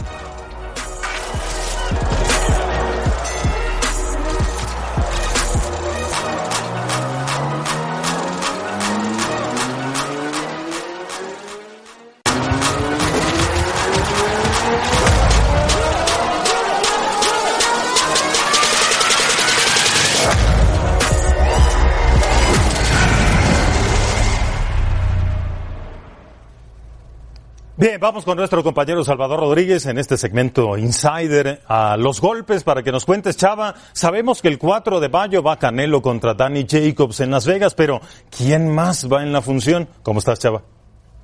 Bien, 27.81 27.99
vamos 27.99 28.25
con 28.25 28.37
nuestro 28.37 28.61
compañero 28.61 29.03
Salvador 29.03 29.39
Rodríguez 29.39 29.87
en 29.87 29.97
este 29.97 30.15
segmento 30.15 30.77
Insider 30.77 31.63
a 31.67 31.97
los 31.97 32.21
golpes 32.21 32.63
para 32.63 32.83
que 32.83 32.91
nos 32.91 33.05
cuentes, 33.05 33.37
Chava. 33.37 33.73
Sabemos 33.91 34.39
que 34.39 34.49
el 34.49 34.59
4 34.59 34.99
de 34.99 35.09
mayo 35.09 35.41
va 35.41 35.57
Canelo 35.57 35.99
contra 35.99 36.35
Danny 36.35 36.67
Jacobs 36.69 37.21
en 37.21 37.31
Las 37.31 37.47
Vegas, 37.47 37.73
pero 37.73 37.99
¿quién 38.29 38.69
más 38.69 39.11
va 39.11 39.23
en 39.23 39.33
la 39.33 39.41
función? 39.41 39.87
¿Cómo 40.03 40.19
estás, 40.19 40.37
Chava? 40.37 40.61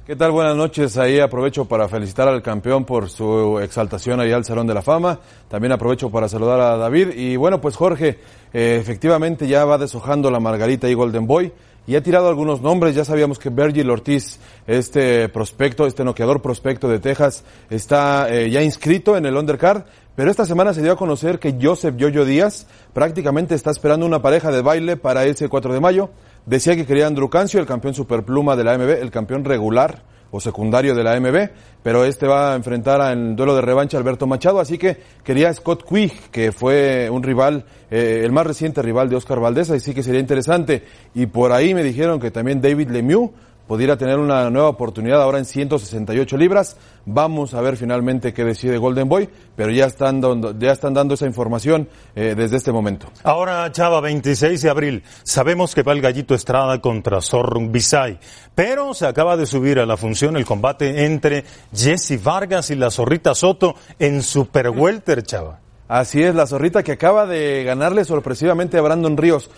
¿Qué 0.07 0.15
tal? 0.15 0.31
Buenas 0.31 0.55
noches. 0.55 0.97
Ahí 0.97 1.19
aprovecho 1.19 1.65
para 1.65 1.87
felicitar 1.87 2.27
al 2.27 2.41
campeón 2.41 2.85
por 2.85 3.07
su 3.07 3.59
exaltación 3.59 4.19
ahí 4.19 4.31
al 4.31 4.43
Salón 4.43 4.65
de 4.65 4.73
la 4.73 4.81
Fama. 4.81 5.19
También 5.47 5.73
aprovecho 5.73 6.09
para 6.09 6.27
saludar 6.27 6.59
a 6.59 6.77
David. 6.77 7.09
Y 7.13 7.35
bueno, 7.35 7.61
pues 7.61 7.75
Jorge, 7.75 8.17
eh, 8.51 8.79
efectivamente 8.81 9.47
ya 9.47 9.63
va 9.63 9.77
deshojando 9.77 10.31
la 10.31 10.39
Margarita 10.39 10.89
y 10.89 10.95
Golden 10.95 11.27
Boy 11.27 11.53
y 11.87 11.95
ha 11.95 12.03
tirado 12.03 12.27
algunos 12.27 12.61
nombres. 12.61 12.93
Ya 12.93 13.05
sabíamos 13.05 13.39
que 13.39 13.49
Virgil 13.49 13.89
Ortiz, 13.89 14.39
este 14.67 15.29
prospecto, 15.29 15.87
este 15.87 16.03
noqueador 16.03 16.41
prospecto 16.41 16.89
de 16.89 16.99
Texas, 16.99 17.43
está 17.69 18.29
eh, 18.29 18.51
ya 18.51 18.61
inscrito 18.61 19.17
en 19.17 19.25
el 19.25 19.35
undercard. 19.35 19.83
Pero 20.15 20.29
esta 20.29 20.45
semana 20.45 20.73
se 20.73 20.81
dio 20.81 20.91
a 20.91 20.97
conocer 20.97 21.39
que 21.39 21.57
Joseph 21.61 21.95
Yoyo 21.95 22.25
Díaz 22.25 22.67
prácticamente 22.93 23.55
está 23.55 23.71
esperando 23.71 24.05
una 24.05 24.21
pareja 24.21 24.51
de 24.51 24.61
baile 24.61 24.97
para 24.97 25.25
ese 25.25 25.47
4 25.47 25.73
de 25.73 25.79
mayo. 25.79 26.09
Decía 26.45 26.75
que 26.75 26.85
quería 26.85 27.07
Andrew 27.07 27.29
Cancio, 27.29 27.59
el 27.59 27.67
campeón 27.67 27.93
superpluma 27.93 28.55
de 28.55 28.63
la 28.63 28.73
AMB, 28.73 28.89
el 28.89 29.11
campeón 29.11 29.45
regular 29.45 30.03
o 30.31 30.39
secundario 30.39 30.93
de 30.95 31.03
la 31.03 31.13
AMB, 31.13 31.49
pero 31.83 32.05
este 32.05 32.27
va 32.27 32.53
a 32.53 32.55
enfrentar 32.55 33.11
en 33.11 33.35
duelo 33.35 33.55
de 33.55 33.61
revancha 33.61 33.97
Alberto 33.97 34.27
Machado, 34.27 34.59
así 34.59 34.77
que 34.77 34.97
quería 35.23 35.53
Scott 35.53 35.83
Quigg, 35.87 36.29
que 36.31 36.51
fue 36.51 37.09
un 37.09 37.23
rival, 37.23 37.65
eh, 37.89 38.21
el 38.23 38.31
más 38.31 38.45
reciente 38.45 38.81
rival 38.81 39.09
de 39.09 39.15
Oscar 39.15 39.39
Valdez, 39.39 39.69
así 39.71 39.93
que 39.93 40.03
sería 40.03 40.19
interesante. 40.19 40.83
Y 41.13 41.27
por 41.27 41.51
ahí 41.51 41.73
me 41.73 41.83
dijeron 41.83 42.19
que 42.19 42.31
también 42.31 42.61
David 42.61 42.89
Lemieux 42.89 43.31
pudiera 43.67 43.97
tener 43.97 44.17
una 44.17 44.49
nueva 44.49 44.69
oportunidad 44.69 45.21
ahora 45.21 45.37
en 45.37 45.45
168 45.45 46.37
libras. 46.37 46.77
Vamos 47.05 47.53
a 47.53 47.61
ver 47.61 47.77
finalmente 47.77 48.33
qué 48.33 48.43
decide 48.43 48.77
Golden 48.77 49.07
Boy, 49.07 49.29
pero 49.55 49.71
ya 49.71 49.85
están 49.85 50.21
dando, 50.21 50.57
ya 50.57 50.71
están 50.71 50.93
dando 50.93 51.13
esa 51.13 51.25
información 51.25 51.87
eh, 52.15 52.33
desde 52.35 52.57
este 52.57 52.71
momento. 52.71 53.07
Ahora, 53.23 53.71
Chava, 53.71 54.01
26 54.01 54.61
de 54.61 54.69
abril. 54.69 55.03
Sabemos 55.23 55.75
que 55.75 55.83
va 55.83 55.93
el 55.93 56.01
Gallito 56.01 56.33
Estrada 56.33 56.79
contra 56.81 57.21
Zorrung 57.21 57.71
Bisay, 57.71 58.19
pero 58.55 58.93
se 58.93 59.05
acaba 59.05 59.37
de 59.37 59.45
subir 59.45 59.79
a 59.79 59.85
la 59.85 59.97
función 59.97 60.37
el 60.37 60.45
combate 60.45 61.05
entre 61.05 61.43
Jesse 61.73 62.21
Vargas 62.23 62.71
y 62.71 62.75
la 62.75 62.91
Zorrita 62.91 63.35
Soto 63.35 63.75
en 63.99 64.23
Super 64.23 64.69
Welter, 64.69 65.23
Chava. 65.23 65.59
Así 65.87 66.21
es, 66.21 66.35
la 66.35 66.45
Zorrita 66.45 66.83
que 66.83 66.93
acaba 66.93 67.25
de 67.25 67.63
ganarle 67.63 68.03
sorpresivamente 68.03 68.77
a 68.77 68.81
Brandon 68.81 69.15
Ríos. 69.15 69.49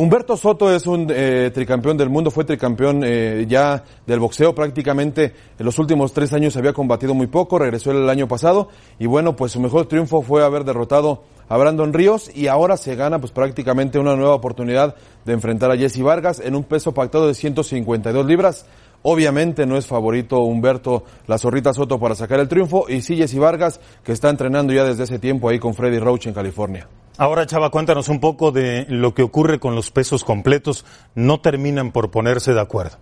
Humberto 0.00 0.34
Soto 0.34 0.74
es 0.74 0.86
un 0.86 1.08
eh, 1.10 1.50
tricampeón 1.52 1.98
del 1.98 2.08
mundo, 2.08 2.30
fue 2.30 2.46
tricampeón 2.46 3.02
eh, 3.04 3.44
ya 3.46 3.84
del 4.06 4.18
boxeo 4.18 4.54
prácticamente 4.54 5.34
en 5.58 5.66
los 5.66 5.78
últimos 5.78 6.14
tres 6.14 6.32
años 6.32 6.56
había 6.56 6.72
combatido 6.72 7.12
muy 7.12 7.26
poco, 7.26 7.58
regresó 7.58 7.90
el 7.90 8.08
año 8.08 8.26
pasado 8.26 8.70
y 8.98 9.04
bueno, 9.04 9.36
pues 9.36 9.52
su 9.52 9.60
mejor 9.60 9.84
triunfo 9.84 10.22
fue 10.22 10.42
haber 10.42 10.64
derrotado 10.64 11.24
a 11.50 11.58
Brandon 11.58 11.92
Ríos 11.92 12.34
y 12.34 12.46
ahora 12.46 12.78
se 12.78 12.96
gana 12.96 13.18
pues 13.18 13.30
prácticamente 13.30 13.98
una 13.98 14.16
nueva 14.16 14.32
oportunidad 14.32 14.94
de 15.26 15.34
enfrentar 15.34 15.70
a 15.70 15.76
Jesse 15.76 16.00
Vargas 16.00 16.40
en 16.40 16.54
un 16.56 16.64
peso 16.64 16.94
pactado 16.94 17.28
de 17.28 17.34
152 17.34 18.24
libras. 18.24 18.64
Obviamente 19.02 19.66
no 19.66 19.76
es 19.76 19.86
favorito 19.86 20.38
Humberto 20.38 21.04
La 21.26 21.36
Zorrita 21.36 21.74
Soto 21.74 22.00
para 22.00 22.14
sacar 22.14 22.40
el 22.40 22.48
triunfo 22.48 22.86
y 22.88 23.02
sí 23.02 23.16
Jesse 23.16 23.36
Vargas 23.36 23.80
que 24.02 24.12
está 24.12 24.30
entrenando 24.30 24.72
ya 24.72 24.84
desde 24.84 25.04
ese 25.04 25.18
tiempo 25.18 25.50
ahí 25.50 25.58
con 25.58 25.74
Freddy 25.74 25.98
Roach 25.98 26.26
en 26.26 26.32
California. 26.32 26.88
Ahora, 27.20 27.44
Chava, 27.44 27.68
cuéntanos 27.68 28.08
un 28.08 28.18
poco 28.18 28.50
de 28.50 28.86
lo 28.88 29.12
que 29.12 29.22
ocurre 29.22 29.60
con 29.60 29.74
los 29.74 29.90
pesos 29.90 30.24
completos. 30.24 30.86
No 31.14 31.38
terminan 31.42 31.92
por 31.92 32.10
ponerse 32.10 32.54
de 32.54 32.60
acuerdo. 32.62 32.96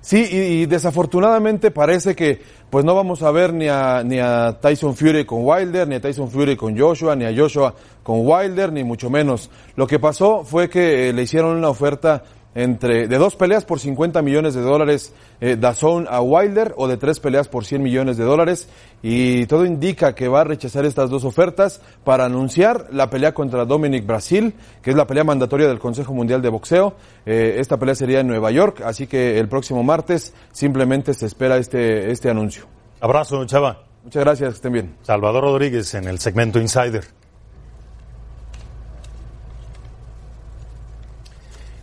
Sí, 0.00 0.26
y, 0.32 0.64
desafortunadamente 0.64 1.70
parece 1.70 2.16
que 2.16 2.40
pues 2.70 2.86
no 2.86 2.94
vamos 2.94 3.22
a 3.22 3.30
ver 3.30 3.52
ni 3.52 3.68
a, 3.68 4.02
ni 4.02 4.18
a 4.18 4.58
Tyson 4.62 4.96
Fury 4.96 5.26
con 5.26 5.40
Wilder, 5.42 5.86
ni 5.86 5.96
a 5.96 6.00
Tyson 6.00 6.30
Fury 6.30 6.56
con 6.56 6.74
Joshua, 6.78 7.14
ni 7.14 7.26
a 7.26 7.36
Joshua 7.36 7.74
con 8.02 8.26
Wilder, 8.26 8.72
ni 8.72 8.82
mucho 8.82 9.10
menos. 9.10 9.50
Lo 9.76 9.86
que 9.86 9.98
pasó 9.98 10.42
fue 10.42 10.70
que 10.70 11.10
eh, 11.10 11.12
le 11.12 11.24
hicieron 11.24 11.54
una 11.54 11.68
oferta 11.68 12.22
entre 12.54 13.06
de 13.06 13.18
dos 13.18 13.36
peleas 13.36 13.64
por 13.64 13.78
50 13.78 14.22
millones 14.22 14.54
de 14.54 14.60
dólares 14.60 15.14
eh, 15.40 15.56
Dazón 15.58 16.06
a 16.10 16.20
Wilder 16.20 16.74
o 16.76 16.88
de 16.88 16.96
tres 16.96 17.20
peleas 17.20 17.48
por 17.48 17.64
100 17.64 17.82
millones 17.82 18.16
de 18.16 18.24
dólares 18.24 18.68
y 19.02 19.46
todo 19.46 19.64
indica 19.64 20.14
que 20.14 20.28
va 20.28 20.40
a 20.40 20.44
rechazar 20.44 20.84
estas 20.84 21.10
dos 21.10 21.24
ofertas 21.24 21.80
para 22.04 22.24
anunciar 22.24 22.88
la 22.92 23.08
pelea 23.08 23.32
contra 23.32 23.64
Dominic 23.64 24.04
Brasil, 24.04 24.54
que 24.82 24.90
es 24.90 24.96
la 24.96 25.06
pelea 25.06 25.24
mandatoria 25.24 25.68
del 25.68 25.78
Consejo 25.78 26.12
Mundial 26.12 26.42
de 26.42 26.48
Boxeo. 26.48 26.94
Eh, 27.24 27.56
esta 27.58 27.78
pelea 27.78 27.94
sería 27.94 28.20
en 28.20 28.26
Nueva 28.26 28.50
York, 28.50 28.82
así 28.84 29.06
que 29.06 29.38
el 29.38 29.48
próximo 29.48 29.82
martes 29.82 30.34
simplemente 30.52 31.14
se 31.14 31.26
espera 31.26 31.56
este, 31.56 32.10
este 32.10 32.30
anuncio. 32.30 32.66
Abrazo, 33.00 33.44
Chava. 33.46 33.84
Muchas 34.02 34.24
gracias, 34.24 34.50
que 34.50 34.56
estén 34.56 34.72
bien. 34.72 34.96
Salvador 35.02 35.44
Rodríguez 35.44 35.94
en 35.94 36.08
el 36.08 36.18
segmento 36.18 36.58
Insider. 36.58 37.19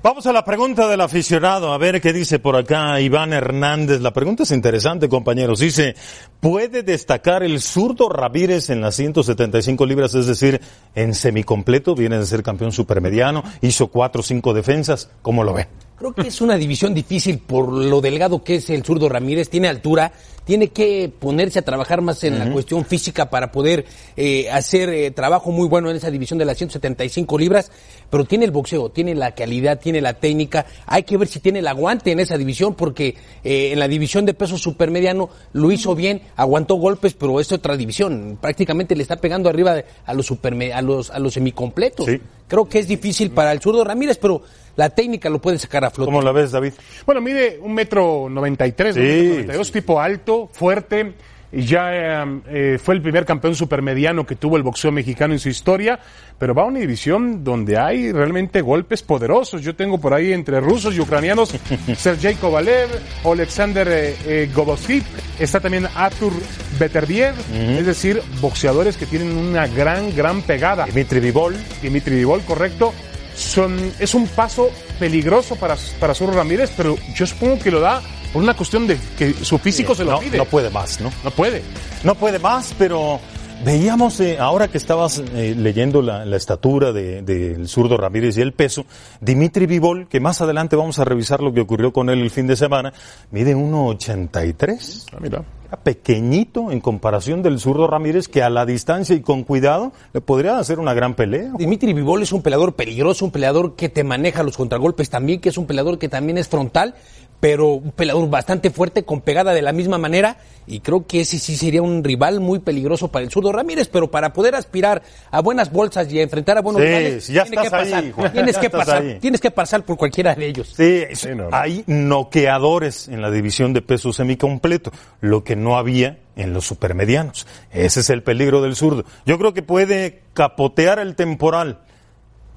Vamos 0.03 0.27
a 0.27 0.31
la 0.31 0.45
pregunta 0.45 0.87
del 0.87 1.01
aficionado, 1.01 1.73
a 1.73 1.77
ver 1.79 1.99
qué 1.99 2.13
dice 2.13 2.37
por 2.37 2.55
acá 2.55 3.01
Iván 3.01 3.33
Hernández. 3.33 3.99
La 3.99 4.13
pregunta 4.13 4.43
es 4.43 4.51
interesante, 4.51 5.09
compañeros. 5.09 5.59
Dice, 5.59 5.95
¿puede 6.39 6.83
destacar 6.83 7.41
el 7.41 7.59
zurdo 7.59 8.07
Ramírez 8.07 8.69
en 8.69 8.79
las 8.79 8.95
175 8.95 9.85
libras, 9.87 10.13
es 10.13 10.27
decir, 10.27 10.61
en 10.93 11.15
semicompleto? 11.15 11.95
Viene 11.95 12.19
de 12.19 12.27
ser 12.27 12.43
campeón 12.43 12.71
supermediano, 12.71 13.43
hizo 13.61 13.87
cuatro 13.87 14.21
o 14.21 14.23
cinco 14.23 14.53
defensas. 14.53 15.09
¿Cómo 15.23 15.43
lo 15.43 15.53
ve? 15.53 15.67
Creo 15.97 16.13
que 16.13 16.27
es 16.27 16.41
una 16.41 16.57
división 16.57 16.93
difícil 16.93 17.39
por 17.39 17.73
lo 17.73 18.01
delgado 18.01 18.43
que 18.43 18.55
es 18.55 18.69
el 18.69 18.83
zurdo 18.83 19.09
Ramírez. 19.09 19.49
Tiene 19.49 19.67
altura, 19.67 20.11
tiene 20.45 20.67
que 20.67 21.11
ponerse 21.19 21.57
a 21.57 21.63
trabajar 21.63 22.01
más 22.01 22.23
en 22.23 22.37
la 22.37 22.51
cuestión 22.51 22.85
física 22.85 23.31
para 23.31 23.51
poder 23.51 23.83
eh, 24.15 24.47
hacer 24.51 24.89
eh, 24.89 25.09
trabajo 25.09 25.49
muy 25.51 25.67
bueno 25.67 25.89
en 25.89 25.95
esa 25.95 26.11
división 26.11 26.37
de 26.37 26.45
las 26.45 26.57
175 26.57 27.39
libras, 27.39 27.71
pero 28.11 28.25
tiene 28.25 28.45
el 28.45 28.51
boxeo, 28.51 28.89
tiene 28.89 29.15
la 29.15 29.33
calidad, 29.33 29.79
tiene 29.79 29.99
la 29.99 30.13
técnica. 30.13 30.67
Hay 30.85 31.01
que 31.01 31.17
ver 31.17 31.27
si 31.27 31.39
tiene 31.39 31.59
el 31.59 31.67
aguante 31.67 32.11
en 32.11 32.19
esa 32.19 32.37
división, 32.37 32.75
porque 32.75 33.15
eh, 33.43 33.71
en 33.71 33.79
la 33.79 33.87
división 33.87 34.23
de 34.23 34.35
peso 34.35 34.59
supermediano 34.59 35.31
lo 35.53 35.71
hizo 35.71 35.95
bien, 35.95 36.21
aguantó 36.35 36.75
golpes, 36.75 37.15
pero 37.15 37.39
es 37.39 37.51
otra 37.51 37.75
división. 37.75 38.37
Prácticamente 38.39 38.95
le 38.95 39.01
está 39.01 39.15
pegando 39.15 39.49
arriba 39.49 39.81
a 40.05 40.13
los, 40.13 40.31
a 40.31 40.81
los, 40.83 41.09
a 41.09 41.17
los 41.17 41.33
semicompletos. 41.33 42.07
Creo 42.47 42.69
que 42.69 42.77
es 42.79 42.87
difícil 42.87 43.31
para 43.31 43.51
el 43.51 43.59
zurdo 43.59 43.83
Ramírez, 43.83 44.19
pero 44.21 44.43
la 44.77 44.91
técnica 44.91 45.29
lo 45.29 45.41
puede 45.41 45.59
sacar 45.59 45.83
a 45.83 45.89
flote. 45.89 46.07
¿Cómo 46.07 46.21
la 46.21 46.31
ves, 46.31 46.51
David? 46.51 46.73
Bueno, 47.05 47.19
mide 47.19 47.59
un 47.61 47.73
metro 47.73 48.29
noventa 48.29 48.65
y 48.65 48.71
tres, 48.71 48.95
sí, 48.95 49.71
tipo 49.73 49.99
alto, 49.99 50.49
fuerte. 50.53 51.13
Y 51.49 51.63
ya 51.63 52.25
eh, 52.49 52.77
fue 52.77 52.95
el 52.95 53.01
primer 53.01 53.25
campeón 53.25 53.55
supermediano 53.55 54.25
que 54.25 54.35
tuvo 54.35 54.57
el 54.57 54.63
boxeo 54.63 54.91
mexicano 54.91 55.33
en 55.33 55.39
su 55.39 55.47
historia, 55.47 55.97
pero 56.37 56.53
va 56.53 56.63
a 56.63 56.65
una 56.65 56.79
división 56.79 57.41
donde 57.41 57.77
hay 57.77 58.11
realmente 58.11 58.61
golpes 58.61 59.01
poderosos. 59.01 59.61
Yo 59.61 59.73
tengo 59.73 59.97
por 59.97 60.13
ahí 60.13 60.33
entre 60.33 60.59
rusos 60.59 60.93
y 60.93 60.99
ucranianos 60.99 61.55
Sergei 61.97 62.35
Kovalev, 62.35 62.89
Alexander 63.23 63.87
eh, 63.89 64.15
eh 64.25 65.01
está 65.39 65.61
también 65.61 65.87
Artur 65.95 66.33
Beterbiev, 66.77 67.33
es 67.53 67.85
decir, 67.85 68.21
boxeadores 68.41 68.97
que 68.97 69.05
tienen 69.05 69.35
una 69.37 69.67
gran, 69.67 70.13
gran 70.13 70.41
pegada. 70.41 70.85
Dimitri 70.85 71.21
Vivol. 71.21 71.55
Dimitri 71.81 72.15
Vivol, 72.15 72.41
correcto 72.41 72.93
son, 73.37 73.93
es 73.99 74.13
un 74.15 74.27
paso 74.27 74.71
peligroso 74.99 75.55
para, 75.55 75.77
para 75.99 76.13
Zurro 76.15 76.33
Ramírez, 76.33 76.71
pero 76.75 76.97
yo 77.15 77.27
supongo 77.27 77.59
que 77.59 77.71
lo 77.71 77.79
da 77.79 78.01
por 78.33 78.41
una 78.41 78.55
cuestión 78.55 78.87
de 78.87 78.97
que 79.17 79.33
su 79.33 79.57
físico 79.59 79.95
se 79.95 80.03
lo 80.03 80.11
no, 80.11 80.19
pide. 80.19 80.37
No 80.37 80.45
puede 80.45 80.69
más, 80.69 80.99
¿no? 80.99 81.11
No 81.23 81.31
puede. 81.31 81.61
No 82.03 82.15
puede 82.15 82.39
más, 82.39 82.73
pero 82.77 83.19
veíamos, 83.63 84.19
eh, 84.19 84.37
ahora 84.39 84.67
que 84.67 84.77
estabas 84.77 85.19
eh, 85.19 85.55
leyendo 85.57 86.01
la, 86.01 86.23
estatura 86.35 86.91
del 86.91 87.25
de, 87.25 87.67
zurdo 87.67 87.97
Ramírez 87.97 88.37
y 88.37 88.41
el 88.41 88.53
peso, 88.53 88.85
Dimitri 89.21 89.65
Vivol, 89.65 90.07
que 90.07 90.19
más 90.19 90.41
adelante 90.41 90.75
vamos 90.75 90.99
a 90.99 91.05
revisar 91.05 91.41
lo 91.41 91.53
que 91.53 91.61
ocurrió 91.61 91.91
con 91.93 92.09
él 92.09 92.21
el 92.21 92.31
fin 92.31 92.47
de 92.47 92.55
semana, 92.55 92.93
mide 93.31 93.55
1,83. 93.55 95.05
Ah, 95.13 95.17
mira 95.19 95.43
pequeñito 95.75 96.71
en 96.71 96.79
comparación 96.79 97.43
del 97.43 97.59
zurdo 97.59 97.87
Ramírez 97.87 98.27
que 98.27 98.41
a 98.41 98.49
la 98.49 98.65
distancia 98.65 99.15
y 99.15 99.21
con 99.21 99.43
cuidado 99.43 99.91
le 100.13 100.21
podría 100.21 100.57
hacer 100.57 100.79
una 100.79 100.93
gran 100.93 101.13
pelea. 101.13 101.51
Dimitri 101.57 101.93
Vivol 101.93 102.23
es 102.23 102.31
un 102.31 102.41
peleador 102.41 102.73
peligroso, 102.73 103.25
un 103.25 103.31
peleador 103.31 103.75
que 103.75 103.89
te 103.89 104.03
maneja 104.03 104.43
los 104.43 104.55
contragolpes 104.55 105.09
también, 105.09 105.41
que 105.41 105.49
es 105.49 105.57
un 105.57 105.67
peleador 105.67 105.99
que 105.99 106.07
también 106.07 106.37
es 106.37 106.47
frontal 106.47 106.95
pero 107.39 107.67
un 107.69 107.91
peleador 107.91 108.29
bastante 108.29 108.71
fuerte, 108.71 109.03
con 109.03 109.21
pegada 109.21 109.53
de 109.53 109.61
la 109.61 109.71
misma 109.71 109.97
manera, 109.97 110.37
y 110.65 110.79
creo 110.79 111.05
que 111.05 111.21
ese 111.21 111.37
sí 111.37 111.55
sería 111.55 111.81
un 111.81 112.03
rival 112.03 112.39
muy 112.39 112.59
peligroso 112.59 113.09
para 113.09 113.23
el 113.23 113.31
zurdo 113.31 113.51
Ramírez, 113.51 113.87
pero 113.89 114.09
para 114.09 114.33
poder 114.33 114.55
aspirar 114.55 115.03
a 115.29 115.41
buenas 115.41 115.71
bolsas 115.71 116.11
y 116.11 116.19
a 116.19 116.23
enfrentar 116.23 116.57
a 116.57 116.61
buenos 116.61 116.81
rivales, 116.81 117.27
ya 117.27 117.45
tienes, 117.45 117.63
que 117.63 117.69
pasar, 117.69 118.03
tienes 118.33 118.57
que 118.57 118.69
pasar, 118.69 119.17
tienes 119.21 119.41
que 119.41 119.51
pasar 119.51 119.85
por 119.85 119.97
cualquiera 119.97 120.33
de 120.33 120.47
ellos. 120.47 120.73
Sí, 120.75 121.03
hay 121.51 121.83
noqueadores 121.85 123.07
en 123.07 123.21
la 123.21 123.29
división 123.29 123.73
de 123.73 123.81
peso 123.81 124.11
semicompleto, 124.11 124.91
lo 125.21 125.43
que 125.43 125.55
no 125.55 125.77
había 125.77 126.17
en 126.35 126.53
los 126.53 126.65
supermedianos. 126.65 127.45
Ese 127.71 127.99
es 127.99 128.09
el 128.09 128.23
peligro 128.23 128.61
del 128.61 128.75
zurdo. 128.75 129.05
Yo 129.25 129.37
creo 129.37 129.53
que 129.53 129.61
puede 129.61 130.23
capotear 130.33 130.99
el 130.99 131.15
temporal, 131.15 131.79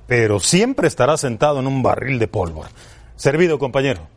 pero 0.07 0.41
siempre 0.41 0.89
estará 0.89 1.17
sentado 1.17 1.61
en 1.61 1.67
un 1.67 1.83
barril 1.83 2.19
de 2.19 2.29
pólvora. 2.29 2.71
Servido, 3.17 3.59
compañero. 3.59 4.09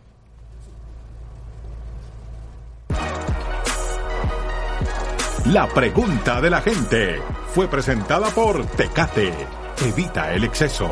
La 5.47 5.67
pregunta 5.67 6.39
de 6.39 6.49
la 6.49 6.61
gente 6.61 7.21
fue 7.53 7.67
presentada 7.67 8.29
por 8.29 8.65
Tecate. 8.65 9.33
Evita 9.85 10.33
el 10.33 10.45
exceso. 10.45 10.89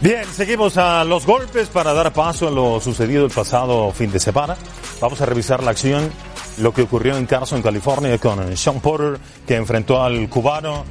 Bien, 0.00 0.24
seguimos 0.32 0.76
a 0.76 1.02
los 1.04 1.26
golpes 1.26 1.68
para 1.70 1.92
dar 1.92 2.12
paso 2.12 2.46
a 2.46 2.50
lo 2.52 2.80
sucedido 2.80 3.24
el 3.24 3.32
pasado 3.32 3.90
fin 3.90 4.12
de 4.12 4.20
semana. 4.20 4.56
Vamos 5.00 5.20
a 5.20 5.26
revisar 5.26 5.60
la 5.64 5.72
acción, 5.72 6.08
lo 6.58 6.72
que 6.72 6.82
ocurrió 6.82 7.16
en 7.16 7.26
Carson, 7.26 7.62
California, 7.62 8.16
con 8.18 8.56
Sean 8.56 8.78
Porter, 8.80 9.18
que 9.44 9.56
enfrentó 9.56 10.00
al 10.00 10.28
cubano 10.28 10.84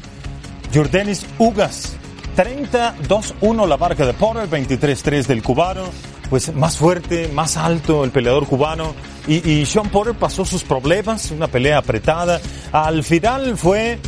Jordanis 0.74 1.26
Ugas. 1.38 2.01
32-1 2.36 3.68
la 3.68 3.78
marca 3.78 4.06
de 4.06 4.14
Porter, 4.14 4.50
23-3 4.50 5.26
del 5.26 5.44
cubano. 5.44 5.84
Pues 6.30 6.54
más 6.56 6.78
fuerte, 6.78 7.28
más 7.28 7.58
alto 7.58 8.04
el 8.04 8.12
peleador 8.12 8.48
cubano. 8.48 8.94
Y, 9.28 9.50
y 9.50 9.66
Sean 9.66 9.90
Porter 9.90 10.16
pasó 10.16 10.46
sus 10.46 10.64
problemas, 10.64 11.32
una 11.32 11.48
pelea 11.48 11.80
apretada. 11.80 12.40
Al 12.72 13.04
final 13.04 13.58
fue 13.58 14.00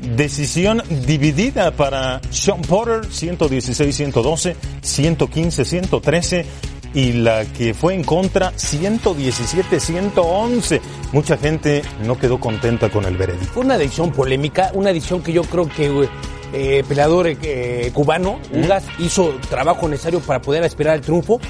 Decisión 0.00 0.82
dividida 1.06 1.70
para 1.72 2.22
Sean 2.30 2.62
Porter, 2.62 3.02
116-112, 3.10 4.54
115-113 4.82 6.44
y 6.94 7.12
la 7.12 7.44
que 7.44 7.74
fue 7.74 7.92
en 7.94 8.02
contra 8.02 8.54
117-111. 8.54 10.80
Mucha 11.12 11.36
gente 11.36 11.82
no 12.04 12.18
quedó 12.18 12.40
contenta 12.40 12.88
con 12.88 13.04
el 13.04 13.18
veredicto. 13.18 13.52
Fue 13.52 13.64
una 13.64 13.76
decisión 13.76 14.10
polémica, 14.10 14.70
una 14.74 14.90
decisión 14.92 15.22
que 15.22 15.34
yo 15.34 15.42
creo 15.42 15.68
que 15.68 16.08
eh, 16.52 16.84
peleador 16.86 17.26
eh, 17.28 17.90
cubano, 17.94 18.38
Ugas, 18.52 18.84
hizo 18.98 19.34
trabajo 19.48 19.88
necesario 19.88 20.20
para 20.20 20.40
poder 20.40 20.64
aspirar 20.64 20.94
al 20.94 21.00
triunfo. 21.00 21.40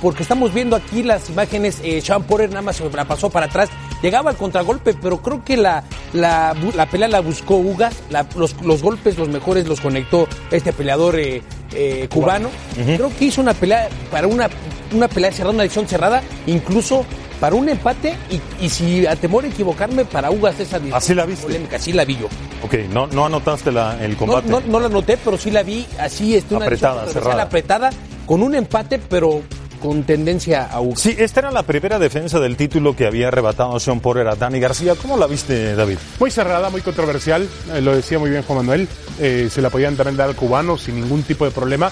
Porque 0.00 0.22
estamos 0.22 0.54
viendo 0.54 0.76
aquí 0.76 1.02
las 1.02 1.28
imágenes, 1.28 1.80
eh, 1.82 2.00
Sean 2.00 2.22
Porter 2.22 2.50
nada 2.50 2.62
más 2.62 2.76
se 2.76 2.88
la 2.88 3.04
pasó 3.04 3.30
para 3.30 3.46
atrás, 3.46 3.68
llegaba 4.00 4.30
al 4.30 4.36
contragolpe, 4.36 4.94
pero 4.94 5.20
creo 5.20 5.44
que 5.44 5.56
la, 5.56 5.82
la, 6.12 6.54
la 6.76 6.86
pelea 6.86 7.08
la 7.08 7.20
buscó 7.20 7.56
Ugas, 7.56 7.94
la- 8.10 8.26
los, 8.36 8.54
los 8.62 8.80
golpes, 8.82 9.18
los 9.18 9.28
mejores 9.28 9.66
los 9.66 9.80
conectó 9.80 10.28
este 10.52 10.72
peleador 10.72 11.18
eh, 11.18 11.42
eh, 11.72 12.06
cubano. 12.12 12.48
Creo 12.76 13.10
que 13.18 13.24
hizo 13.24 13.40
una 13.40 13.54
pelea 13.54 13.88
para 14.10 14.28
una, 14.28 14.48
una 14.94 15.08
pelea 15.08 15.32
cerrada, 15.32 15.54
una 15.54 15.62
decisión 15.64 15.88
cerrada, 15.88 16.22
incluso 16.46 17.04
para 17.40 17.56
un 17.56 17.68
empate 17.68 18.14
y, 18.30 18.64
y 18.64 18.68
si 18.68 19.04
a 19.06 19.16
temor 19.16 19.44
a 19.44 19.48
equivocarme, 19.48 20.04
para 20.04 20.30
Ugas 20.30 20.58
esa 20.60 20.78
¿Así 20.92 21.12
la 21.14 21.24
viste? 21.26 21.44
polémica, 21.44 21.76
así 21.76 21.92
la 21.92 22.04
vi 22.04 22.16
yo. 22.18 22.26
Ok, 22.64 22.74
no, 22.92 23.08
no 23.08 23.26
anotaste 23.26 23.72
la, 23.72 23.96
el 24.04 24.16
combate. 24.16 24.48
no, 24.48 24.60
no 24.60 24.78
la 24.78 24.88
noté, 24.88 25.16
pero 25.16 25.36
sí 25.36 25.50
la 25.50 25.64
vi 25.64 25.84
así, 25.98 26.36
este, 26.36 26.54
una 26.54 26.66
Apretada, 26.66 27.06
cerrada. 27.08 27.42
apretada, 27.42 27.90
con 28.26 28.42
un 28.42 28.54
empate, 28.54 28.98
pero 28.98 29.42
con 29.78 30.04
tendencia 30.04 30.66
a 30.66 30.80
Ugas. 30.80 31.00
Sí, 31.00 31.14
esta 31.18 31.40
era 31.40 31.50
la 31.50 31.62
primera 31.62 31.98
defensa 31.98 32.40
del 32.40 32.56
título 32.56 32.94
que 32.94 33.06
había 33.06 33.28
arrebatado 33.28 33.78
Sean 33.80 34.00
Porter 34.00 34.28
a 34.28 34.34
Dani 34.34 34.60
García. 34.60 34.94
¿Cómo 34.94 35.16
la 35.16 35.26
viste, 35.26 35.74
David? 35.74 35.98
Muy 36.18 36.30
cerrada, 36.30 36.70
muy 36.70 36.80
controversial, 36.80 37.48
eh, 37.74 37.80
lo 37.80 37.94
decía 37.94 38.18
muy 38.18 38.30
bien 38.30 38.42
Juan 38.42 38.58
Manuel, 38.58 38.88
eh, 39.18 39.48
se 39.50 39.62
la 39.62 39.70
podían 39.70 39.96
también 39.96 40.16
dar 40.16 40.28
al 40.28 40.36
cubano 40.36 40.76
sin 40.76 41.00
ningún 41.00 41.22
tipo 41.22 41.44
de 41.44 41.50
problema. 41.50 41.90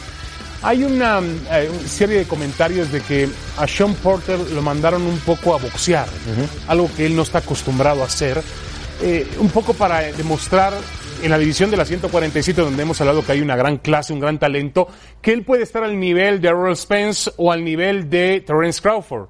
Hay 0.62 0.84
una 0.84 1.20
eh, 1.20 1.70
serie 1.86 2.18
de 2.18 2.24
comentarios 2.24 2.90
de 2.90 3.00
que 3.00 3.28
a 3.58 3.66
Sean 3.66 3.94
Porter 3.94 4.38
lo 4.38 4.62
mandaron 4.62 5.02
un 5.02 5.18
poco 5.18 5.54
a 5.54 5.58
boxear, 5.58 6.08
algo 6.66 6.90
que 6.96 7.06
él 7.06 7.14
no 7.14 7.22
está 7.22 7.38
acostumbrado 7.38 8.02
a 8.02 8.06
hacer, 8.06 8.42
eh, 9.02 9.26
un 9.38 9.50
poco 9.50 9.74
para 9.74 10.00
demostrar 10.12 10.72
en 11.22 11.30
la 11.30 11.38
división 11.38 11.70
de 11.70 11.76
la 11.76 11.84
147, 11.84 12.60
donde 12.60 12.82
hemos 12.82 13.00
hablado 13.00 13.24
que 13.24 13.32
hay 13.32 13.40
una 13.40 13.56
gran 13.56 13.78
clase, 13.78 14.12
un 14.12 14.20
gran 14.20 14.38
talento, 14.38 14.88
que 15.20 15.32
él 15.32 15.44
puede 15.44 15.62
estar 15.62 15.82
al 15.84 15.98
nivel 15.98 16.40
de 16.40 16.48
Errol 16.48 16.76
Spence 16.76 17.30
o 17.36 17.52
al 17.52 17.64
nivel 17.64 18.10
de 18.10 18.40
Terence 18.40 18.80
Crawford. 18.80 19.28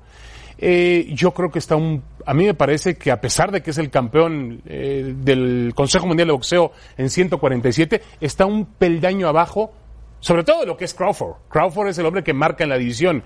Eh, 0.58 1.10
yo 1.12 1.32
creo 1.32 1.50
que 1.50 1.58
está 1.58 1.76
un. 1.76 2.02
A 2.24 2.34
mí 2.34 2.44
me 2.44 2.54
parece 2.54 2.96
que 2.96 3.10
a 3.10 3.20
pesar 3.20 3.52
de 3.52 3.62
que 3.62 3.70
es 3.70 3.78
el 3.78 3.90
campeón 3.90 4.62
eh, 4.66 5.14
del 5.16 5.72
Consejo 5.74 6.06
Mundial 6.06 6.28
de 6.28 6.32
Boxeo 6.32 6.72
en 6.96 7.10
147, 7.10 8.02
está 8.20 8.46
un 8.46 8.64
peldaño 8.64 9.28
abajo, 9.28 9.72
sobre 10.20 10.44
todo 10.44 10.60
de 10.60 10.66
lo 10.66 10.76
que 10.76 10.86
es 10.86 10.94
Crawford. 10.94 11.36
Crawford 11.48 11.88
es 11.88 11.98
el 11.98 12.06
hombre 12.06 12.24
que 12.24 12.32
marca 12.32 12.64
en 12.64 12.70
la 12.70 12.78
división. 12.78 13.22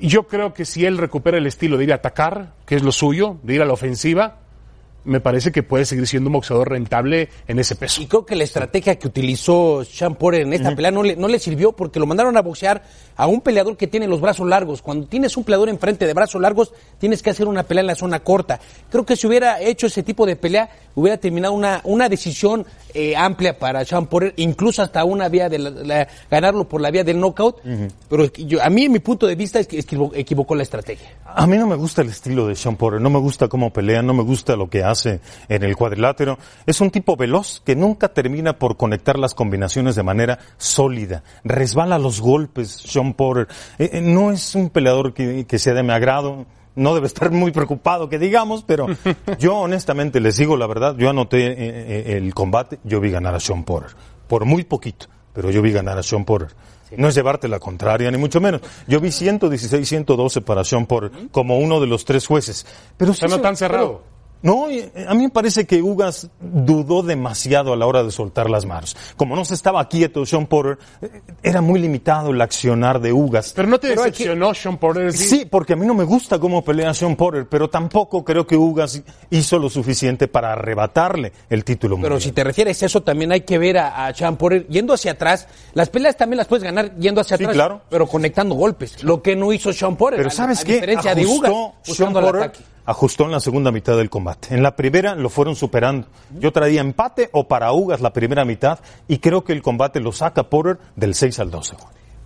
Yo 0.00 0.26
creo 0.26 0.52
que 0.52 0.64
si 0.64 0.84
él 0.84 0.98
recupera 0.98 1.38
el 1.38 1.46
estilo 1.46 1.76
de 1.76 1.84
ir 1.84 1.92
a 1.92 1.96
atacar, 1.96 2.54
que 2.66 2.74
es 2.76 2.82
lo 2.82 2.92
suyo, 2.92 3.38
de 3.42 3.54
ir 3.54 3.62
a 3.62 3.64
la 3.64 3.72
ofensiva, 3.72 4.40
me 5.08 5.20
parece 5.20 5.50
que 5.50 5.62
puede 5.62 5.84
seguir 5.84 6.06
siendo 6.06 6.28
un 6.28 6.34
boxeador 6.34 6.70
rentable 6.70 7.28
en 7.46 7.58
ese 7.58 7.74
peso. 7.74 8.00
Y 8.02 8.06
creo 8.06 8.26
que 8.26 8.36
la 8.36 8.44
estrategia 8.44 8.98
que 8.98 9.08
utilizó 9.08 9.82
Porter 10.18 10.42
en 10.42 10.52
esta 10.52 10.74
pelea 10.74 10.90
no 10.90 11.02
le, 11.02 11.16
no 11.16 11.28
le 11.28 11.38
sirvió 11.38 11.72
porque 11.72 11.98
lo 11.98 12.06
mandaron 12.06 12.36
a 12.36 12.42
boxear 12.42 12.82
a 13.18 13.26
un 13.26 13.42
peleador 13.42 13.76
que 13.76 13.86
tiene 13.86 14.08
los 14.08 14.22
brazos 14.22 14.48
largos. 14.48 14.80
Cuando 14.80 15.06
tienes 15.06 15.36
un 15.36 15.44
peleador 15.44 15.68
enfrente 15.68 16.06
de 16.06 16.14
brazos 16.14 16.40
largos, 16.40 16.72
tienes 16.98 17.22
que 17.22 17.28
hacer 17.28 17.46
una 17.46 17.64
pelea 17.64 17.82
en 17.82 17.88
la 17.88 17.94
zona 17.94 18.20
corta. 18.20 18.58
Creo 18.88 19.04
que 19.04 19.14
si 19.16 19.26
hubiera 19.26 19.60
hecho 19.60 19.86
ese 19.88 20.02
tipo 20.02 20.24
de 20.24 20.36
pelea, 20.36 20.70
hubiera 20.94 21.18
terminado 21.18 21.52
una, 21.52 21.82
una 21.84 22.08
decisión 22.08 22.64
eh, 22.94 23.14
amplia 23.14 23.58
para 23.58 23.84
Sean 23.84 24.06
Porter, 24.06 24.32
incluso 24.36 24.80
hasta 24.82 25.04
una 25.04 25.28
vía 25.28 25.50
de 25.50 25.58
la- 25.58 25.70
la- 25.70 26.08
ganarlo 26.30 26.66
por 26.66 26.80
la 26.80 26.90
vía 26.90 27.04
del 27.04 27.20
knockout. 27.20 27.56
Pero 28.08 28.32
yo, 28.32 28.62
a 28.62 28.70
mí, 28.70 28.84
en 28.84 28.92
mi 28.92 28.98
punto 29.00 29.26
de 29.26 29.34
vista, 29.34 29.60
es 29.60 29.66
que 29.66 29.78
equivo- 29.78 30.10
equivocó 30.14 30.54
la 30.54 30.62
estrategia. 30.62 31.08
A 31.26 31.46
mí 31.46 31.58
no 31.58 31.66
me 31.66 31.76
gusta 31.76 32.00
el 32.00 32.08
estilo 32.08 32.46
de 32.46 32.56
Sean 32.56 32.76
Porter, 32.76 33.00
no 33.00 33.10
me 33.10 33.18
gusta 33.18 33.48
cómo 33.48 33.70
pelea, 33.72 34.00
no 34.00 34.14
me 34.14 34.22
gusta 34.22 34.56
lo 34.56 34.70
que 34.70 34.82
hace 34.82 35.20
en 35.50 35.62
el 35.64 35.76
cuadrilátero. 35.76 36.38
Es 36.66 36.80
un 36.80 36.90
tipo 36.90 37.14
veloz 37.16 37.60
que 37.64 37.76
nunca 37.76 38.08
termina 38.08 38.58
por 38.58 38.76
conectar 38.78 39.18
las 39.18 39.34
combinaciones 39.34 39.94
de 39.94 40.02
manera 40.02 40.38
sólida. 40.56 41.22
Resbala 41.44 41.98
los 41.98 42.20
golpes, 42.20 42.70
Sean 42.70 43.07
Porter. 43.14 43.48
Eh, 43.78 43.90
eh, 43.94 44.00
no 44.00 44.30
es 44.32 44.54
un 44.54 44.70
peleador 44.70 45.12
que, 45.14 45.46
que 45.46 45.58
sea 45.58 45.74
de 45.74 45.82
mi 45.82 45.92
agrado. 45.92 46.46
No 46.74 46.94
debe 46.94 47.06
estar 47.08 47.30
muy 47.32 47.50
preocupado 47.50 48.08
que 48.08 48.18
digamos, 48.18 48.62
pero 48.64 48.86
yo 49.38 49.56
honestamente 49.56 50.20
les 50.20 50.36
digo 50.36 50.56
la 50.56 50.66
verdad, 50.68 50.94
yo 50.96 51.10
anoté 51.10 51.46
eh, 51.56 52.16
el 52.16 52.32
combate, 52.34 52.78
yo 52.84 53.00
vi 53.00 53.10
ganar 53.10 53.34
a 53.34 53.40
Sean 53.40 53.64
Porter. 53.64 53.96
Por 54.28 54.44
muy 54.44 54.62
poquito, 54.64 55.06
pero 55.32 55.50
yo 55.50 55.60
vi 55.60 55.72
ganar 55.72 55.98
a 55.98 56.02
Sean 56.02 56.24
Porter. 56.24 56.48
No 56.96 57.08
es 57.08 57.14
llevarte 57.14 57.48
la 57.48 57.58
contraria, 57.58 58.10
ni 58.10 58.16
mucho 58.16 58.40
menos. 58.40 58.62
Yo 58.86 58.98
vi 59.00 59.08
116-112 59.08 60.42
para 60.42 60.64
Sean 60.64 60.86
Porter 60.86 61.10
como 61.30 61.58
uno 61.58 61.80
de 61.80 61.86
los 61.86 62.04
tres 62.04 62.26
jueces. 62.26 62.64
Pero 62.96 63.10
O 63.10 63.14
sea, 63.14 63.28
sí 63.28 63.34
no 63.34 63.40
tan 63.42 63.56
cerrado. 63.56 64.02
pero- 64.02 64.17
no, 64.42 64.68
eh, 64.70 64.90
a 65.08 65.14
mí 65.14 65.24
me 65.24 65.30
parece 65.30 65.66
que 65.66 65.82
Ugas 65.82 66.28
dudó 66.40 67.02
demasiado 67.02 67.72
a 67.72 67.76
la 67.76 67.86
hora 67.86 68.02
de 68.04 68.10
soltar 68.10 68.48
las 68.48 68.64
manos. 68.66 68.96
Como 69.16 69.34
no 69.34 69.44
se 69.44 69.54
estaba 69.54 69.88
quieto 69.88 70.24
Sean 70.26 70.46
Porter, 70.46 70.78
eh, 71.02 71.22
era 71.42 71.60
muy 71.60 71.80
limitado 71.80 72.30
el 72.30 72.40
accionar 72.40 73.00
de 73.00 73.12
Ugas. 73.12 73.52
Pero 73.56 73.68
no 73.68 73.78
te 73.78 73.88
Pero 73.88 74.02
que- 74.04 74.10
decepcionó 74.10 74.54
Sean 74.54 74.76
Porter. 74.78 75.12
Sí, 75.12 75.46
porque 75.50 75.72
a 75.72 75.76
mí 75.76 75.86
no 75.86 75.94
me 75.94 76.04
gusta 76.04 76.38
cómo 76.38 76.62
pelea 76.64 76.94
Sean 76.94 77.16
Porter, 77.16 77.46
pero 77.48 77.68
tampoco 77.68 78.24
creo 78.24 78.46
que 78.46 78.56
Ugas 78.56 79.02
hizo 79.30 79.58
lo 79.58 79.68
suficiente 79.68 80.28
para 80.28 80.52
arrebatarle 80.52 81.32
el 81.50 81.64
título 81.64 81.96
Pero 81.96 82.10
mundial. 82.10 82.20
si 82.22 82.32
te 82.32 82.44
refieres 82.44 82.82
a 82.82 82.86
eso, 82.86 83.02
también 83.02 83.32
hay 83.32 83.40
que 83.40 83.58
ver 83.58 83.78
a, 83.78 84.06
a 84.06 84.14
Sean 84.14 84.36
Porter 84.36 84.66
yendo 84.68 84.94
hacia 84.94 85.12
atrás. 85.12 85.48
Las 85.74 85.88
peleas 85.88 86.16
también 86.16 86.38
las 86.38 86.46
puedes 86.46 86.62
ganar 86.62 86.94
yendo 86.96 87.20
hacia 87.20 87.36
Sí, 87.36 87.44
atrás, 87.44 87.54
claro. 87.54 87.80
pero 87.88 88.06
conectando 88.06 88.54
golpes. 88.54 89.02
Lo 89.02 89.22
que 89.22 89.34
no 89.36 89.52
hizo 89.52 89.72
Sean 89.72 89.96
Porter. 89.96 90.18
Pero 90.18 90.28
a- 90.28 90.32
¿sabes 90.32 90.60
a 90.60 90.64
qué? 90.64 90.74
diferencia 90.74 91.14
de 91.14 91.26
Ugas, 91.26 91.52
Sean 91.82 92.08
el 92.16 92.22
Porter 92.22 92.42
ataque. 92.42 92.60
Ajustó 92.88 93.26
en 93.26 93.32
la 93.32 93.40
segunda 93.40 93.70
mitad 93.70 93.98
del 93.98 94.08
combate. 94.08 94.54
En 94.54 94.62
la 94.62 94.74
primera 94.74 95.14
lo 95.14 95.28
fueron 95.28 95.54
superando. 95.54 96.08
Yo 96.40 96.52
traía 96.52 96.80
empate 96.80 97.28
o 97.32 97.46
para 97.46 97.70
Ugas 97.70 98.00
la 98.00 98.14
primera 98.14 98.46
mitad 98.46 98.78
y 99.06 99.18
creo 99.18 99.44
que 99.44 99.52
el 99.52 99.60
combate 99.60 100.00
lo 100.00 100.10
saca 100.10 100.48
Porter 100.48 100.78
del 100.96 101.14
6 101.14 101.38
al 101.40 101.50
12. 101.50 101.76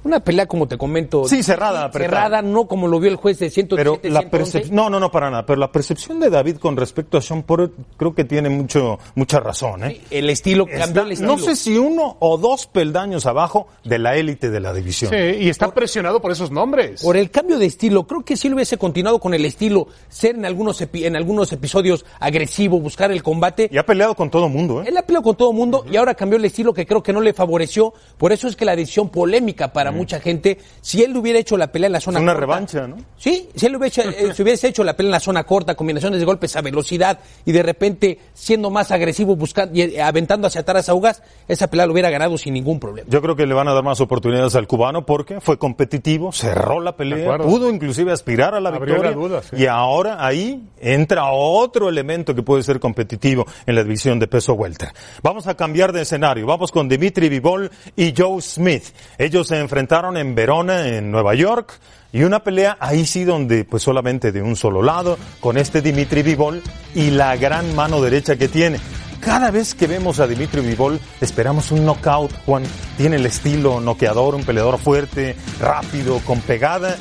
Una 0.05 0.20
pelea, 0.20 0.46
como 0.46 0.66
te 0.66 0.76
comento. 0.76 1.26
Sí, 1.28 1.42
cerrada, 1.42 1.84
apretada. 1.84 2.16
Cerrada, 2.22 2.42
no 2.42 2.66
como 2.66 2.88
lo 2.88 2.98
vio 2.98 3.09
el 3.11 3.16
juez 3.16 3.38
de 3.38 3.50
117, 3.50 3.76
Pero 3.76 4.12
la 4.12 4.20
111. 4.22 4.30
percepción, 4.30 4.76
no, 4.76 4.90
no, 4.90 4.98
no, 4.98 5.11
para 5.11 5.30
nada. 5.30 5.46
Pero 5.46 5.59
la 5.61 5.70
percepción 5.70 6.18
de 6.20 6.28
David 6.30 6.57
con 6.57 6.76
respecto 6.76 7.18
a 7.18 7.22
Sean 7.22 7.42
Porter 7.44 7.70
creo 7.96 8.14
que 8.14 8.24
tiene 8.24 8.48
mucho, 8.48 8.98
mucha 9.14 9.38
razón, 9.40 9.84
¿eh? 9.84 10.00
El 10.11 10.28
estilo, 10.30 10.66
cambió 10.66 10.84
Está- 10.84 11.00
el 11.03 11.12
estilo. 11.12 11.32
no 11.36 11.38
sé 11.38 11.55
si 11.57 11.78
uno 11.78 12.16
o 12.18 12.36
dos 12.38 12.66
peldaños 12.66 13.26
abajo 13.26 13.68
de 13.84 13.98
la 13.98 14.16
élite 14.16 14.50
de 14.50 14.61
la 14.61 14.72
división. 14.72 15.11
Sí, 15.12 15.16
y 15.40 15.48
está 15.48 15.72
presionado 15.72 16.20
por 16.20 16.32
esos 16.32 16.50
nombres. 16.50 17.03
Por 17.03 17.16
el 17.16 17.30
cambio 17.30 17.59
de 17.59 17.66
estilo, 17.66 18.05
creo 18.07 18.24
que 18.24 18.36
si 18.36 18.48
él 18.48 18.55
hubiese 18.55 18.76
continuado 18.78 19.20
con 19.20 19.34
el 19.34 19.44
estilo, 19.44 19.86
ser 20.09 20.34
en 20.34 20.44
algunos, 20.44 20.80
epi- 20.82 21.05
en 21.05 21.14
algunos 21.16 21.53
episodios 21.53 22.05
agresivo, 22.18 22.80
buscar 22.80 23.12
el 23.12 23.22
combate. 23.22 23.68
Y 23.72 23.78
ha 23.78 23.86
peleado 23.86 24.14
con 24.16 24.30
todo 24.30 24.48
mundo, 24.48 24.82
¿eh? 24.82 24.86
Él 24.88 24.96
ha 24.96 25.03
peleado 25.03 25.22
con 25.22 25.36
todo 25.36 25.50
el 25.50 25.57
mundo 25.57 25.84
y 25.88 25.96
ahora 25.96 26.14
cambió 26.14 26.38
el 26.38 26.44
estilo 26.44 26.74
que 26.74 26.86
creo 26.86 27.03
que 27.03 27.12
no 27.12 27.20
le 27.20 27.32
favoreció. 27.32 27.94
Por 28.18 28.32
eso 28.32 28.48
es 28.48 28.57
que 28.57 28.64
la 28.64 28.74
decisión 28.74 29.09
polémica 29.09 29.72
para 29.72 29.91
mucha 29.93 30.20
gente. 30.20 30.59
Si 30.80 31.03
él 31.03 31.16
hubiera 31.16 31.38
hecho 31.38 31.57
la 31.57 31.70
pelea 31.70 31.86
en 31.86 31.93
la 31.93 32.01
zona 32.01 32.20
Una 32.20 32.32
corta- 32.32 32.40
revancha, 32.40 32.86
¿no? 32.88 32.97
Sí, 33.16 33.49
si 33.55 33.66
él 33.66 33.76
hubiese, 33.76 34.03
eh, 34.03 34.34
si 34.34 34.43
hubiese 34.43 34.68
hecho 34.68 34.82
la 34.84 34.97
pelea 34.97 35.09
en 35.09 35.12
la 35.12 35.20
zona 35.20 35.45
corta, 35.45 35.74
combinaciones 35.74 36.18
de 36.20 36.26
golpes 36.26 36.57
a 36.57 36.61
velocidad 36.62 37.18
y 37.45 37.53
de 37.53 37.62
repente 37.62 38.18
siendo 38.34 38.70
más 38.70 38.90
agresivo, 38.90 39.36
buscando 39.36 39.74
y 39.78 39.82
eh, 39.82 40.03
aventando 40.03 40.47
hacia 40.47 40.62
atrás 40.62 40.88
a 40.88 40.95
Ugas, 40.95 41.22
esa 41.49 41.68
pelea 41.68 41.86
lo 41.86 41.93
hubiera 41.93 42.11
ganado 42.11 42.36
sin 42.38 42.55
ningún 42.55 42.80
problema. 42.80 43.09
Yo 43.11 43.20
creo 43.22 43.36
que 43.36 43.47
le 43.47 43.55
van 43.55 43.68
a 43.68 43.72
dar 43.74 43.84
más 43.84 44.01
oportunidades 44.01 44.55
al 44.57 44.66
cubano 44.66 45.05
porque 45.07 45.40
fue 45.40 45.59
competitivo, 45.59 46.32
cerró 46.32 46.80
la 46.80 46.97
pelea, 46.97 47.38
pudo 47.38 47.70
inclusive 47.70 48.12
aspirar 48.12 48.55
a 48.55 48.61
la 48.61 48.70
Abrió 48.70 48.95
victoria. 48.95 49.11
la 49.11 49.16
duda, 49.16 49.43
sí. 49.43 49.57
Y 49.57 49.66
ahora 49.66 50.24
ahí 50.26 50.62
entra 50.80 51.30
otro 51.30 51.88
elemento 51.88 52.34
que 52.34 52.43
puede 52.43 52.62
ser 52.62 52.80
competitivo 52.80 53.47
en 53.66 53.74
la 53.74 53.82
división 53.82 54.18
de 54.18 54.26
peso 54.26 54.55
welter. 54.55 54.88
Vamos 55.22 55.47
a 55.47 55.55
cambiar 55.57 55.93
de 55.93 56.03
escenario. 56.03 56.47
Vamos 56.47 56.72
con 56.72 56.88
Dimitri 56.88 57.28
Vivol 57.28 57.70
y 57.97 58.12
Joe 58.16 58.40
Smith. 58.40 58.84
Ellos 59.18 59.47
se 59.49 59.59
enfrentaron 59.59 59.82
en 60.16 60.35
Verona, 60.35 60.89
en 60.89 61.11
Nueva 61.11 61.35
York. 61.35 61.78
Y 62.12 62.24
una 62.24 62.45
pelea 62.45 62.76
ahí 62.78 63.07
sí 63.07 63.24
donde 63.24 63.64
pues 63.64 63.83
solamente 63.83 64.33
de 64.33 64.43
un 64.43 64.55
solo 64.55 64.83
lado, 64.83 65.18
con 65.41 65.57
este 65.57 65.80
Dimitri 65.80 66.22
Vivol 66.22 66.62
y 66.95 67.11
la 67.11 67.37
gran 67.37 67.74
mano 67.74 68.03
derecha 68.03 68.37
que 68.37 68.49
tiene. 68.49 68.78
Cada 69.20 69.51
vez 69.51 69.74
que 69.74 69.87
vemos 69.87 70.20
a 70.20 70.26
Dimitri 70.26 70.61
Vivol 70.61 71.01
esperamos 71.20 71.70
un 71.70 71.85
knockout, 71.85 72.33
Juan. 72.45 72.64
Tiene 72.97 73.16
el 73.16 73.26
estilo 73.26 73.80
noqueador, 73.80 74.35
un 74.35 74.45
peleador 74.45 74.78
fuerte, 74.78 75.37
rápido, 75.61 76.18
con 76.26 76.41
pegada. 76.41 76.97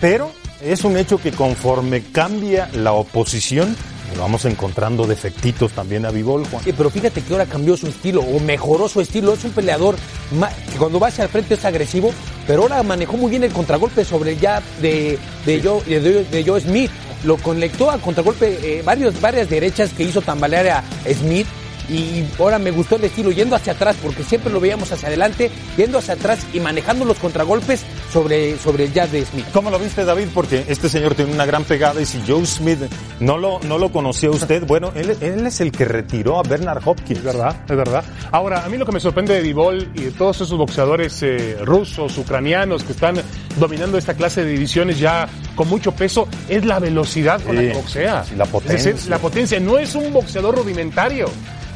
Pero 0.00 0.30
es 0.60 0.84
un 0.84 0.96
hecho 0.96 1.18
que 1.18 1.32
conforme 1.32 2.02
cambia 2.12 2.68
la 2.72 2.92
oposición, 2.92 3.74
vamos 4.18 4.44
encontrando 4.44 5.06
defectitos 5.06 5.72
también 5.72 6.06
a 6.06 6.10
Vivol, 6.10 6.46
Juan. 6.46 6.64
Sí, 6.64 6.72
pero 6.72 6.90
fíjate 6.90 7.22
que 7.22 7.32
ahora 7.32 7.46
cambió 7.46 7.76
su 7.76 7.86
estilo 7.86 8.20
o 8.20 8.40
mejoró 8.40 8.88
su 8.88 9.00
estilo. 9.00 9.34
Es 9.34 9.44
un 9.44 9.52
peleador 9.52 9.96
que 10.70 10.78
cuando 10.78 10.98
va 11.00 11.08
hacia 11.08 11.24
el 11.24 11.30
frente 11.30 11.54
es 11.54 11.64
agresivo, 11.64 12.12
pero 12.46 12.62
ahora 12.62 12.82
manejó 12.82 13.16
muy 13.16 13.30
bien 13.30 13.44
el 13.44 13.52
contragolpe 13.52 14.04
sobre 14.04 14.32
el 14.32 14.40
jab 14.40 14.62
de, 14.80 15.18
de, 15.46 15.62
Joe, 15.62 15.82
de, 15.84 16.24
de 16.24 16.44
Joe 16.44 16.60
Smith. 16.60 16.90
Lo 17.24 17.36
conectó 17.36 17.90
a 17.90 17.98
contragolpe 17.98 18.78
eh, 18.78 18.82
varios, 18.82 19.20
varias 19.20 19.48
derechas 19.48 19.92
que 19.92 20.02
hizo 20.02 20.20
tambalear 20.22 20.68
a 20.68 20.84
Smith. 21.14 21.46
Y 21.88 22.24
ahora 22.38 22.58
me 22.58 22.70
gustó 22.70 22.96
el 22.96 23.04
estilo 23.04 23.30
yendo 23.30 23.56
hacia 23.56 23.72
atrás, 23.72 23.96
porque 24.02 24.22
siempre 24.22 24.52
lo 24.52 24.60
veíamos 24.60 24.90
hacia 24.92 25.08
adelante, 25.08 25.50
yendo 25.76 25.98
hacia 25.98 26.14
atrás 26.14 26.46
y 26.52 26.60
manejando 26.60 27.04
los 27.04 27.18
contragolpes 27.18 27.82
sobre, 28.12 28.56
sobre 28.58 28.84
el 28.84 28.92
jab 28.92 29.08
de 29.10 29.24
Smith. 29.24 29.46
¿Cómo 29.52 29.70
lo 29.70 29.78
viste, 29.78 30.04
David? 30.04 30.28
Porque 30.34 30.64
este 30.68 30.88
señor 30.88 31.14
tiene 31.14 31.32
una 31.32 31.44
gran 31.46 31.64
pegada 31.64 32.00
y 32.00 32.06
si 32.06 32.22
Joe 32.26 32.46
Smith 32.46 32.80
no 33.20 33.36
lo, 33.38 33.60
no 33.60 33.78
lo 33.78 33.90
conocía 33.90 34.30
usted, 34.30 34.64
bueno, 34.66 34.92
él, 34.94 35.16
él 35.20 35.46
es 35.46 35.60
el 35.60 35.72
que 35.72 35.84
retiró 35.84 36.38
a 36.38 36.42
Bernard 36.42 36.82
Hopkins. 36.84 37.18
Es 37.18 37.24
verdad, 37.24 37.56
es 37.68 37.76
verdad. 37.76 38.04
Ahora, 38.30 38.64
a 38.64 38.68
mí 38.68 38.76
lo 38.76 38.86
que 38.86 38.92
me 38.92 39.00
sorprende 39.00 39.34
de 39.34 39.42
Divol 39.42 39.90
y 39.94 40.02
de 40.04 40.10
todos 40.12 40.36
esos 40.40 40.56
boxeadores 40.56 41.22
eh, 41.22 41.56
rusos, 41.62 42.16
ucranianos 42.18 42.84
que 42.84 42.92
están 42.92 43.16
dominando 43.58 43.98
esta 43.98 44.14
clase 44.14 44.44
de 44.44 44.52
divisiones 44.52 44.98
ya 44.98 45.28
con 45.54 45.68
mucho 45.68 45.92
peso 45.92 46.28
es 46.48 46.64
la 46.64 46.78
velocidad 46.78 47.40
con 47.42 47.56
Sí, 47.56 47.62
la 47.62 47.72
que 47.72 47.78
boxea. 47.78 48.24
sí, 48.24 48.36
la 48.36 48.46
potencia. 48.46 48.76
Es 48.90 48.96
decir, 48.96 49.10
la 49.10 49.18
potencia. 49.18 49.60
No 49.60 49.78
es 49.78 49.94
un 49.94 50.12
boxeador 50.12 50.56
rudimentario. 50.56 51.26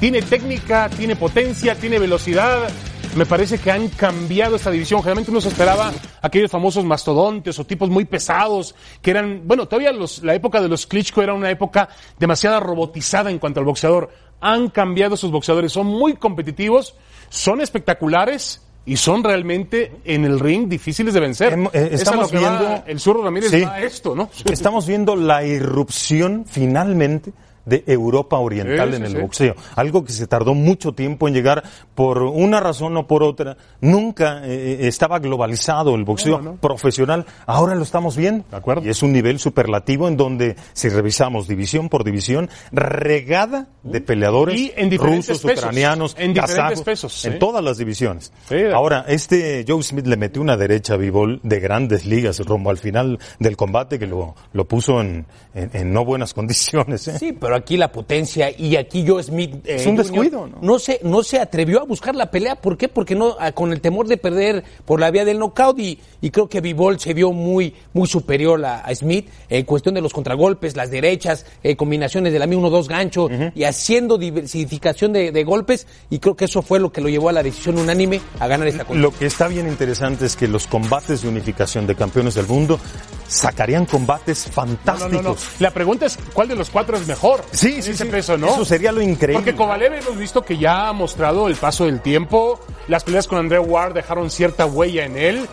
Tiene 0.00 0.20
técnica, 0.22 0.88
tiene 0.90 1.16
potencia, 1.16 1.74
tiene 1.74 1.98
velocidad. 1.98 2.68
Me 3.16 3.24
parece 3.24 3.56
que 3.58 3.70
han 3.70 3.88
cambiado 3.88 4.56
esta 4.56 4.70
división. 4.70 5.00
Generalmente 5.00 5.30
uno 5.30 5.40
se 5.40 5.48
esperaba 5.48 5.90
aquellos 6.20 6.50
famosos 6.50 6.84
mastodontes 6.84 7.58
o 7.58 7.64
tipos 7.64 7.88
muy 7.88 8.04
pesados 8.04 8.74
que 9.00 9.10
eran, 9.10 9.42
bueno, 9.46 9.66
todavía 9.66 9.92
los, 9.92 10.22
la 10.22 10.34
época 10.34 10.60
de 10.60 10.68
los 10.68 10.86
Klitschko 10.86 11.22
era 11.22 11.32
una 11.32 11.50
época 11.50 11.88
demasiado 12.18 12.60
robotizada 12.60 13.30
en 13.30 13.38
cuanto 13.38 13.60
al 13.60 13.66
boxeador. 13.66 14.10
Han 14.42 14.68
cambiado 14.68 15.14
esos 15.14 15.30
boxeadores, 15.30 15.72
son 15.72 15.86
muy 15.86 16.12
competitivos, 16.14 16.94
son 17.30 17.62
espectaculares 17.62 18.62
y 18.84 18.98
son 18.98 19.24
realmente 19.24 19.92
en 20.04 20.26
el 20.26 20.38
ring 20.38 20.68
difíciles 20.68 21.14
de 21.14 21.20
vencer. 21.20 21.58
Eh, 21.72 21.88
estamos 21.92 22.30
viendo- 22.30 22.82
el 22.86 23.00
zurdo 23.00 23.22
Ramírez 23.24 23.50
Sí. 23.50 23.62
va 23.62 23.76
a 23.76 23.80
esto, 23.82 24.14
¿no? 24.14 24.28
Estamos 24.44 24.86
viendo 24.86 25.16
la 25.16 25.42
irrupción 25.42 26.44
finalmente 26.46 27.32
de 27.66 27.84
Europa 27.86 28.38
Oriental 28.38 28.88
Sí, 28.90 28.96
en 28.96 29.00
sí, 29.02 29.06
el 29.08 29.16
sí. 29.16 29.22
boxeo. 29.22 29.54
Algo 29.74 30.02
que 30.04 30.12
se 30.12 30.26
tardó 30.26 30.54
mucho 30.54 30.92
tiempo 30.92 31.28
en 31.28 31.34
llegar 31.34 31.62
por 31.94 32.22
una 32.22 32.60
razón 32.60 32.96
o 32.96 33.06
por 33.06 33.22
otra. 33.22 33.58
Nunca 33.82 34.40
eh, 34.44 34.86
estaba 34.88 35.18
globalizado 35.18 35.94
el 35.94 36.04
boxeo 36.04 36.38
No, 36.38 36.42
no, 36.42 36.50
no. 36.52 36.56
profesional. 36.56 37.26
Ahora 37.46 37.74
lo 37.74 37.82
estamos 37.82 38.16
viendo. 38.16 38.44
De 38.50 38.56
acuerdo. 38.56 38.82
Y 38.86 38.88
es 38.88 39.02
un 39.02 39.12
nivel 39.12 39.38
superlativo 39.38 40.08
en 40.08 40.16
donde, 40.16 40.56
si 40.72 40.88
revisamos 40.88 41.46
división 41.48 41.88
por 41.90 42.02
división, 42.04 42.48
regada 42.72 43.66
de 43.82 44.00
peleadores 44.00 44.58
Y 44.58 44.72
en 44.76 44.88
diferentes 44.90 45.28
rusos, 45.28 45.42
pesos. 45.42 45.58
ucranianos, 45.64 46.14
En 46.18 46.32
diferentes 46.32 46.56
kazajos, 46.56 46.82
pesos, 46.82 47.12
sí. 47.12 47.28
en 47.28 47.38
todas 47.38 47.62
las 47.62 47.78
divisiones. 47.78 48.32
Ahora, 48.72 49.04
este 49.08 49.64
Joe 49.66 49.82
Smith 49.82 50.06
le 50.06 50.16
metió 50.16 50.40
una 50.40 50.56
derecha 50.56 50.94
a 50.94 50.96
Bivol 50.96 51.40
de 51.42 51.60
grandes 51.60 52.06
ligas 52.06 52.38
rumbo 52.40 52.70
al 52.70 52.78
final 52.78 53.18
del 53.38 53.56
combate 53.56 53.98
que 53.98 54.06
lo, 54.06 54.34
lo 54.52 54.64
puso 54.66 55.00
en, 55.00 55.26
en- 55.54 55.70
en 55.72 55.92
no 55.92 56.04
buenas 56.04 56.32
condiciones. 56.34 57.08
¿eh? 57.08 57.18
Sí, 57.18 57.32
pero 57.32 57.55
aquí 57.56 57.76
la 57.76 57.90
potencia 57.90 58.50
y 58.56 58.76
aquí 58.76 59.04
Joe 59.06 59.22
Smith 59.22 59.54
eh, 59.64 59.76
Es 59.76 59.86
un 59.86 59.96
descuido, 59.96 60.48
¿no? 60.60 60.78
se 60.78 61.00
no 61.02 61.22
se 61.22 61.40
atrevió 61.40 61.80
a 61.80 61.84
buscar 61.84 62.14
la 62.14 62.30
pelea, 62.30 62.56
¿por 62.56 62.76
qué? 62.76 62.88
Porque 62.88 63.14
no 63.14 63.36
ah, 63.40 63.52
con 63.52 63.72
el 63.72 63.80
temor 63.80 64.06
de 64.06 64.16
perder 64.16 64.62
por 64.84 65.00
la 65.00 65.10
vía 65.10 65.24
del 65.24 65.38
knockout 65.38 65.78
y, 65.78 65.98
y 66.20 66.30
creo 66.30 66.48
que 66.48 66.60
Bivol 66.60 67.00
se 67.00 67.14
vio 67.14 67.32
muy 67.32 67.74
muy 67.92 68.06
superior 68.06 68.64
a, 68.64 68.80
a 68.80 68.94
Smith 68.94 69.28
en 69.48 69.64
cuestión 69.64 69.94
de 69.94 70.00
los 70.00 70.12
contragolpes, 70.12 70.76
las 70.76 70.90
derechas, 70.90 71.46
eh, 71.62 71.74
combinaciones 71.76 72.32
de 72.32 72.38
la 72.38 72.46
misma 72.46 72.68
1-2 72.68 72.86
gancho 72.88 73.28
y 73.54 73.64
haciendo 73.64 74.18
diversificación 74.18 75.12
de, 75.12 75.32
de 75.32 75.44
golpes 75.44 75.86
y 76.10 76.18
creo 76.18 76.36
que 76.36 76.44
eso 76.46 76.62
fue 76.62 76.78
lo 76.78 76.92
que 76.92 77.00
lo 77.00 77.08
llevó 77.08 77.28
a 77.28 77.32
la 77.32 77.42
decisión 77.42 77.78
unánime 77.78 78.20
a 78.38 78.46
ganar 78.46 78.68
esta 78.68 78.84
contienda. 78.84 79.08
Lo 79.10 79.18
que 79.18 79.26
está 79.26 79.48
bien 79.48 79.66
interesante 79.66 80.26
es 80.26 80.36
que 80.36 80.48
los 80.48 80.66
combates 80.66 81.22
de 81.22 81.28
unificación 81.28 81.86
de 81.86 81.94
campeones 81.94 82.34
del 82.34 82.46
mundo 82.46 82.78
sacarían 83.28 83.86
combates 83.86 84.46
No, 84.46 84.52
fantásticos. 84.52 85.12
no, 85.12 85.22
no, 85.22 85.28
no. 85.30 85.36
La 85.58 85.70
pregunta 85.70 86.06
es, 86.06 86.18
¿cuál 86.32 86.48
de 86.48 86.54
los 86.56 86.70
cuatro 86.70 86.96
es 86.96 87.06
mejor? 87.06 87.42
Sí, 87.52 87.80
sí, 87.82 87.90
ese 87.92 88.04
sí. 88.04 88.10
peso, 88.10 88.36
¿no? 88.36 88.48
Eso 88.48 88.64
sería 88.64 88.92
lo 88.92 89.00
increíble. 89.00 89.42
Porque 89.42 89.54
Kovalev 89.56 89.94
hemos 89.94 90.16
visto 90.18 90.42
que 90.44 90.58
ya 90.58 90.88
ha 90.88 90.92
mostrado 90.92 91.48
el 91.48 91.54
paso 91.56 91.86
del 91.86 92.00
tiempo. 92.00 92.60
Las 92.88 93.04
peleas 93.04 93.26
con 93.26 93.38
André 93.38 93.58
Ward 93.58 93.94
dejaron 93.94 94.30
cierta 94.30 94.66
huella 94.66 95.04
en 95.04 95.16
él. 95.16 95.48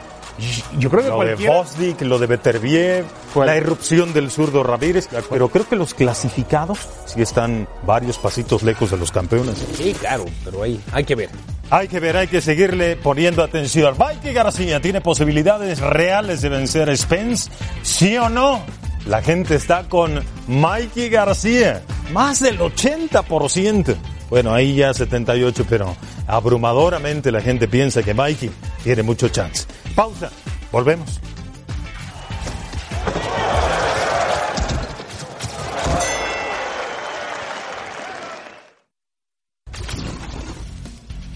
Yo 0.80 0.90
creo 0.90 1.04
que 1.04 1.10
Lo 1.10 1.20
de 1.20 1.26
cualquiera... 1.26 1.54
Bosdick, 1.58 2.02
lo 2.02 2.18
de 2.18 2.26
Beterbiev, 2.26 3.06
Cual- 3.36 3.46
la 3.46 3.56
irrupción 3.58 4.14
del 4.14 4.32
zurdo 4.32 4.64
Ramírez, 4.64 5.08
pero 5.30 5.48
creo 5.50 5.70
que 5.70 5.76
los 5.76 5.94
clasificados 5.94 6.80
sí 7.06 7.22
están 7.22 7.68
varios 7.86 8.18
pasitos 8.18 8.64
lejos 8.64 8.90
de 8.90 8.98
los 8.98 9.12
campeones. 9.12 9.64
Sí, 9.78 9.94
claro, 10.00 10.26
pero 10.44 10.64
ahí 10.64 10.82
hay 10.92 11.04
que 11.04 11.14
ver. 11.14 11.30
Hay 11.70 11.88
que 11.88 12.00
ver, 12.00 12.18
hay 12.18 12.28
que 12.28 12.42
seguirle 12.42 12.96
poniendo 12.96 13.44
atención. 13.44 13.96
Mikey 13.98 14.34
García 14.34 14.82
tiene 14.82 15.02
posibilidades 15.02 15.80
reales 15.80 16.42
de 16.42 16.50
vencer 16.50 16.90
a 16.90 16.98
Spence, 16.98 17.52
¿sí 17.84 18.18
o 18.18 18.28
no? 18.28 18.60
La 19.06 19.22
gente 19.22 19.56
está 19.56 19.90
con 19.90 20.24
Mikey 20.48 21.10
García, 21.10 21.84
más 22.14 22.40
del 22.40 22.60
80%. 22.60 23.96
Bueno, 24.30 24.54
ahí 24.54 24.76
ya 24.76 24.94
78, 24.94 25.66
pero 25.70 25.96
abrumadoramente 26.26 27.32
la 27.32 27.42
gente 27.42 27.68
piensa 27.68 28.02
que 28.02 28.14
Mikey 28.14 28.50
tiene 28.84 29.04
mucho 29.04 29.28
chance. 29.28 29.66
Pausa, 29.94 30.30
volvemos. 30.72 31.20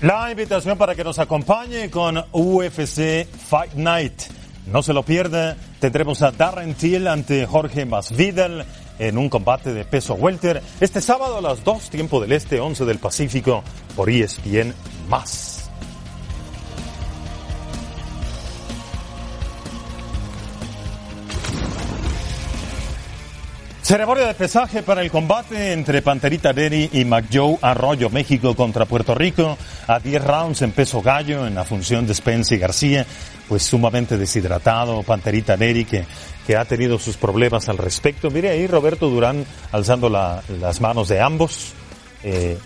La 0.01 0.30
invitación 0.32 0.78
para 0.78 0.95
que 0.95 1.03
nos 1.03 1.20
acompañe 1.20 1.89
con 1.89 2.18
UFC 2.32 3.26
Fight 3.26 3.74
Night. 3.74 4.36
No 4.72 4.84
se 4.84 4.93
lo 4.93 5.03
pierda, 5.03 5.55
tendremos 5.80 6.22
a 6.22 6.32
Darren 6.32 6.74
Till 6.74 7.07
ante 7.07 7.45
Jorge 7.45 7.86
Masvidal 7.86 8.65
en 8.99 9.18
un 9.18 9.30
combate 9.30 9.74
de 9.74 9.86
peso 9.86 10.15
welter 10.15 10.61
este 10.82 11.01
sábado 11.01 11.38
a 11.38 11.41
las 11.41 11.63
2, 11.63 11.89
tiempo 11.89 12.20
del 12.20 12.34
este, 12.34 12.59
11 12.59 12.86
del 12.86 12.99
Pacífico, 12.99 13.63
por 13.95 14.09
ESPN+. 14.09 14.74
Ceremonia 23.88 24.27
de 24.27 24.33
pesaje 24.33 24.83
para 24.83 25.01
el 25.01 25.09
combate 25.09 25.71
entre 25.71 26.01
Panterita 26.01 26.51
Neri 26.51 26.89
y 26.91 27.05
McJoe 27.05 27.57
Arroyo, 27.61 28.09
México 28.09 28.53
contra 28.53 28.83
Puerto 28.85 29.15
Rico, 29.15 29.57
a 29.88 29.97
10 29.99 30.23
rounds 30.25 30.61
en 30.61 30.73
peso 30.73 31.01
gallo 31.01 31.47
en 31.47 31.55
la 31.55 31.63
función 31.63 32.05
de 32.05 32.13
Spence 32.13 32.55
y 32.55 32.57
García, 32.57 33.05
pues 33.47 33.63
sumamente 33.63 34.17
deshidratado, 34.17 35.03
Panterita 35.03 35.55
Neri 35.55 35.85
que, 35.85 36.03
que 36.45 36.57
ha 36.57 36.65
tenido 36.65 36.99
sus 36.99 37.15
problemas 37.15 37.69
al 37.69 37.77
respecto. 37.77 38.29
Mire 38.29 38.49
ahí 38.49 38.67
Roberto 38.67 39.09
Durán 39.09 39.45
alzando 39.71 40.09
la- 40.09 40.43
las 40.59 40.81
manos 40.81 41.07
de 41.07 41.21
ambos. 41.21 41.71
Eh, 42.23 42.57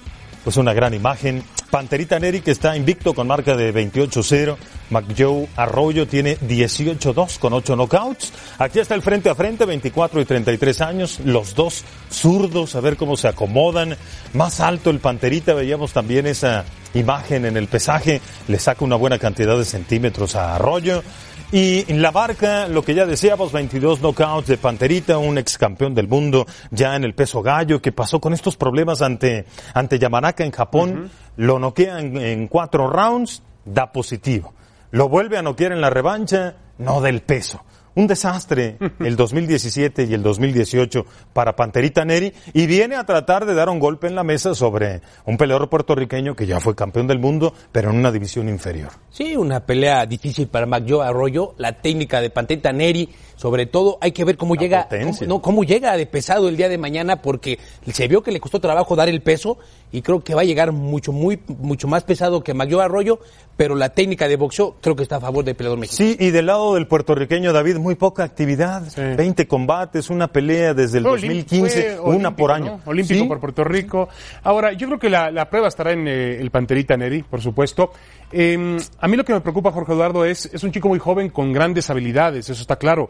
pues 0.44 0.58
una 0.58 0.74
gran 0.74 0.94
imagen. 0.94 1.44
Panterita 1.70 2.20
Neri 2.20 2.42
que 2.42 2.52
está 2.52 2.76
invicto 2.76 3.14
con 3.14 3.28
marca 3.28 3.56
de 3.56 3.74
28-0. 3.74 4.58
McJoe 4.90 5.48
Arroyo 5.56 6.06
tiene 6.06 6.38
18-2 6.40 7.40
con 7.40 7.54
8 7.54 7.76
knockouts. 7.76 8.34
Aquí 8.58 8.80
está 8.80 8.96
el 8.96 9.02
frente 9.02 9.30
a 9.30 9.36
frente, 9.36 9.66
24 9.66 10.20
y 10.22 10.26
33 10.26 10.82
años. 10.82 11.20
Los 11.24 11.56
dos 11.56 11.84
zurdos, 12.12 12.76
a 12.76 12.82
ver 12.82 12.98
cómo 12.98 13.16
se 13.16 13.30
acomodan. 13.30 13.96
Más 14.34 14.60
alto 14.60 14.90
el 14.90 15.00
Panterita, 15.00 15.54
veíamos 15.54 15.94
también 15.94 16.28
esa 16.28 16.66
imagen 16.94 17.46
en 17.46 17.56
el 17.56 17.68
pesaje. 17.68 18.22
Le 18.48 18.60
saca 18.60 18.84
una 18.84 18.98
buena 18.98 19.18
cantidad 19.18 19.58
de 19.58 19.66
centímetros 19.66 20.36
a 20.36 20.56
Arroyo. 20.56 21.04
Y 21.52 21.92
en 21.92 22.02
la 22.02 22.12
barca, 22.12 22.70
lo 22.70 22.82
que 22.82 22.94
ya 22.94 23.06
decíamos, 23.06 23.52
22 23.52 24.00
knockouts 24.00 24.48
de 24.48 24.58
Panterita, 24.58 25.18
un 25.18 25.38
ex 25.38 25.58
campeón 25.58 25.94
del 25.94 26.08
mundo 26.08 26.46
ya 26.70 26.96
en 26.96 27.04
el 27.04 27.14
peso 27.14 27.42
gallo, 27.42 27.82
que 27.82 27.92
pasó 27.92 28.22
con 28.22 28.32
estos 28.34 28.56
problemas 28.56 29.02
ante, 29.02 29.46
ante 29.74 30.00
Yamanaka 30.00 30.46
en 30.46 30.52
Japón, 30.52 31.12
lo 31.36 31.60
noquea 31.60 32.00
en, 32.00 32.16
en 32.16 32.48
cuatro 32.48 32.88
rounds, 32.88 33.44
da 33.66 33.92
positivo. 33.92 34.54
Lo 34.92 35.10
vuelve 35.10 35.38
a 35.38 35.42
noquear 35.42 35.74
en 35.74 35.82
la 35.82 35.90
revancha, 35.90 36.56
no 36.78 37.02
del 37.02 37.22
peso. 37.22 37.66
Un 37.94 38.08
desastre 38.08 38.78
el 39.00 39.16
2017 39.16 40.06
y 40.06 40.14
el 40.14 40.24
2018 40.24 41.06
para 41.34 41.56
Panterita 41.56 42.06
Neri 42.06 42.34
y 42.54 42.66
viene 42.66 42.96
a 42.96 43.06
tratar 43.06 43.46
de 43.46 43.54
dar 43.54 43.70
un 43.70 43.80
golpe 43.80 44.08
en 44.08 44.16
la 44.16 44.24
mesa 44.24 44.56
sobre 44.56 45.02
un 45.26 45.38
peleador 45.38 45.70
puertorriqueño 45.70 46.36
que 46.36 46.46
ya 46.46 46.60
fue 46.60 46.76
campeón 46.76 47.08
del 47.08 47.20
mundo, 47.20 47.54
pero 47.72 47.90
en 47.90 47.98
una 47.98 48.12
división 48.12 48.48
inferior. 48.50 48.92
Sí, 49.10 49.36
una 49.36 49.66
pelea 49.66 50.06
difícil 50.06 50.48
para 50.48 50.66
McJoe 50.66 51.06
Arroyo, 51.06 51.54
la 51.58 51.74
técnica 51.74 52.22
de 52.22 52.30
Panterita 52.30 52.72
Neri, 52.72 53.10
sobre 53.42 53.66
todo 53.66 53.98
hay 54.02 54.12
que 54.12 54.24
ver 54.24 54.38
cómo 54.38 54.54
La 54.54 54.62
llega, 54.62 54.88
cómo, 54.88 55.18
no, 55.26 55.42
cómo 55.42 55.64
llega 55.64 55.98
de 55.98 56.06
pesado 56.06 56.48
el 56.48 56.58
día 56.58 56.70
de 56.70 56.78
mañana 56.78 57.24
porque 57.24 57.58
se 57.92 58.08
vio 58.08 58.22
que 58.22 58.32
le 58.32 58.40
costó 58.40 58.60
trabajo 58.60 58.96
dar 58.96 59.10
el 59.10 59.22
peso 59.24 59.58
y 59.92 60.04
creo 60.04 60.24
que 60.24 60.36
va 60.36 60.42
a 60.42 60.44
llegar 60.44 60.72
mucho 60.72 61.12
muy 61.12 61.40
mucho 61.48 61.88
más 61.88 62.04
pesado 62.04 62.44
que 62.44 62.54
McJoe 62.54 62.84
Arroyo, 62.84 63.20
pero 63.58 63.74
la 63.76 63.90
técnica 63.90 64.28
de 64.28 64.36
boxeo 64.36 64.76
creo 64.80 64.96
que 64.96 65.02
está 65.02 65.16
a 65.16 65.20
favor 65.22 65.44
del 65.44 65.56
peleador 65.56 65.80
mexicano. 65.80 66.12
Sí, 66.12 66.18
y 66.20 66.30
del 66.30 66.46
lado 66.46 66.76
del 66.76 66.86
puertorriqueño 66.88 67.52
David, 67.52 67.78
muy 67.78 67.96
poca 67.96 68.24
actividad, 68.24 68.84
20 68.96 69.48
combates, 69.48 70.12
una 70.12 70.28
pelea 70.28 70.76
desde 70.76 71.00
el 71.00 71.04
Fue 71.06 71.14
olim- 71.14 71.28
2015, 71.46 71.98
fue 71.98 72.16
una 72.16 72.36
por 72.36 72.52
año. 72.52 72.80
¿no? 72.86 72.92
Olímpico 72.92 73.22
Sí. 73.24 73.28
por 73.28 73.40
Puerto 73.40 73.64
Rico. 73.64 74.08
Ahora, 74.44 74.72
yo 74.74 74.86
creo 74.88 75.00
que 75.00 75.10
la, 75.10 75.32
la 75.32 75.50
prueba 75.50 75.68
estará 75.68 75.92
en 75.94 76.08
eh, 76.08 76.40
el 76.40 76.52
Panterita 76.52 76.96
Neri, 76.96 77.24
por 77.24 77.42
supuesto. 77.42 77.92
Eh, 78.32 78.78
a 79.00 79.08
mí 79.08 79.18
lo 79.18 79.26
que 79.26 79.34
me 79.34 79.42
preocupa, 79.42 79.72
Jorge 79.72 79.94
Eduardo, 79.94 80.24
es, 80.26 80.46
es 80.54 80.64
un 80.64 80.72
chico 80.72 80.88
muy 80.88 81.00
joven 81.00 81.30
con 81.30 81.52
grandes 81.52 81.90
habilidades, 81.90 82.50
eso 82.50 82.62
está 82.62 82.78
claro, 82.78 83.10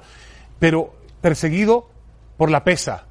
pero 0.62 0.94
perseguido 1.22 1.90
por 2.38 2.52
la 2.52 2.64
pesa. 2.64 3.08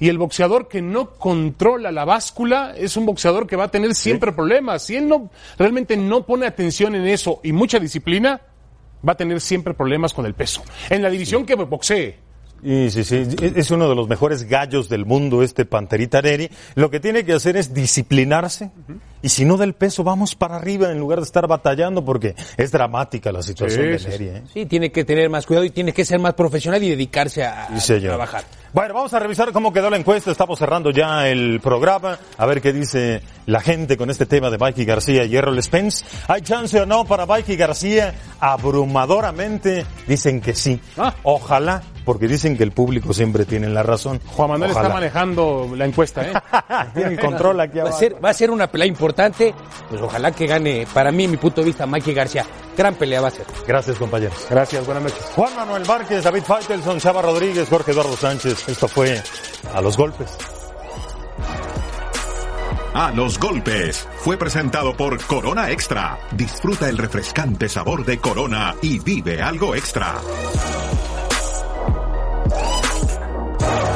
Y 0.00 0.08
el 0.08 0.16
boxeador 0.16 0.68
que 0.68 0.80
no 0.80 1.10
controla 1.10 1.92
la 1.92 2.06
báscula 2.06 2.72
es 2.74 2.96
un 2.96 3.04
boxeador 3.04 3.46
que 3.46 3.56
va 3.56 3.64
a 3.64 3.70
tener 3.70 3.94
siempre 3.94 4.32
problemas. 4.32 4.84
Si 4.84 4.96
él 4.96 5.06
no 5.06 5.30
realmente 5.58 5.98
no 5.98 6.24
pone 6.24 6.46
atención 6.46 6.94
en 6.94 7.06
eso 7.06 7.40
y 7.44 7.52
mucha 7.52 7.78
disciplina, 7.78 8.40
va 9.06 9.12
a 9.12 9.16
tener 9.18 9.42
siempre 9.42 9.74
problemas 9.74 10.14
con 10.14 10.24
el 10.24 10.32
peso. 10.32 10.62
En 10.88 11.02
la 11.02 11.10
división 11.10 11.44
que 11.44 11.54
boxee. 11.56 12.16
Y 12.62 12.90
sí, 12.90 13.04
sí, 13.04 13.26
es 13.40 13.70
uno 13.70 13.88
de 13.88 13.94
los 13.94 14.08
mejores 14.08 14.44
gallos 14.44 14.88
del 14.88 15.04
mundo 15.04 15.42
este 15.42 15.66
Panterita 15.66 16.22
Neri. 16.22 16.48
Lo 16.76 16.90
que 16.90 16.98
tiene 16.98 17.24
que 17.24 17.34
hacer 17.34 17.56
es 17.58 17.74
disciplinarse 17.74 18.70
y 19.20 19.28
si 19.28 19.44
no 19.44 19.58
del 19.58 19.74
peso 19.74 20.02
vamos 20.02 20.34
para 20.34 20.56
arriba 20.56 20.90
en 20.90 20.98
lugar 20.98 21.18
de 21.18 21.24
estar 21.26 21.46
batallando 21.46 22.04
porque 22.04 22.34
es 22.56 22.72
dramática 22.72 23.32
la 23.32 23.42
situación 23.42 23.98
Sí, 23.98 24.04
de 24.04 24.10
Neri. 24.10 24.28
¿eh? 24.28 24.42
Sí, 24.52 24.66
tiene 24.66 24.90
que 24.90 25.04
tener 25.04 25.28
más 25.28 25.44
cuidado 25.44 25.66
y 25.66 25.70
tiene 25.70 25.92
que 25.92 26.04
ser 26.06 26.18
más 26.20 26.34
profesional 26.34 26.82
y 26.82 26.88
dedicarse 26.90 27.44
a, 27.44 27.68
Sí, 27.78 28.00
trabajar. 28.00 28.44
Bueno, 28.72 28.94
vamos 28.94 29.12
a 29.14 29.18
revisar 29.20 29.52
cómo 29.52 29.72
quedó 29.72 29.88
la 29.90 29.96
encuesta. 29.98 30.30
Estamos 30.32 30.58
cerrando 30.58 30.90
ya 30.90 31.28
el 31.28 31.60
programa. 31.62 32.18
A 32.38 32.46
ver 32.46 32.60
qué 32.60 32.72
dice 32.72 33.20
la 33.46 33.60
gente 33.60 33.96
con 33.96 34.10
este 34.10 34.26
tema 34.26 34.50
de 34.50 34.58
Mikey 34.58 34.84
García 34.84 35.24
y 35.24 35.36
Errol 35.36 35.62
Spence. 35.62 36.04
¿Hay 36.28 36.40
chance 36.40 36.80
o 36.80 36.86
no 36.86 37.04
para 37.04 37.24
Mikey 37.24 37.56
García? 37.56 38.14
Abrumadoramente 38.40 39.86
dicen 40.08 40.40
que 40.40 40.54
sí. 40.54 40.80
Ah. 40.98 41.14
Ojalá, 41.22 41.82
porque 42.04 42.28
dicen 42.28 42.56
que 42.56 42.62
el 42.64 42.72
público 42.72 43.12
siempre 43.12 43.44
tiene 43.44 43.68
la 43.68 43.82
razón. 43.82 44.20
Juan 44.26 44.50
Manuel 44.50 44.70
Ojalá. 44.70 44.86
está 44.88 44.94
manejando 44.94 45.70
la 45.76 45.84
encuesta, 45.86 46.22
¿eh? 46.22 46.32
Tienen 46.94 47.16
control 47.18 47.60
aquí 47.60 47.78
Va 47.78 47.84
a, 47.84 47.86
abajo. 47.88 47.98
ser, 47.98 48.24
va 48.24 48.30
a 48.30 48.34
ser 48.34 48.50
una 48.50 48.66
pelea 48.66 48.86
importante, 48.86 49.54
pues 49.88 50.00
ojalá 50.00 50.32
que 50.32 50.46
gane, 50.46 50.86
para 50.92 51.10
mí, 51.10 51.26
mi 51.28 51.36
punto 51.36 51.60
de 51.60 51.66
vista, 51.66 51.86
Mikey 51.86 52.14
García. 52.14 52.44
Gran 52.76 52.94
pelea 52.96 53.20
va 53.20 53.28
a 53.28 53.30
ser. 53.30 53.46
Gracias, 53.66 53.96
compañeros. 53.98 54.46
Gracias, 54.50 54.84
buenas 54.84 55.04
noches. 55.04 55.20
Juan 55.36 55.54
Manuel 55.56 55.86
Márquez, 55.86 56.24
David 56.24 56.42
Faitelson, 56.42 56.98
Chava 56.98 57.22
Rodríguez, 57.22 57.68
Jorge 57.68 57.92
Eduardo 57.92 58.16
Sánchez. 58.16 58.68
Esto 58.68 58.88
fue 58.88 59.22
A 59.72 59.80
los 59.80 59.96
Golpes. 59.96 60.36
A 62.96 63.10
los 63.10 63.40
golpes 63.40 64.06
fue 64.18 64.36
presentado 64.36 64.96
por 64.96 65.20
Corona 65.24 65.68
Extra. 65.72 66.16
Disfruta 66.30 66.88
el 66.88 66.96
refrescante 66.96 67.68
sabor 67.68 68.04
de 68.04 68.18
Corona 68.18 68.76
y 68.82 69.00
vive 69.00 69.42
algo 69.42 69.74
extra. 69.74 70.14
Bye. 73.64 73.93